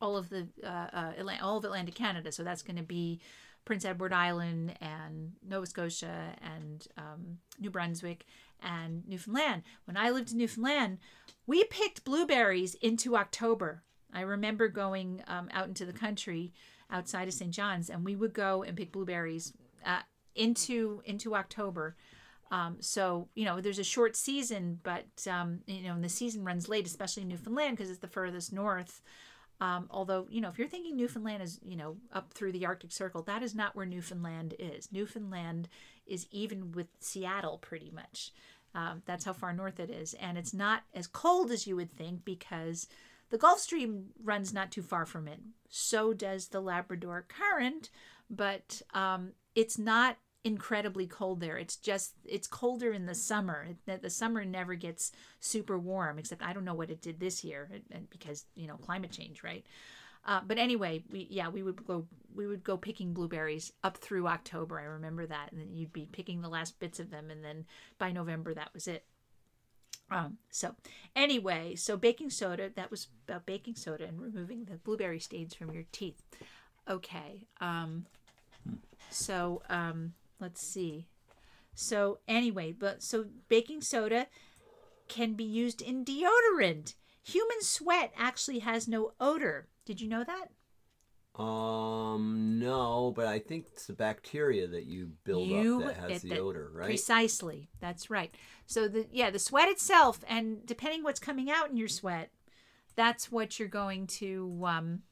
all 0.00 0.16
of 0.16 0.28
the 0.28 0.48
uh, 0.64 0.88
uh, 0.92 1.12
all 1.40 1.58
of 1.58 1.64
Atlantic 1.64 1.94
Canada. 1.94 2.32
So 2.32 2.42
that's 2.42 2.62
going 2.62 2.76
to 2.76 2.82
be 2.82 3.20
Prince 3.64 3.84
Edward 3.84 4.12
Island 4.12 4.74
and 4.80 5.32
Nova 5.46 5.66
Scotia 5.66 6.34
and 6.42 6.86
um, 6.96 7.38
New 7.58 7.70
Brunswick 7.70 8.26
and 8.62 9.06
Newfoundland. 9.06 9.62
When 9.84 9.96
I 9.96 10.10
lived 10.10 10.32
in 10.32 10.38
Newfoundland, 10.38 10.98
we 11.46 11.64
picked 11.64 12.04
blueberries 12.04 12.74
into 12.76 13.16
October. 13.16 13.82
I 14.12 14.22
remember 14.22 14.68
going 14.68 15.22
um, 15.26 15.48
out 15.52 15.68
into 15.68 15.84
the 15.84 15.92
country 15.92 16.52
outside 16.90 17.28
of 17.28 17.34
St. 17.34 17.52
John's, 17.52 17.90
and 17.90 18.04
we 18.04 18.16
would 18.16 18.32
go 18.32 18.62
and 18.62 18.76
pick 18.76 18.92
blueberries 18.92 19.52
uh, 19.84 20.00
into 20.34 21.02
into 21.04 21.34
October. 21.34 21.96
Um, 22.50 22.78
so 22.80 23.28
you 23.34 23.44
know, 23.44 23.60
there's 23.60 23.78
a 23.78 23.84
short 23.84 24.16
season, 24.16 24.80
but 24.82 25.06
um, 25.30 25.60
you 25.66 25.82
know, 25.82 25.94
and 25.94 26.04
the 26.04 26.08
season 26.08 26.44
runs 26.44 26.68
late, 26.68 26.86
especially 26.86 27.24
Newfoundland 27.24 27.76
because 27.76 27.90
it's 27.90 28.00
the 28.00 28.08
furthest 28.08 28.52
north. 28.52 29.02
Um, 29.60 29.88
although 29.90 30.26
you 30.30 30.40
know, 30.40 30.48
if 30.48 30.58
you're 30.58 30.68
thinking 30.68 30.96
Newfoundland 30.96 31.42
is 31.42 31.60
you 31.64 31.76
know 31.76 31.96
up 32.12 32.32
through 32.32 32.52
the 32.52 32.66
Arctic 32.66 32.92
Circle, 32.92 33.22
that 33.22 33.42
is 33.42 33.54
not 33.54 33.76
where 33.76 33.86
Newfoundland 33.86 34.54
is. 34.58 34.90
Newfoundland 34.90 35.68
is 36.10 36.26
even 36.30 36.72
with 36.72 36.88
Seattle, 36.98 37.58
pretty 37.58 37.90
much. 37.90 38.32
Um, 38.74 39.02
that's 39.06 39.24
how 39.24 39.32
far 39.32 39.52
north 39.52 39.80
it 39.80 39.90
is, 39.90 40.14
and 40.14 40.36
it's 40.36 40.54
not 40.54 40.82
as 40.94 41.06
cold 41.06 41.50
as 41.50 41.66
you 41.66 41.76
would 41.76 41.90
think 41.90 42.24
because 42.24 42.86
the 43.30 43.38
Gulf 43.38 43.60
Stream 43.60 44.10
runs 44.22 44.52
not 44.52 44.70
too 44.70 44.82
far 44.82 45.06
from 45.06 45.26
it. 45.26 45.40
So 45.68 46.12
does 46.12 46.48
the 46.48 46.60
Labrador 46.60 47.26
Current, 47.28 47.90
but 48.28 48.82
um, 48.94 49.32
it's 49.54 49.78
not 49.78 50.18
incredibly 50.44 51.06
cold 51.06 51.40
there. 51.40 51.58
It's 51.58 51.76
just 51.76 52.14
it's 52.24 52.46
colder 52.46 52.92
in 52.92 53.06
the 53.06 53.14
summer. 53.14 53.68
The 53.86 54.10
summer 54.10 54.44
never 54.44 54.74
gets 54.74 55.12
super 55.38 55.78
warm, 55.78 56.18
except 56.18 56.42
I 56.42 56.52
don't 56.52 56.64
know 56.64 56.74
what 56.74 56.90
it 56.90 57.02
did 57.02 57.20
this 57.20 57.44
year 57.44 57.68
because 58.10 58.44
you 58.54 58.66
know 58.66 58.76
climate 58.76 59.12
change, 59.12 59.42
right? 59.42 59.64
Uh, 60.24 60.40
but 60.46 60.58
anyway, 60.58 61.02
we 61.10 61.26
yeah 61.30 61.48
we 61.48 61.62
would 61.62 61.84
go 61.86 62.06
we 62.34 62.46
would 62.46 62.62
go 62.62 62.76
picking 62.76 63.12
blueberries 63.12 63.72
up 63.82 63.96
through 63.96 64.28
October. 64.28 64.78
I 64.78 64.84
remember 64.84 65.26
that, 65.26 65.50
and 65.50 65.60
then 65.60 65.74
you'd 65.74 65.92
be 65.92 66.08
picking 66.10 66.42
the 66.42 66.48
last 66.48 66.78
bits 66.78 67.00
of 67.00 67.10
them, 67.10 67.30
and 67.30 67.44
then 67.44 67.64
by 67.98 68.12
November 68.12 68.54
that 68.54 68.72
was 68.74 68.86
it. 68.86 69.04
Um, 70.10 70.38
so 70.50 70.74
anyway, 71.14 71.76
so 71.76 71.96
baking 71.96 72.30
soda, 72.30 72.70
that 72.74 72.90
was 72.90 73.08
about 73.28 73.46
baking 73.46 73.76
soda 73.76 74.04
and 74.04 74.20
removing 74.20 74.64
the 74.64 74.76
blueberry 74.76 75.20
stains 75.20 75.54
from 75.54 75.70
your 75.70 75.84
teeth. 75.92 76.20
Okay. 76.88 77.46
Um, 77.60 78.06
so 79.08 79.62
um, 79.68 80.14
let's 80.40 80.60
see. 80.60 81.06
So 81.74 82.18
anyway, 82.26 82.72
but 82.72 83.02
so 83.02 83.26
baking 83.48 83.82
soda 83.82 84.26
can 85.08 85.34
be 85.34 85.44
used 85.44 85.80
in 85.80 86.04
deodorant. 86.04 86.94
Human 87.22 87.60
sweat 87.60 88.12
actually 88.16 88.60
has 88.60 88.88
no 88.88 89.12
odor. 89.20 89.68
Did 89.90 90.00
you 90.00 90.08
know 90.08 90.22
that? 90.22 91.42
Um, 91.42 92.60
no, 92.60 93.12
but 93.16 93.26
I 93.26 93.40
think 93.40 93.66
it's 93.72 93.86
the 93.88 93.92
bacteria 93.92 94.68
that 94.68 94.84
you 94.84 95.10
build 95.24 95.48
You- 95.48 95.80
up 95.80 95.86
that 95.88 95.96
has 95.96 96.12
it- 96.12 96.22
the 96.22 96.28
that- 96.28 96.38
odor, 96.38 96.70
right? 96.72 96.86
Precisely. 96.86 97.70
That's 97.80 98.08
right. 98.08 98.32
So 98.66 98.86
the 98.86 99.08
yeah, 99.10 99.30
the 99.30 99.40
sweat 99.40 99.68
itself, 99.68 100.22
and 100.28 100.64
depending 100.64 101.02
what's 101.02 101.18
coming 101.18 101.50
out 101.50 101.70
in 101.70 101.76
your 101.76 101.88
sweat, 101.88 102.30
that's 102.94 103.32
what 103.32 103.58
you're 103.58 103.66
going 103.66 104.06
to. 104.06 104.62
Um, 104.64 105.02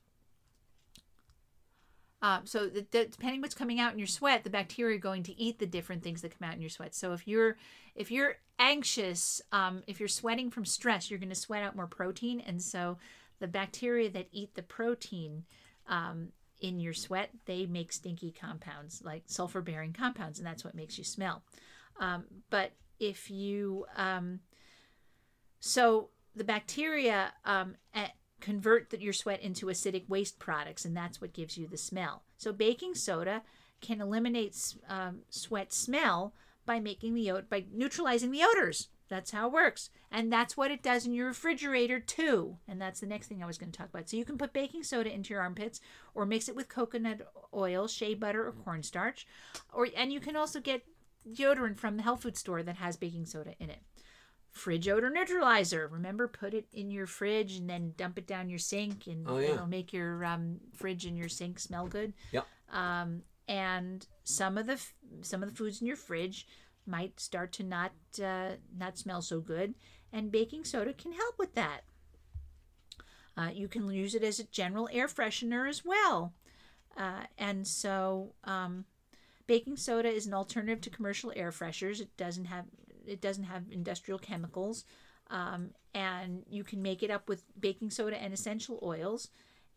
uh, 2.23 2.43
so 2.45 2.69
the, 2.69 2.87
the, 2.93 3.07
depending 3.07 3.41
what's 3.41 3.57
coming 3.57 3.81
out 3.81 3.93
in 3.95 3.99
your 3.99 4.07
sweat, 4.07 4.45
the 4.45 4.51
bacteria 4.51 4.95
are 4.95 5.01
going 5.01 5.25
to 5.25 5.37
eat 5.41 5.59
the 5.59 5.67
different 5.67 6.05
things 6.05 6.23
that 6.23 6.39
come 6.39 6.49
out 6.49 6.55
in 6.55 6.61
your 6.61 6.71
sweat. 6.71 6.95
So 6.95 7.13
if 7.15 7.27
you're 7.27 7.57
if 7.97 8.13
you're 8.13 8.37
anxious, 8.61 9.43
um, 9.51 9.83
if 9.89 9.99
you're 9.99 10.09
sweating 10.09 10.53
from 10.53 10.65
stress, 10.65 11.11
you're 11.11 11.19
going 11.19 11.31
to 11.31 11.35
sweat 11.35 11.65
out 11.65 11.75
more 11.75 11.89
protein, 11.89 12.39
and 12.39 12.63
so 12.63 12.97
the 13.41 13.49
bacteria 13.49 14.11
that 14.11 14.29
eat 14.33 14.55
the 14.55 14.63
protein 14.63 15.45
um, 15.89 16.29
in 16.61 16.81
your 16.81 16.93
sweat, 16.93 17.31
they 17.47 17.67
make 17.67 17.93
stinky 17.93 18.33
compounds 18.33 19.03
like 19.05 19.23
sulfur 19.27 19.61
bearing 19.61 19.93
compounds, 19.93 20.39
and 20.39 20.47
that's 20.47 20.65
what 20.65 20.75
makes 20.75 20.99
you 20.99 21.05
smell. 21.05 21.43
Um, 22.01 22.25
but 22.51 22.73
if 22.99 23.31
you, 23.31 23.87
um, 23.97 24.41
so 25.61 26.11
the 26.35 26.45
bacteria 26.45 27.33
um, 27.45 27.77
a- 27.95 28.13
convert 28.41 28.91
the, 28.91 29.01
your 29.01 29.13
sweat 29.13 29.41
into 29.41 29.67
acidic 29.67 30.09
waste 30.09 30.39
products, 30.39 30.85
and 30.85 30.97
that's 30.97 31.21
what 31.21 31.33
gives 31.33 31.57
you 31.57 31.67
the 31.67 31.77
smell. 31.77 32.23
So 32.37 32.53
baking 32.53 32.95
soda 32.95 33.43
can 33.81 34.01
eliminate 34.01 34.57
um, 34.89 35.21
sweat 35.31 35.73
smell 35.73 36.35
by 36.67 36.81
making 36.81 37.15
the 37.15 37.45
by 37.49 37.65
neutralizing 37.73 38.31
the 38.31 38.43
odors. 38.43 38.89
That's 39.09 39.31
how 39.31 39.47
it 39.47 39.53
works. 39.53 39.91
And 40.11 40.33
that's 40.33 40.57
what 40.57 40.71
it 40.71 40.83
does 40.83 41.07
in 41.07 41.15
your 41.15 41.29
refrigerator 41.29 41.99
too. 42.01 42.57
And 42.69 42.81
that's 42.81 43.01
the 43.01 43.07
next 43.07 43.27
thing 43.29 43.43
I 43.43 43.47
was 43.47 43.59
going 43.59 43.73
to 43.73 43.77
talk 43.79 43.89
about. 43.89 44.09
So 44.09 44.17
you 44.17 44.25
can 44.25 44.37
put 44.39 44.53
baking 44.53 44.83
soda 44.85 45.13
into 45.13 45.33
your 45.35 45.41
armpits 45.43 45.81
or 46.15 46.27
mix 46.27 46.49
it 46.49 46.57
with 46.57 46.69
coconut 46.69 47.27
oil, 47.55 47.89
shea 47.89 48.15
butter 48.15 48.47
or 48.47 48.53
cornstarch. 48.53 49.27
Or 49.73 49.89
and 49.97 50.13
you 50.13 50.21
can 50.21 50.37
also 50.37 50.61
get 50.61 50.83
deodorant 51.31 51.79
from 51.79 51.97
the 51.97 52.03
health 52.03 52.23
food 52.23 52.37
store 52.37 52.63
that 52.63 52.77
has 52.77 52.97
baking 52.97 53.27
soda 53.27 53.55
in 53.59 53.71
it. 53.71 53.81
Fridge 54.51 54.89
odor 54.89 55.11
neutralizer. 55.11 55.87
Remember, 55.89 56.27
put 56.27 56.55
it 56.55 56.67
in 56.73 56.91
your 56.91 57.07
fridge 57.07 57.57
and 57.59 57.69
then 57.69 57.93
dump 57.97 58.19
it 58.19 58.27
down 58.27 58.49
your 58.49 58.59
sink, 58.59 59.07
and 59.07 59.27
Oh, 59.29 59.39
yeah. 59.39 59.51
it'll 59.51 59.67
make 59.67 59.93
your 59.93 60.25
um, 60.25 60.59
fridge 60.75 61.05
and 61.05 61.17
your 61.17 61.29
sink 61.29 61.59
smell 61.59 61.87
good. 61.87 62.13
Yep. 62.33 62.47
Um, 62.73 63.23
and 63.47 64.07
some 64.25 64.59
of 64.59 64.67
the 64.67 64.73
f- 64.75 64.95
some 65.23 65.43
of 65.43 65.49
the 65.51 65.55
foods 65.55 65.81
in 65.81 65.87
your 65.87 65.97
fridge 65.97 66.47
might 66.89 67.21
start 67.21 67.53
to 67.53 67.63
not 67.63 67.93
uh, 68.23 68.53
not 68.77 68.99
smell 68.99 69.23
so 69.23 69.41
good, 69.41 69.75
and 70.13 70.33
baking 70.33 70.65
soda 70.65 70.93
can 70.93 71.13
help 71.13 71.39
with 71.39 71.55
that. 71.55 71.83
Uh, 73.37 73.51
you 73.55 73.69
can 73.69 73.89
use 73.91 74.17
it 74.17 74.25
as 74.25 74.41
a 74.41 74.45
general 74.45 74.89
air 74.93 75.07
freshener 75.07 75.69
as 75.69 75.85
well. 75.85 76.33
Uh, 76.97 77.23
and 77.39 77.65
so 77.67 78.35
um, 78.43 78.85
baking 79.47 79.77
soda 79.77 80.09
is 80.09 80.27
an 80.27 80.35
alternative 80.35 80.81
to 80.81 80.91
commercial 80.91 81.33
air 81.37 81.53
fresheners. 81.53 82.01
It 82.01 82.17
doesn't 82.17 82.47
have 82.47 82.65
it 83.07 83.21
doesn't 83.21 83.45
have 83.45 83.63
industrial 83.71 84.19
chemicals, 84.19 84.85
um, 85.31 85.71
and 85.95 86.43
you 86.51 86.65
can 86.65 86.83
make 86.83 87.03
it 87.03 87.11
up 87.11 87.29
with 87.29 87.45
baking 87.59 87.91
soda 87.91 88.21
and 88.21 88.35
essential 88.35 88.81
oils. 88.83 89.29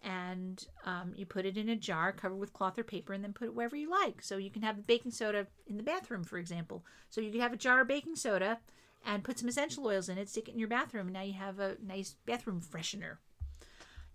And 0.04 0.66
um, 0.86 1.14
you 1.16 1.26
put 1.28 1.46
it 1.46 1.58
in 1.58 1.70
a 1.70 1.76
jar, 1.76 2.12
cover 2.12 2.36
with 2.36 2.54
cloth 2.54 2.80
or 2.80 2.84
paper, 2.84 3.14
and 3.14 3.24
then 3.24 3.34
put 3.34 3.46
it 3.46 3.54
wherever 3.54 3.76
you 3.76 3.90
like. 3.90 4.24
So 4.24 4.38
you 4.38 4.50
can 4.50 4.64
have 4.64 4.78
the 4.78 4.82
baking 4.82 5.12
soda 5.12 5.46
in 5.68 5.78
the 5.78 5.84
bathroom, 5.84 6.24
for 6.24 6.40
example. 6.40 6.84
So 7.10 7.22
you 7.22 7.32
could 7.32 7.42
have 7.42 7.54
a 7.54 7.58
jar 7.58 7.82
of 7.82 7.88
baking 7.88 8.16
soda 8.16 8.60
and 9.06 9.24
put 9.24 9.40
some 9.40 9.50
essential 9.50 9.86
oils 9.86 10.10
in 10.10 10.18
it, 10.18 10.30
stick 10.30 10.48
it 10.48 10.54
in 10.54 10.60
your 10.60 10.68
bathroom, 10.68 11.08
and 11.08 11.14
now 11.14 11.22
you 11.22 11.34
have 11.34 11.60
a 11.60 11.78
nice 11.86 12.16
bathroom 12.26 12.62
freshener. 12.62 13.18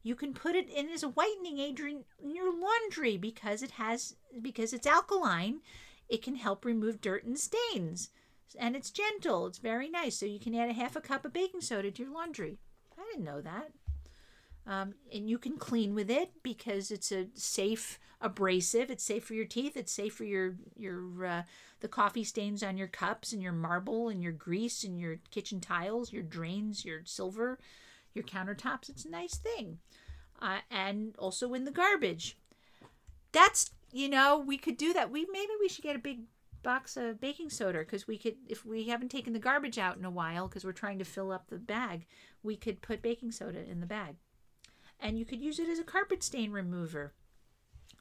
You 0.03 0.15
can 0.15 0.35
put 0.35 0.55
it 0.55 0.69
in 0.71 0.89
as 0.89 1.03
a 1.03 1.09
whitening 1.09 1.59
agent 1.59 2.07
in 2.23 2.35
your 2.35 2.53
laundry 2.53 3.17
because 3.17 3.63
it 3.63 3.73
has 3.73 4.15
because 4.41 4.73
it's 4.73 4.87
alkaline. 4.87 5.61
It 6.09 6.23
can 6.23 6.37
help 6.37 6.65
remove 6.65 7.01
dirt 7.01 7.25
and 7.25 7.37
stains, 7.37 8.11
and 8.57 8.77
it's 8.77 8.93
gentle. 8.93 9.47
It's 9.47 9.59
very 9.59 9.89
nice. 9.89 10.17
So 10.17 10.27
you 10.27 10.39
can 10.39 10.55
add 10.55 10.71
a 10.71 10.75
half 10.75 10.95
a 10.95 11.01
cup 11.01 11.25
of 11.25 11.33
baking 11.33 11.63
soda 11.63 11.91
to 11.91 12.03
your 12.05 12.13
laundry. 12.13 12.59
I 12.97 13.03
didn't 13.11 13.25
know 13.25 13.41
that. 13.41 13.73
Um, 14.67 14.95
and 15.13 15.31
you 15.31 15.39
can 15.39 15.59
clean 15.59 15.95
with 15.95 16.11
it 16.11 16.31
because 16.43 16.91
it's 16.91 17.13
a 17.13 17.29
safe 17.35 18.01
abrasive. 18.21 18.91
It's 18.91 19.05
safe 19.05 19.25
for 19.25 19.35
your 19.35 19.45
teeth. 19.45 19.77
It's 19.77 19.93
safe 19.93 20.15
for 20.15 20.25
your 20.25 20.57
your 20.77 21.25
uh, 21.25 21.43
the 21.81 21.89
coffee 21.89 22.25
stains 22.25 22.63
on 22.63 22.77
your 22.77 22.89
cups 22.89 23.33
and 23.33 23.43
your 23.43 23.53
marble 23.53 24.09
and 24.09 24.23
your 24.23 24.33
grease 24.33 24.83
and 24.83 24.99
your 24.99 25.19
kitchen 25.31 25.61
tiles, 25.61 26.13
your 26.13 26.23
drains, 26.23 26.85
your 26.85 27.03
silver, 27.05 27.59
your 28.15 28.25
countertops. 28.25 28.89
It's 28.89 29.05
a 29.05 29.11
nice 29.11 29.37
thing, 29.37 29.79
uh, 30.41 30.59
and 30.71 31.15
also 31.19 31.55
in 31.55 31.65
the 31.65 31.71
garbage. 31.71 32.37
That's 33.33 33.71
you 33.93 34.09
know 34.09 34.39
we 34.39 34.59
could 34.59 34.77
do 34.77 34.93
that. 34.95 35.11
We 35.11 35.27
maybe 35.31 35.53
we 35.61 35.69
should 35.69 35.85
get 35.85 35.97
a 35.97 36.01
big 36.01 36.23
box 36.63 36.97
of 36.97 37.21
baking 37.21 37.51
soda 37.51 37.79
because 37.79 38.09
we 38.09 38.19
could 38.19 38.35
if 38.49 38.65
we 38.65 38.89
haven't 38.89 39.11
taken 39.11 39.33
the 39.33 39.39
garbage 39.39 39.79
out 39.79 39.97
in 39.97 40.05
a 40.05 40.11
while 40.11 40.49
because 40.49 40.65
we're 40.65 40.73
trying 40.73 40.99
to 40.99 41.05
fill 41.05 41.31
up 41.31 41.49
the 41.49 41.59
bag 41.59 42.07
we 42.43 42.57
could 42.57 42.83
put 42.83 43.03
baking 43.03 43.31
soda 43.31 43.63
in 43.71 43.79
the 43.79 43.87
bag 43.87 44.17
and 45.01 45.19
you 45.19 45.25
could 45.25 45.41
use 45.41 45.59
it 45.59 45.69
as 45.69 45.79
a 45.79 45.85
carpet 45.85 46.23
stain 46.23 46.53
remover. 46.53 47.15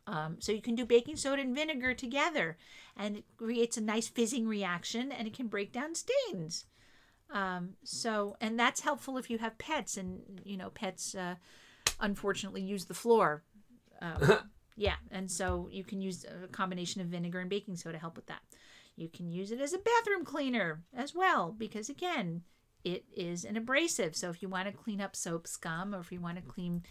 Um, 0.07 0.37
so 0.39 0.51
you 0.51 0.61
can 0.61 0.75
do 0.75 0.85
baking 0.85 1.15
soda 1.15 1.41
and 1.41 1.55
vinegar 1.55 1.93
together, 1.93 2.57
and 2.95 3.17
it 3.17 3.25
creates 3.37 3.77
a 3.77 3.81
nice 3.81 4.07
fizzing 4.07 4.47
reaction, 4.47 5.11
and 5.11 5.27
it 5.27 5.33
can 5.33 5.47
break 5.47 5.71
down 5.71 5.95
stains. 5.95 6.65
Um, 7.31 7.71
so, 7.83 8.37
and 8.39 8.59
that's 8.59 8.81
helpful 8.81 9.17
if 9.17 9.29
you 9.29 9.39
have 9.39 9.57
pets, 9.57 9.97
and 9.97 10.21
you 10.43 10.57
know, 10.57 10.69
pets 10.69 11.15
uh, 11.15 11.35
unfortunately 11.99 12.61
use 12.61 12.85
the 12.85 12.93
floor. 12.93 13.43
Um, 14.01 14.37
yeah, 14.75 14.95
and 15.09 15.29
so 15.29 15.69
you 15.71 15.83
can 15.83 16.01
use 16.01 16.23
a 16.25 16.47
combination 16.47 17.01
of 17.01 17.07
vinegar 17.07 17.39
and 17.39 17.49
baking 17.49 17.77
soda 17.77 17.93
to 17.93 17.99
help 17.99 18.15
with 18.15 18.27
that. 18.27 18.41
You 18.95 19.09
can 19.09 19.29
use 19.29 19.51
it 19.51 19.59
as 19.59 19.73
a 19.73 19.79
bathroom 19.79 20.23
cleaner 20.23 20.83
as 20.95 21.15
well, 21.15 21.53
because 21.57 21.89
again, 21.89 22.43
it 22.85 23.03
is 23.17 23.43
an 23.43 23.57
abrasive. 23.57 24.15
So 24.15 24.29
if 24.29 24.41
you 24.41 24.47
want 24.47 24.67
to 24.67 24.71
clean 24.71 25.01
up 25.01 25.15
soap 25.15 25.47
scum 25.47 25.93
or 25.93 25.99
if 25.99 26.11
you 26.11 26.21
want 26.21 26.37
to 26.37 26.43
clean 26.43 26.83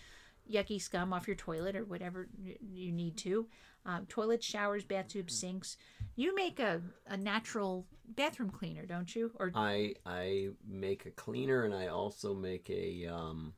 yucky 0.51 0.83
scum 0.83 1.13
off 1.13 1.27
your 1.27 1.37
toilet 1.37 1.77
or 1.77 1.85
whatever 1.85 2.29
you 2.61 2.93
need 2.93 3.17
to, 3.17 3.47
um, 3.87 4.05
toilets, 4.07 4.45
showers, 4.45 4.85
bathtubs, 4.85 5.39
sinks, 5.39 5.77
you 6.17 6.35
make 6.35 6.59
a, 6.59 6.83
a 7.07 7.17
natural 7.17 7.87
bathroom 8.09 8.51
cleaner, 8.51 8.85
don't 8.85 9.15
you? 9.15 9.31
Or 9.37 9.53
I 9.55 9.95
I 10.05 10.49
make 10.67 11.07
a 11.07 11.11
cleaner 11.11 11.65
and 11.65 11.73
I 11.73 11.87
also 11.87 12.35
make 12.35 12.69
a 12.71 13.07
um, 13.07 13.55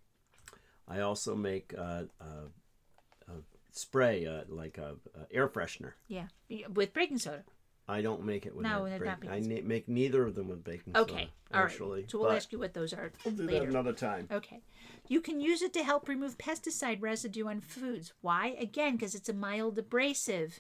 I 0.86 1.00
also 1.00 1.34
make 1.34 1.72
a, 1.72 2.08
a, 2.20 3.32
a 3.32 3.34
spray 3.72 4.26
uh, 4.26 4.42
like 4.48 4.78
a, 4.78 4.96
a 5.14 5.34
air 5.34 5.48
freshener. 5.48 5.92
yeah, 6.48 6.66
with 6.68 6.92
baking 6.92 7.18
soda. 7.18 7.44
I 7.88 8.02
don't 8.02 8.24
make 8.24 8.46
it 8.46 8.54
with 8.54 8.64
No, 8.64 8.84
that 8.88 8.98
they're 8.98 9.06
not 9.06 9.18
I 9.30 9.38
na- 9.40 9.60
make 9.62 9.88
neither 9.88 10.24
of 10.24 10.34
them 10.34 10.48
with 10.48 10.64
baking 10.64 10.96
Okay, 10.96 11.12
soda. 11.12 11.30
all 11.54 11.60
right. 11.62 11.70
actually. 11.70 12.04
So 12.08 12.18
we'll 12.18 12.28
but 12.28 12.36
ask 12.36 12.50
you 12.52 12.58
what 12.58 12.74
those 12.74 12.92
are 12.92 13.12
we'll 13.24 13.34
do 13.34 13.46
that 13.46 13.52
later. 13.52 13.68
another 13.68 13.92
time. 13.92 14.26
Okay. 14.30 14.60
You 15.08 15.20
can 15.20 15.40
use 15.40 15.62
it 15.62 15.72
to 15.74 15.84
help 15.84 16.08
remove 16.08 16.36
pesticide 16.36 17.00
residue 17.00 17.46
on 17.46 17.60
foods. 17.60 18.12
Why? 18.22 18.56
Again, 18.58 18.96
because 18.96 19.14
it's 19.14 19.28
a 19.28 19.32
mild 19.34 19.78
abrasive. 19.78 20.58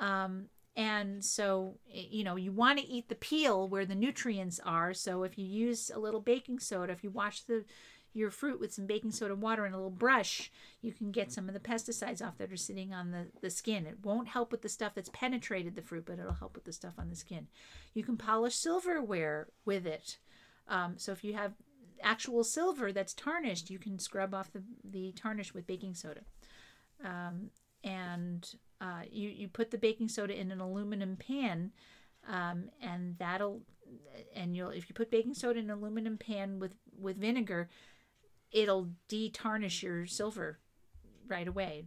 Um, 0.00 0.46
and 0.76 1.22
so, 1.24 1.74
you 1.86 2.24
know, 2.24 2.36
you 2.36 2.50
want 2.50 2.78
to 2.80 2.86
eat 2.86 3.08
the 3.08 3.14
peel 3.14 3.68
where 3.68 3.84
the 3.86 3.94
nutrients 3.94 4.58
are. 4.64 4.92
So 4.94 5.22
if 5.22 5.38
you 5.38 5.44
use 5.44 5.90
a 5.94 5.98
little 6.00 6.20
baking 6.20 6.60
soda, 6.60 6.92
if 6.92 7.04
you 7.04 7.10
wash 7.10 7.42
the 7.42 7.64
your 8.14 8.30
fruit 8.30 8.60
with 8.60 8.72
some 8.72 8.86
baking 8.86 9.10
soda 9.10 9.34
water 9.34 9.64
and 9.64 9.74
a 9.74 9.76
little 9.76 9.90
brush, 9.90 10.50
you 10.80 10.92
can 10.92 11.10
get 11.10 11.32
some 11.32 11.48
of 11.48 11.54
the 11.54 11.60
pesticides 11.60 12.24
off 12.24 12.38
that 12.38 12.52
are 12.52 12.56
sitting 12.56 12.94
on 12.94 13.10
the, 13.10 13.26
the 13.42 13.50
skin. 13.50 13.86
It 13.86 13.98
won't 14.04 14.28
help 14.28 14.52
with 14.52 14.62
the 14.62 14.68
stuff 14.68 14.92
that's 14.94 15.10
penetrated 15.12 15.74
the 15.74 15.82
fruit, 15.82 16.06
but 16.06 16.18
it'll 16.18 16.32
help 16.32 16.54
with 16.54 16.64
the 16.64 16.72
stuff 16.72 16.94
on 16.96 17.10
the 17.10 17.16
skin. 17.16 17.48
You 17.92 18.04
can 18.04 18.16
polish 18.16 18.54
silverware 18.54 19.48
with 19.64 19.84
it. 19.84 20.18
Um, 20.68 20.94
so 20.96 21.12
if 21.12 21.24
you 21.24 21.34
have 21.34 21.52
actual 22.02 22.44
silver 22.44 22.92
that's 22.92 23.12
tarnished, 23.12 23.68
you 23.68 23.78
can 23.78 23.98
scrub 23.98 24.32
off 24.32 24.52
the, 24.52 24.62
the 24.84 25.12
tarnish 25.12 25.52
with 25.52 25.66
baking 25.66 25.94
soda. 25.94 26.20
Um, 27.04 27.50
and 27.82 28.48
uh, 28.80 29.02
you, 29.10 29.28
you 29.28 29.48
put 29.48 29.70
the 29.70 29.78
baking 29.78 30.08
soda 30.08 30.38
in 30.38 30.52
an 30.52 30.60
aluminum 30.60 31.16
pan, 31.16 31.72
um, 32.28 32.70
and 32.80 33.18
that'll 33.18 33.62
and 34.34 34.56
you'll 34.56 34.70
if 34.70 34.88
you 34.88 34.94
put 34.94 35.10
baking 35.10 35.34
soda 35.34 35.58
in 35.58 35.66
an 35.66 35.78
aluminum 35.78 36.16
pan 36.16 36.58
with 36.58 36.74
with 36.98 37.16
vinegar, 37.16 37.68
it'll 38.54 38.88
de-tarnish 39.08 39.82
your 39.82 40.06
silver 40.06 40.60
right 41.28 41.48
away. 41.48 41.84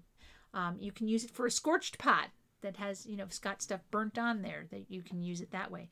Um, 0.54 0.78
you 0.80 0.92
can 0.92 1.08
use 1.08 1.24
it 1.24 1.32
for 1.32 1.48
a 1.48 1.52
scorched 1.52 1.98
pot 1.98 2.30
that 2.62 2.78
has 2.78 3.06
you 3.06 3.16
know 3.16 3.24
it's 3.24 3.40
got 3.40 3.62
stuff 3.62 3.82
burnt 3.90 4.18
on 4.20 4.42
there 4.42 4.66
that 4.72 4.92
you 4.92 5.02
can 5.02 5.24
use 5.24 5.42
it 5.42 5.52
that 5.52 5.72
way. 5.72 5.90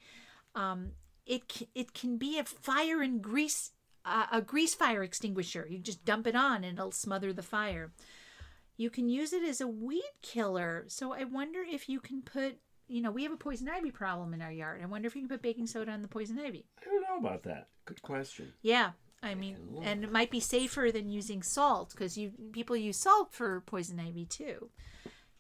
Um, 0.54 0.92
it 1.26 1.52
c- 1.52 1.70
it 1.74 1.94
can 1.94 2.18
be 2.18 2.38
a 2.38 2.44
fire 2.44 3.02
and 3.02 3.22
grease 3.22 3.72
uh, 4.04 4.28
a 4.32 4.42
grease 4.42 4.76
fire 4.76 5.02
extinguisher. 5.04 5.68
You 5.70 5.80
just 5.80 6.06
dump 6.06 6.28
it 6.28 6.36
on 6.36 6.64
and 6.64 6.78
it'll 6.78 6.92
smother 6.92 7.34
the 7.34 7.42
fire. 7.44 7.92
You 8.78 8.90
can 8.90 9.08
use 9.08 9.32
it 9.34 9.44
as 9.44 9.62
a 9.62 9.68
weed 9.68 10.04
killer. 10.22 10.86
So 10.88 11.14
I 11.14 11.24
wonder 11.24 11.60
if 11.68 11.88
you 11.88 12.00
can 12.00 12.22
put 12.22 12.58
you 12.88 13.02
know 13.02 13.12
we 13.12 13.24
have 13.24 13.32
a 13.32 13.38
poison 13.38 13.70
ivy 13.70 13.92
problem 13.92 14.34
in 14.34 14.42
our 14.42 14.52
yard. 14.52 14.82
I 14.82 14.88
wonder 14.88 15.08
if 15.08 15.16
you 15.16 15.22
can 15.22 15.30
put 15.30 15.42
baking 15.42 15.68
soda 15.68 15.92
on 15.92 16.02
the 16.02 16.08
poison 16.08 16.40
ivy. 16.40 16.66
I 16.82 16.86
don't 16.86 17.02
know 17.02 17.28
about 17.28 17.44
that. 17.44 17.68
Good 17.86 18.02
question. 18.02 18.54
Yeah, 18.62 18.92
I 19.26 19.34
mean, 19.34 19.58
and 19.82 20.04
it 20.04 20.12
might 20.12 20.30
be 20.30 20.40
safer 20.40 20.92
than 20.92 21.10
using 21.10 21.42
salt 21.42 21.90
because 21.92 22.18
you 22.18 22.32
people 22.52 22.78
use 22.78 22.98
salt 22.98 23.34
for 23.34 23.62
poison 23.62 24.00
ivy 24.00 24.26
too. 24.26 24.70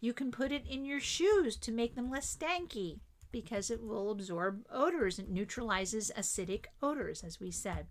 You 0.02 0.12
can 0.12 0.32
put 0.32 0.52
it 0.52 0.66
in 0.68 0.86
your 0.86 1.00
shoes 1.00 1.56
to 1.58 1.72
make 1.72 1.96
them 1.96 2.10
less 2.10 2.36
stanky 2.36 3.00
because 3.32 3.70
it 3.70 3.84
will 3.84 4.12
absorb 4.12 4.66
odors. 4.72 5.20
It 5.20 5.30
neutralizes 5.30 6.12
acidic 6.18 6.66
odors, 6.82 7.24
as 7.24 7.40
we 7.40 7.52
said. 7.52 7.88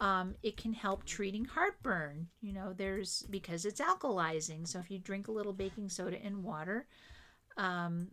Um, 0.00 0.34
it 0.42 0.56
can 0.56 0.72
help 0.72 1.04
treating 1.04 1.44
heartburn. 1.44 2.26
You 2.40 2.52
know, 2.52 2.72
there's 2.72 3.22
because 3.30 3.64
it's 3.64 3.80
alkalizing. 3.80 4.66
So 4.66 4.80
if 4.80 4.90
you 4.90 4.98
drink 4.98 5.28
a 5.28 5.32
little 5.32 5.52
baking 5.52 5.90
soda 5.90 6.20
in 6.20 6.42
water, 6.42 6.86
um, 7.56 8.08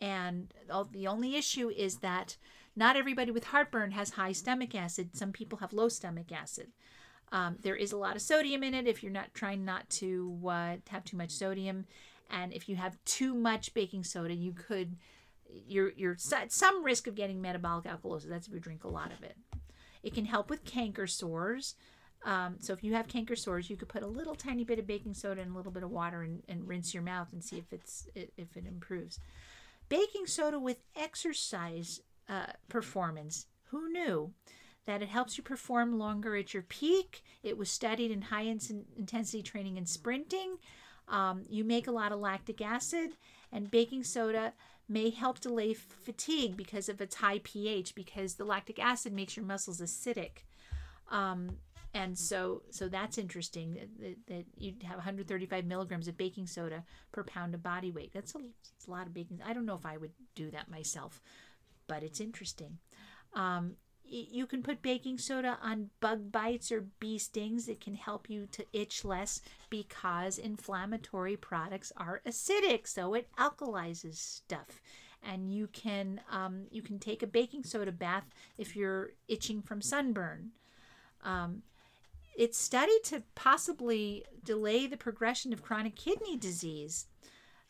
and 0.00 0.52
all, 0.70 0.84
the 0.84 1.06
only 1.06 1.36
issue 1.36 1.68
is 1.68 1.96
that 1.98 2.36
not 2.76 2.96
everybody 2.96 3.30
with 3.30 3.44
heartburn 3.44 3.92
has 3.92 4.10
high 4.10 4.32
stomach 4.32 4.74
acid. 4.74 5.16
Some 5.16 5.32
people 5.32 5.58
have 5.58 5.72
low 5.72 5.88
stomach 5.88 6.30
acid. 6.30 6.68
Um, 7.32 7.56
there 7.62 7.74
is 7.74 7.90
a 7.90 7.96
lot 7.96 8.14
of 8.14 8.22
sodium 8.22 8.62
in 8.62 8.74
it 8.74 8.86
if 8.86 9.02
you're 9.02 9.10
not 9.10 9.34
trying 9.34 9.64
not 9.64 9.88
to 9.90 10.38
uh, 10.46 10.76
have 10.88 11.04
too 11.04 11.16
much 11.16 11.30
sodium. 11.30 11.86
And 12.30 12.52
if 12.52 12.68
you 12.68 12.76
have 12.76 12.98
too 13.04 13.34
much 13.34 13.74
baking 13.74 14.04
soda, 14.04 14.34
you 14.34 14.52
could, 14.52 14.96
you're, 15.48 15.92
you're 15.96 16.16
at 16.34 16.52
some 16.52 16.84
risk 16.84 17.06
of 17.06 17.14
getting 17.14 17.40
metabolic 17.40 17.86
alkalosis. 17.86 18.28
That's 18.28 18.46
if 18.46 18.54
you 18.54 18.60
drink 18.60 18.84
a 18.84 18.88
lot 18.88 19.12
of 19.12 19.22
it. 19.22 19.36
It 20.02 20.14
can 20.14 20.26
help 20.26 20.50
with 20.50 20.64
canker 20.64 21.06
sores. 21.06 21.74
Um, 22.24 22.56
so 22.60 22.72
if 22.72 22.82
you 22.82 22.94
have 22.94 23.08
canker 23.08 23.36
sores, 23.36 23.70
you 23.70 23.76
could 23.76 23.88
put 23.88 24.02
a 24.02 24.06
little 24.06 24.34
tiny 24.34 24.64
bit 24.64 24.78
of 24.78 24.86
baking 24.86 25.14
soda 25.14 25.40
and 25.40 25.52
a 25.52 25.56
little 25.56 25.72
bit 25.72 25.82
of 25.82 25.90
water 25.90 26.22
and, 26.22 26.42
and 26.48 26.68
rinse 26.68 26.92
your 26.92 27.02
mouth 27.02 27.32
and 27.32 27.42
see 27.42 27.56
if 27.56 27.72
it's 27.72 28.08
if 28.14 28.56
it 28.56 28.66
improves. 28.66 29.18
Baking 29.88 30.26
soda 30.26 30.58
with 30.58 30.78
exercise 30.96 32.00
uh, 32.28 32.46
performance. 32.68 33.46
Who 33.70 33.90
knew 33.90 34.32
that 34.86 35.02
it 35.02 35.08
helps 35.08 35.36
you 35.36 35.44
perform 35.44 35.98
longer 35.98 36.36
at 36.36 36.54
your 36.54 36.62
peak? 36.62 37.22
It 37.42 37.58
was 37.58 37.70
studied 37.70 38.10
in 38.10 38.22
high 38.22 38.42
in- 38.42 38.86
intensity 38.96 39.42
training 39.42 39.78
and 39.78 39.88
sprinting. 39.88 40.56
Um, 41.08 41.44
you 41.48 41.64
make 41.64 41.86
a 41.86 41.92
lot 41.92 42.12
of 42.12 42.18
lactic 42.18 42.60
acid, 42.60 43.10
and 43.52 43.70
baking 43.70 44.04
soda 44.04 44.52
may 44.88 45.10
help 45.10 45.40
delay 45.40 45.74
fatigue 45.74 46.56
because 46.56 46.88
of 46.88 47.00
its 47.00 47.16
high 47.16 47.40
pH, 47.42 47.94
because 47.94 48.34
the 48.34 48.44
lactic 48.44 48.78
acid 48.78 49.12
makes 49.12 49.36
your 49.36 49.44
muscles 49.44 49.80
acidic. 49.80 50.44
Um, 51.10 51.58
and 51.94 52.18
so, 52.18 52.62
so 52.70 52.88
that's 52.88 53.16
interesting 53.16 53.88
that, 54.00 54.16
that, 54.26 54.44
you'd 54.58 54.82
have 54.82 54.96
135 54.96 55.64
milligrams 55.64 56.08
of 56.08 56.16
baking 56.18 56.46
soda 56.46 56.84
per 57.10 57.24
pound 57.24 57.54
of 57.54 57.62
body 57.62 57.90
weight. 57.90 58.12
That's 58.12 58.34
a, 58.34 58.38
that's 58.38 58.86
a 58.86 58.90
lot 58.90 59.06
of 59.06 59.14
baking. 59.14 59.40
I 59.44 59.54
don't 59.54 59.64
know 59.64 59.76
if 59.76 59.86
I 59.86 59.96
would 59.96 60.12
do 60.34 60.50
that 60.50 60.70
myself, 60.70 61.22
but 61.86 62.02
it's 62.02 62.20
interesting. 62.20 62.78
Um, 63.34 63.76
you 64.08 64.46
can 64.46 64.62
put 64.62 64.82
baking 64.82 65.18
soda 65.18 65.58
on 65.62 65.90
bug 66.00 66.30
bites 66.30 66.70
or 66.70 66.86
bee 67.00 67.18
stings. 67.18 67.68
It 67.68 67.80
can 67.80 67.94
help 67.94 68.30
you 68.30 68.46
to 68.52 68.64
itch 68.72 69.04
less 69.04 69.40
because 69.68 70.38
inflammatory 70.38 71.36
products 71.36 71.92
are 71.96 72.22
acidic, 72.26 72.86
so 72.86 73.14
it 73.14 73.28
alkalizes 73.36 74.14
stuff. 74.14 74.80
And 75.22 75.52
you 75.52 75.66
can 75.68 76.20
um, 76.30 76.66
you 76.70 76.82
can 76.82 76.98
take 76.98 77.22
a 77.22 77.26
baking 77.26 77.64
soda 77.64 77.90
bath 77.90 78.26
if 78.56 78.76
you're 78.76 79.10
itching 79.26 79.60
from 79.60 79.82
sunburn. 79.82 80.50
Um, 81.24 81.62
it's 82.38 82.58
studied 82.58 83.02
to 83.04 83.22
possibly 83.34 84.24
delay 84.44 84.86
the 84.86 84.96
progression 84.96 85.52
of 85.52 85.62
chronic 85.62 85.96
kidney 85.96 86.36
disease, 86.36 87.06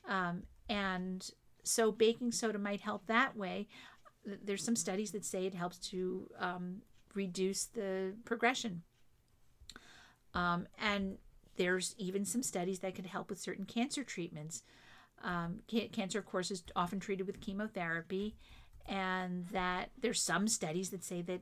um, 0.06 0.42
and 0.68 1.30
so 1.62 1.90
baking 1.90 2.32
soda 2.32 2.58
might 2.58 2.80
help 2.80 3.06
that 3.06 3.36
way 3.36 3.68
there's 4.44 4.64
some 4.64 4.76
studies 4.76 5.12
that 5.12 5.24
say 5.24 5.46
it 5.46 5.54
helps 5.54 5.78
to 5.90 6.28
um, 6.38 6.82
reduce 7.14 7.64
the 7.64 8.14
progression. 8.24 8.82
Um, 10.34 10.66
and 10.78 11.18
there's 11.56 11.94
even 11.98 12.24
some 12.24 12.42
studies 12.42 12.80
that 12.80 12.94
could 12.94 13.06
help 13.06 13.30
with 13.30 13.40
certain 13.40 13.64
cancer 13.64 14.04
treatments. 14.04 14.62
Um, 15.22 15.60
ca- 15.70 15.88
cancer, 15.88 16.18
of 16.18 16.26
course, 16.26 16.50
is 16.50 16.62
often 16.74 17.00
treated 17.00 17.26
with 17.26 17.40
chemotherapy, 17.40 18.36
and 18.86 19.46
that 19.52 19.90
there's 19.98 20.20
some 20.20 20.46
studies 20.46 20.90
that 20.90 21.04
say 21.04 21.22
that 21.22 21.40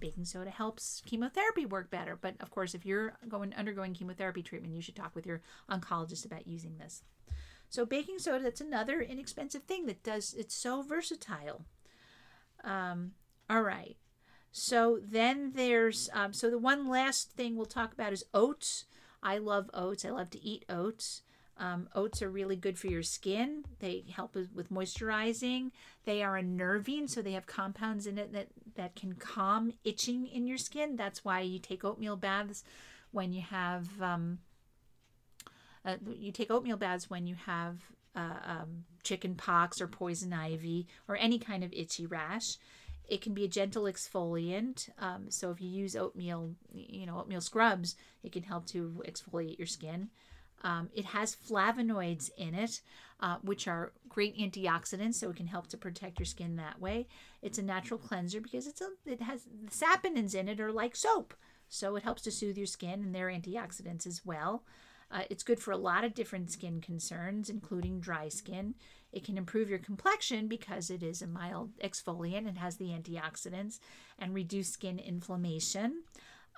baking 0.00 0.24
soda 0.24 0.50
helps 0.50 1.00
chemotherapy 1.06 1.64
work 1.64 1.90
better. 1.90 2.18
But 2.20 2.34
of 2.40 2.50
course, 2.50 2.74
if 2.74 2.84
you're 2.84 3.14
going 3.28 3.54
undergoing 3.54 3.94
chemotherapy 3.94 4.42
treatment, 4.42 4.74
you 4.74 4.82
should 4.82 4.96
talk 4.96 5.14
with 5.14 5.26
your 5.26 5.40
oncologist 5.70 6.26
about 6.26 6.48
using 6.48 6.78
this. 6.78 7.02
So 7.68 7.86
baking 7.86 8.18
soda, 8.18 8.42
that's 8.42 8.60
another 8.60 9.00
inexpensive 9.00 9.62
thing 9.62 9.86
that 9.86 10.02
does. 10.02 10.34
It's 10.36 10.54
so 10.54 10.82
versatile. 10.82 11.64
Um, 12.64 13.12
all 13.48 13.62
right. 13.62 13.96
So 14.50 14.98
then 15.02 15.52
there's 15.54 16.10
um, 16.12 16.32
so 16.32 16.50
the 16.50 16.58
one 16.58 16.88
last 16.88 17.30
thing 17.30 17.56
we'll 17.56 17.66
talk 17.66 17.92
about 17.92 18.12
is 18.12 18.24
oats. 18.34 18.84
I 19.22 19.38
love 19.38 19.70
oats. 19.72 20.04
I 20.04 20.10
love 20.10 20.30
to 20.30 20.44
eat 20.44 20.64
oats. 20.68 21.22
Um, 21.58 21.88
oats 21.94 22.22
are 22.22 22.30
really 22.30 22.56
good 22.56 22.78
for 22.78 22.88
your 22.88 23.02
skin. 23.02 23.64
They 23.78 24.04
help 24.14 24.34
with 24.34 24.72
moisturizing. 24.72 25.70
They 26.04 26.22
are 26.22 26.36
unnerving, 26.36 27.08
so 27.08 27.22
they 27.22 27.32
have 27.32 27.46
compounds 27.46 28.06
in 28.06 28.18
it 28.18 28.32
that, 28.32 28.48
that 28.74 28.96
can 28.96 29.14
calm 29.14 29.72
itching 29.84 30.26
in 30.26 30.46
your 30.46 30.58
skin. 30.58 30.96
That's 30.96 31.24
why 31.24 31.40
you 31.40 31.58
take 31.58 31.84
oatmeal 31.84 32.16
baths 32.16 32.64
when 33.12 33.32
you 33.32 33.42
have 33.42 34.00
um, 34.00 34.38
uh, 35.84 35.96
you 36.16 36.32
take 36.32 36.50
oatmeal 36.50 36.76
baths 36.76 37.10
when 37.10 37.26
you 37.26 37.34
have 37.34 37.78
uh, 38.16 38.38
um, 38.44 38.84
chicken 39.02 39.34
pox 39.34 39.80
or 39.80 39.86
poison 39.86 40.32
ivy 40.32 40.86
or 41.08 41.16
any 41.16 41.38
kind 41.38 41.64
of 41.64 41.72
itchy 41.72 42.06
rash. 42.06 42.56
It 43.08 43.20
can 43.20 43.34
be 43.34 43.44
a 43.44 43.48
gentle 43.48 43.84
exfoliant. 43.84 44.88
Um, 44.98 45.30
so 45.30 45.50
if 45.50 45.60
you 45.60 45.68
use 45.68 45.96
oatmeal, 45.96 46.54
you 46.72 47.04
know, 47.04 47.18
oatmeal 47.18 47.40
scrubs, 47.40 47.96
it 48.22 48.32
can 48.32 48.42
help 48.44 48.66
to 48.66 49.02
exfoliate 49.06 49.58
your 49.58 49.66
skin. 49.66 50.08
Um, 50.64 50.90
it 50.94 51.06
has 51.06 51.36
flavonoids 51.36 52.30
in 52.36 52.54
it, 52.54 52.80
uh, 53.20 53.36
which 53.42 53.66
are 53.66 53.92
great 54.08 54.38
antioxidants, 54.38 55.14
so 55.14 55.30
it 55.30 55.36
can 55.36 55.48
help 55.48 55.66
to 55.68 55.76
protect 55.76 56.18
your 56.18 56.26
skin 56.26 56.56
that 56.56 56.80
way. 56.80 57.08
It's 57.42 57.58
a 57.58 57.62
natural 57.62 57.98
cleanser 57.98 58.40
because 58.40 58.66
it's 58.66 58.80
a 58.80 58.90
it 59.04 59.20
has 59.22 59.42
saponins 59.70 60.34
in 60.34 60.48
it 60.48 60.60
are 60.60 60.72
like 60.72 60.94
soap, 60.94 61.34
so 61.68 61.96
it 61.96 62.04
helps 62.04 62.22
to 62.22 62.30
soothe 62.30 62.56
your 62.56 62.66
skin, 62.66 63.02
and 63.02 63.14
they're 63.14 63.26
antioxidants 63.28 64.06
as 64.06 64.22
well. 64.24 64.64
Uh, 65.12 65.24
it's 65.28 65.42
good 65.42 65.60
for 65.60 65.72
a 65.72 65.76
lot 65.76 66.04
of 66.04 66.14
different 66.14 66.50
skin 66.50 66.80
concerns, 66.80 67.50
including 67.50 68.00
dry 68.00 68.28
skin. 68.28 68.74
It 69.12 69.24
can 69.24 69.36
improve 69.36 69.68
your 69.68 69.78
complexion 69.78 70.48
because 70.48 70.88
it 70.88 71.02
is 71.02 71.20
a 71.20 71.26
mild 71.26 71.76
exfoliant. 71.84 72.48
It 72.48 72.56
has 72.56 72.76
the 72.76 72.86
antioxidants 72.86 73.78
and 74.18 74.34
reduce 74.34 74.70
skin 74.70 74.98
inflammation. 74.98 76.02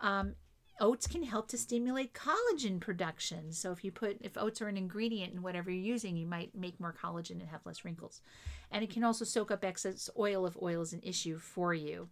Um, 0.00 0.36
oats 0.80 1.08
can 1.08 1.24
help 1.24 1.48
to 1.48 1.58
stimulate 1.58 2.14
collagen 2.14 2.80
production. 2.80 3.50
So 3.52 3.72
if 3.72 3.82
you 3.82 3.90
put 3.90 4.18
if 4.20 4.38
oats 4.38 4.62
are 4.62 4.68
an 4.68 4.76
ingredient 4.76 5.34
in 5.34 5.42
whatever 5.42 5.70
you're 5.70 5.94
using, 5.94 6.16
you 6.16 6.26
might 6.26 6.54
make 6.54 6.78
more 6.78 6.94
collagen 6.94 7.40
and 7.40 7.48
have 7.48 7.66
less 7.66 7.84
wrinkles. 7.84 8.20
And 8.70 8.84
it 8.84 8.90
can 8.90 9.02
also 9.02 9.24
soak 9.24 9.50
up 9.50 9.64
excess 9.64 10.08
oil 10.16 10.46
if 10.46 10.56
oil 10.62 10.80
is 10.80 10.92
an 10.92 11.02
issue 11.02 11.38
for 11.38 11.74
you. 11.74 12.08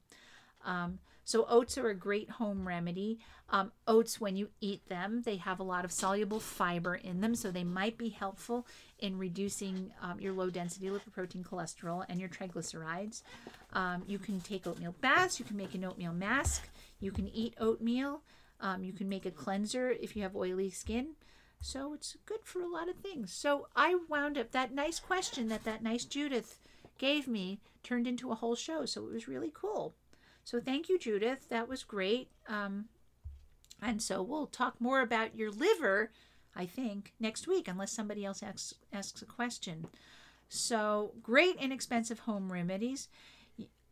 Um, 0.65 0.99
so 1.25 1.47
oats 1.49 1.79
are 1.79 1.89
a 1.89 1.95
great 1.95 2.31
home 2.31 2.67
remedy. 2.67 3.19
Um, 3.51 3.73
oats, 3.87 4.21
when 4.21 4.37
you 4.37 4.49
eat 4.61 4.89
them, 4.89 5.23
they 5.25 5.37
have 5.37 5.61
a 5.61 5.65
lot 5.65 5.85
of 5.85 5.93
soluble 5.93 6.41
fiber 6.41 6.95
in 6.95 7.21
them, 7.21 7.35
so 7.35 7.51
they 7.51 7.65
might 7.65 7.99
be 7.99 8.09
helpful 8.09 8.67
in 8.99 9.19
reducing 9.19 9.93
um, 10.01 10.21
your 10.21 10.33
low 10.33 10.51
density 10.51 10.89
lipoprotein 10.89 11.45
cholesterol 11.45 12.05
and 12.09 12.19
your 12.19 12.29
triglycerides. 12.29 13.23
Um, 13.73 14.03
you 14.07 14.19
can 14.19 14.41
take 14.41 14.67
oatmeal 14.67 14.95
baths. 15.01 15.39
You 15.39 15.45
can 15.45 15.57
make 15.57 15.75
an 15.75 15.85
oatmeal 15.85 16.13
mask. 16.13 16.69
You 17.01 17.13
can 17.13 17.29
eat 17.29 17.55
oatmeal. 17.61 18.23
Um, 18.61 18.85
you 18.85 18.93
can 18.93 19.09
make 19.09 19.27
a 19.27 19.31
cleanser 19.31 19.91
if 19.91 20.17
you 20.17 20.23
have 20.23 20.37
oily 20.37 20.71
skin. 20.71 21.15
So 21.61 21.95
it's 21.95 22.17
good 22.27 22.41
for 22.45 22.61
a 22.61 22.69
lot 22.69 22.89
of 22.89 22.97
things. 22.97 23.33
So 23.33 23.69
I 23.77 23.97
wound 24.09 24.37
up 24.37 24.51
that 24.53 24.75
nice 24.75 24.99
question 24.99 25.49
that 25.49 25.65
that 25.65 25.83
nice 25.83 26.05
Judith 26.05 26.59
gave 26.99 27.29
me 27.29 27.61
turned 27.83 28.07
into 28.07 28.33
a 28.33 28.37
whole 28.37 28.57
show. 28.57 28.85
So 28.85 29.05
it 29.05 29.13
was 29.13 29.29
really 29.29 29.53
cool. 29.55 29.95
So 30.45 30.61
thank 30.61 30.89
you, 30.89 30.99
Judith. 30.99 31.49
That 31.49 31.69
was 31.69 31.85
great. 31.85 32.29
Um, 32.49 32.87
and 33.81 34.03
so 34.03 34.23
we'll 34.23 34.47
talk 34.47 34.81
more 34.81 35.01
about 35.01 35.37
your 35.37 35.51
liver, 35.51 36.11
I 36.55 36.67
think, 36.67 37.15
next 37.19 37.47
week, 37.47 37.69
unless 37.69 37.93
somebody 37.93 38.25
else 38.25 38.43
asks, 38.43 38.75
asks 38.93 39.23
a 39.23 39.27
question. 39.27 39.87
So 40.49 41.15
great, 41.23 41.57
inexpensive 41.57 42.21
home 42.21 42.53
remedies. 42.53 43.09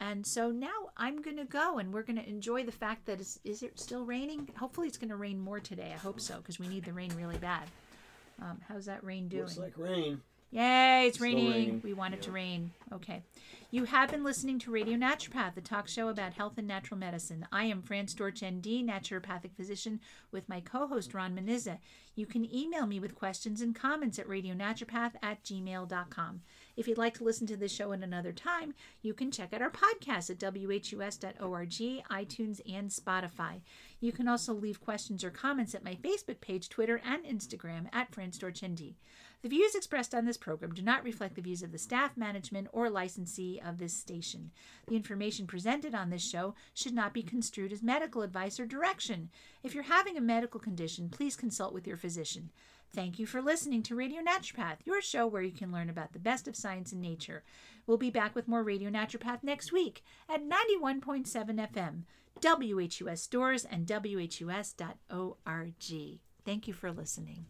And 0.00 0.26
so 0.26 0.50
now 0.50 0.90
I'm 0.96 1.20
going 1.20 1.36
to 1.36 1.44
go 1.44 1.78
and 1.78 1.92
we're 1.92 2.02
going 2.02 2.18
to 2.18 2.28
enjoy 2.28 2.64
the 2.64 2.72
fact 2.72 3.04
that 3.06 3.20
is, 3.20 3.38
is 3.44 3.62
it 3.62 3.78
still 3.78 4.04
raining? 4.04 4.48
Hopefully 4.58 4.88
it's 4.88 4.96
going 4.96 5.10
to 5.10 5.16
rain 5.16 5.38
more 5.38 5.60
today. 5.60 5.92
I 5.94 5.98
hope 5.98 6.20
so 6.20 6.38
because 6.38 6.58
we 6.58 6.68
need 6.68 6.84
the 6.84 6.92
rain 6.92 7.12
really 7.16 7.36
bad. 7.36 7.64
Um, 8.40 8.60
how's 8.66 8.86
that 8.86 9.04
rain 9.04 9.28
doing? 9.28 9.42
Looks 9.42 9.58
like 9.58 9.76
rain. 9.76 10.22
Yay, 10.52 11.06
it's 11.06 11.20
raining. 11.20 11.50
raining. 11.50 11.80
We 11.84 11.92
want 11.92 12.14
it 12.14 12.22
to 12.22 12.32
rain. 12.32 12.72
Okay. 12.92 13.22
You 13.72 13.84
have 13.84 14.10
been 14.10 14.24
listening 14.24 14.58
to 14.60 14.72
Radio 14.72 14.96
Naturopath, 14.96 15.54
the 15.54 15.60
talk 15.60 15.86
show 15.86 16.08
about 16.08 16.32
health 16.32 16.54
and 16.58 16.66
natural 16.66 16.98
medicine. 16.98 17.46
I 17.52 17.66
am 17.66 17.82
Fran 17.82 18.06
Storch, 18.06 18.44
ND, 18.44 18.84
naturopathic 18.84 19.54
physician, 19.56 20.00
with 20.32 20.48
my 20.48 20.60
co 20.60 20.88
host, 20.88 21.14
Ron 21.14 21.36
Meniza. 21.36 21.78
You 22.16 22.26
can 22.26 22.52
email 22.52 22.84
me 22.86 22.98
with 22.98 23.14
questions 23.14 23.60
and 23.60 23.76
comments 23.76 24.18
at 24.18 24.26
radionaturopath 24.26 25.12
at 25.22 25.44
gmail.com. 25.44 26.40
If 26.76 26.88
you'd 26.88 26.98
like 26.98 27.14
to 27.18 27.24
listen 27.24 27.46
to 27.46 27.56
this 27.56 27.72
show 27.72 27.92
at 27.92 28.02
another 28.02 28.32
time, 28.32 28.74
you 29.02 29.14
can 29.14 29.30
check 29.30 29.52
out 29.52 29.62
our 29.62 29.70
podcast 29.70 30.30
at 30.30 30.38
whus.org, 30.38 31.70
iTunes, 31.70 32.60
and 32.68 32.90
Spotify. 32.90 33.60
You 34.00 34.10
can 34.10 34.26
also 34.26 34.52
leave 34.52 34.80
questions 34.80 35.22
or 35.22 35.30
comments 35.30 35.76
at 35.76 35.84
my 35.84 35.94
Facebook 35.94 36.40
page, 36.40 36.68
Twitter, 36.68 37.00
and 37.04 37.24
Instagram 37.24 37.86
at 37.92 38.12
Fran 38.12 38.32
Storch, 38.32 38.66
ND. 38.66 38.96
The 39.42 39.48
views 39.48 39.74
expressed 39.74 40.14
on 40.14 40.26
this 40.26 40.36
program 40.36 40.74
do 40.74 40.82
not 40.82 41.02
reflect 41.02 41.34
the 41.34 41.40
views 41.40 41.62
of 41.62 41.72
the 41.72 41.78
staff, 41.78 42.14
management, 42.14 42.68
or 42.72 42.90
licensee 42.90 43.58
of 43.64 43.78
this 43.78 43.94
station. 43.94 44.50
The 44.86 44.96
information 44.96 45.46
presented 45.46 45.94
on 45.94 46.10
this 46.10 46.22
show 46.22 46.54
should 46.74 46.92
not 46.92 47.14
be 47.14 47.22
construed 47.22 47.72
as 47.72 47.82
medical 47.82 48.20
advice 48.20 48.60
or 48.60 48.66
direction. 48.66 49.30
If 49.62 49.74
you're 49.74 49.84
having 49.84 50.18
a 50.18 50.20
medical 50.20 50.60
condition, 50.60 51.08
please 51.08 51.36
consult 51.36 51.72
with 51.72 51.86
your 51.86 51.96
physician. 51.96 52.50
Thank 52.92 53.18
you 53.18 53.24
for 53.24 53.40
listening 53.40 53.82
to 53.84 53.94
Radio 53.94 54.20
Naturopath, 54.20 54.78
your 54.84 55.00
show 55.00 55.26
where 55.26 55.42
you 55.42 55.52
can 55.52 55.72
learn 55.72 55.88
about 55.88 56.12
the 56.12 56.18
best 56.18 56.46
of 56.46 56.56
science 56.56 56.92
and 56.92 57.00
nature. 57.00 57.42
We'll 57.86 57.96
be 57.96 58.10
back 58.10 58.34
with 58.34 58.48
more 58.48 58.62
Radio 58.62 58.90
Naturopath 58.90 59.42
next 59.42 59.72
week 59.72 60.02
at 60.28 60.42
91.7 60.42 61.24
FM, 61.72 62.02
WHUS 62.42 63.22
Storrs, 63.22 63.64
and 63.64 63.86
WHUS.org. 63.86 65.74
Thank 66.44 66.68
you 66.68 66.74
for 66.74 66.92
listening. 66.92 67.46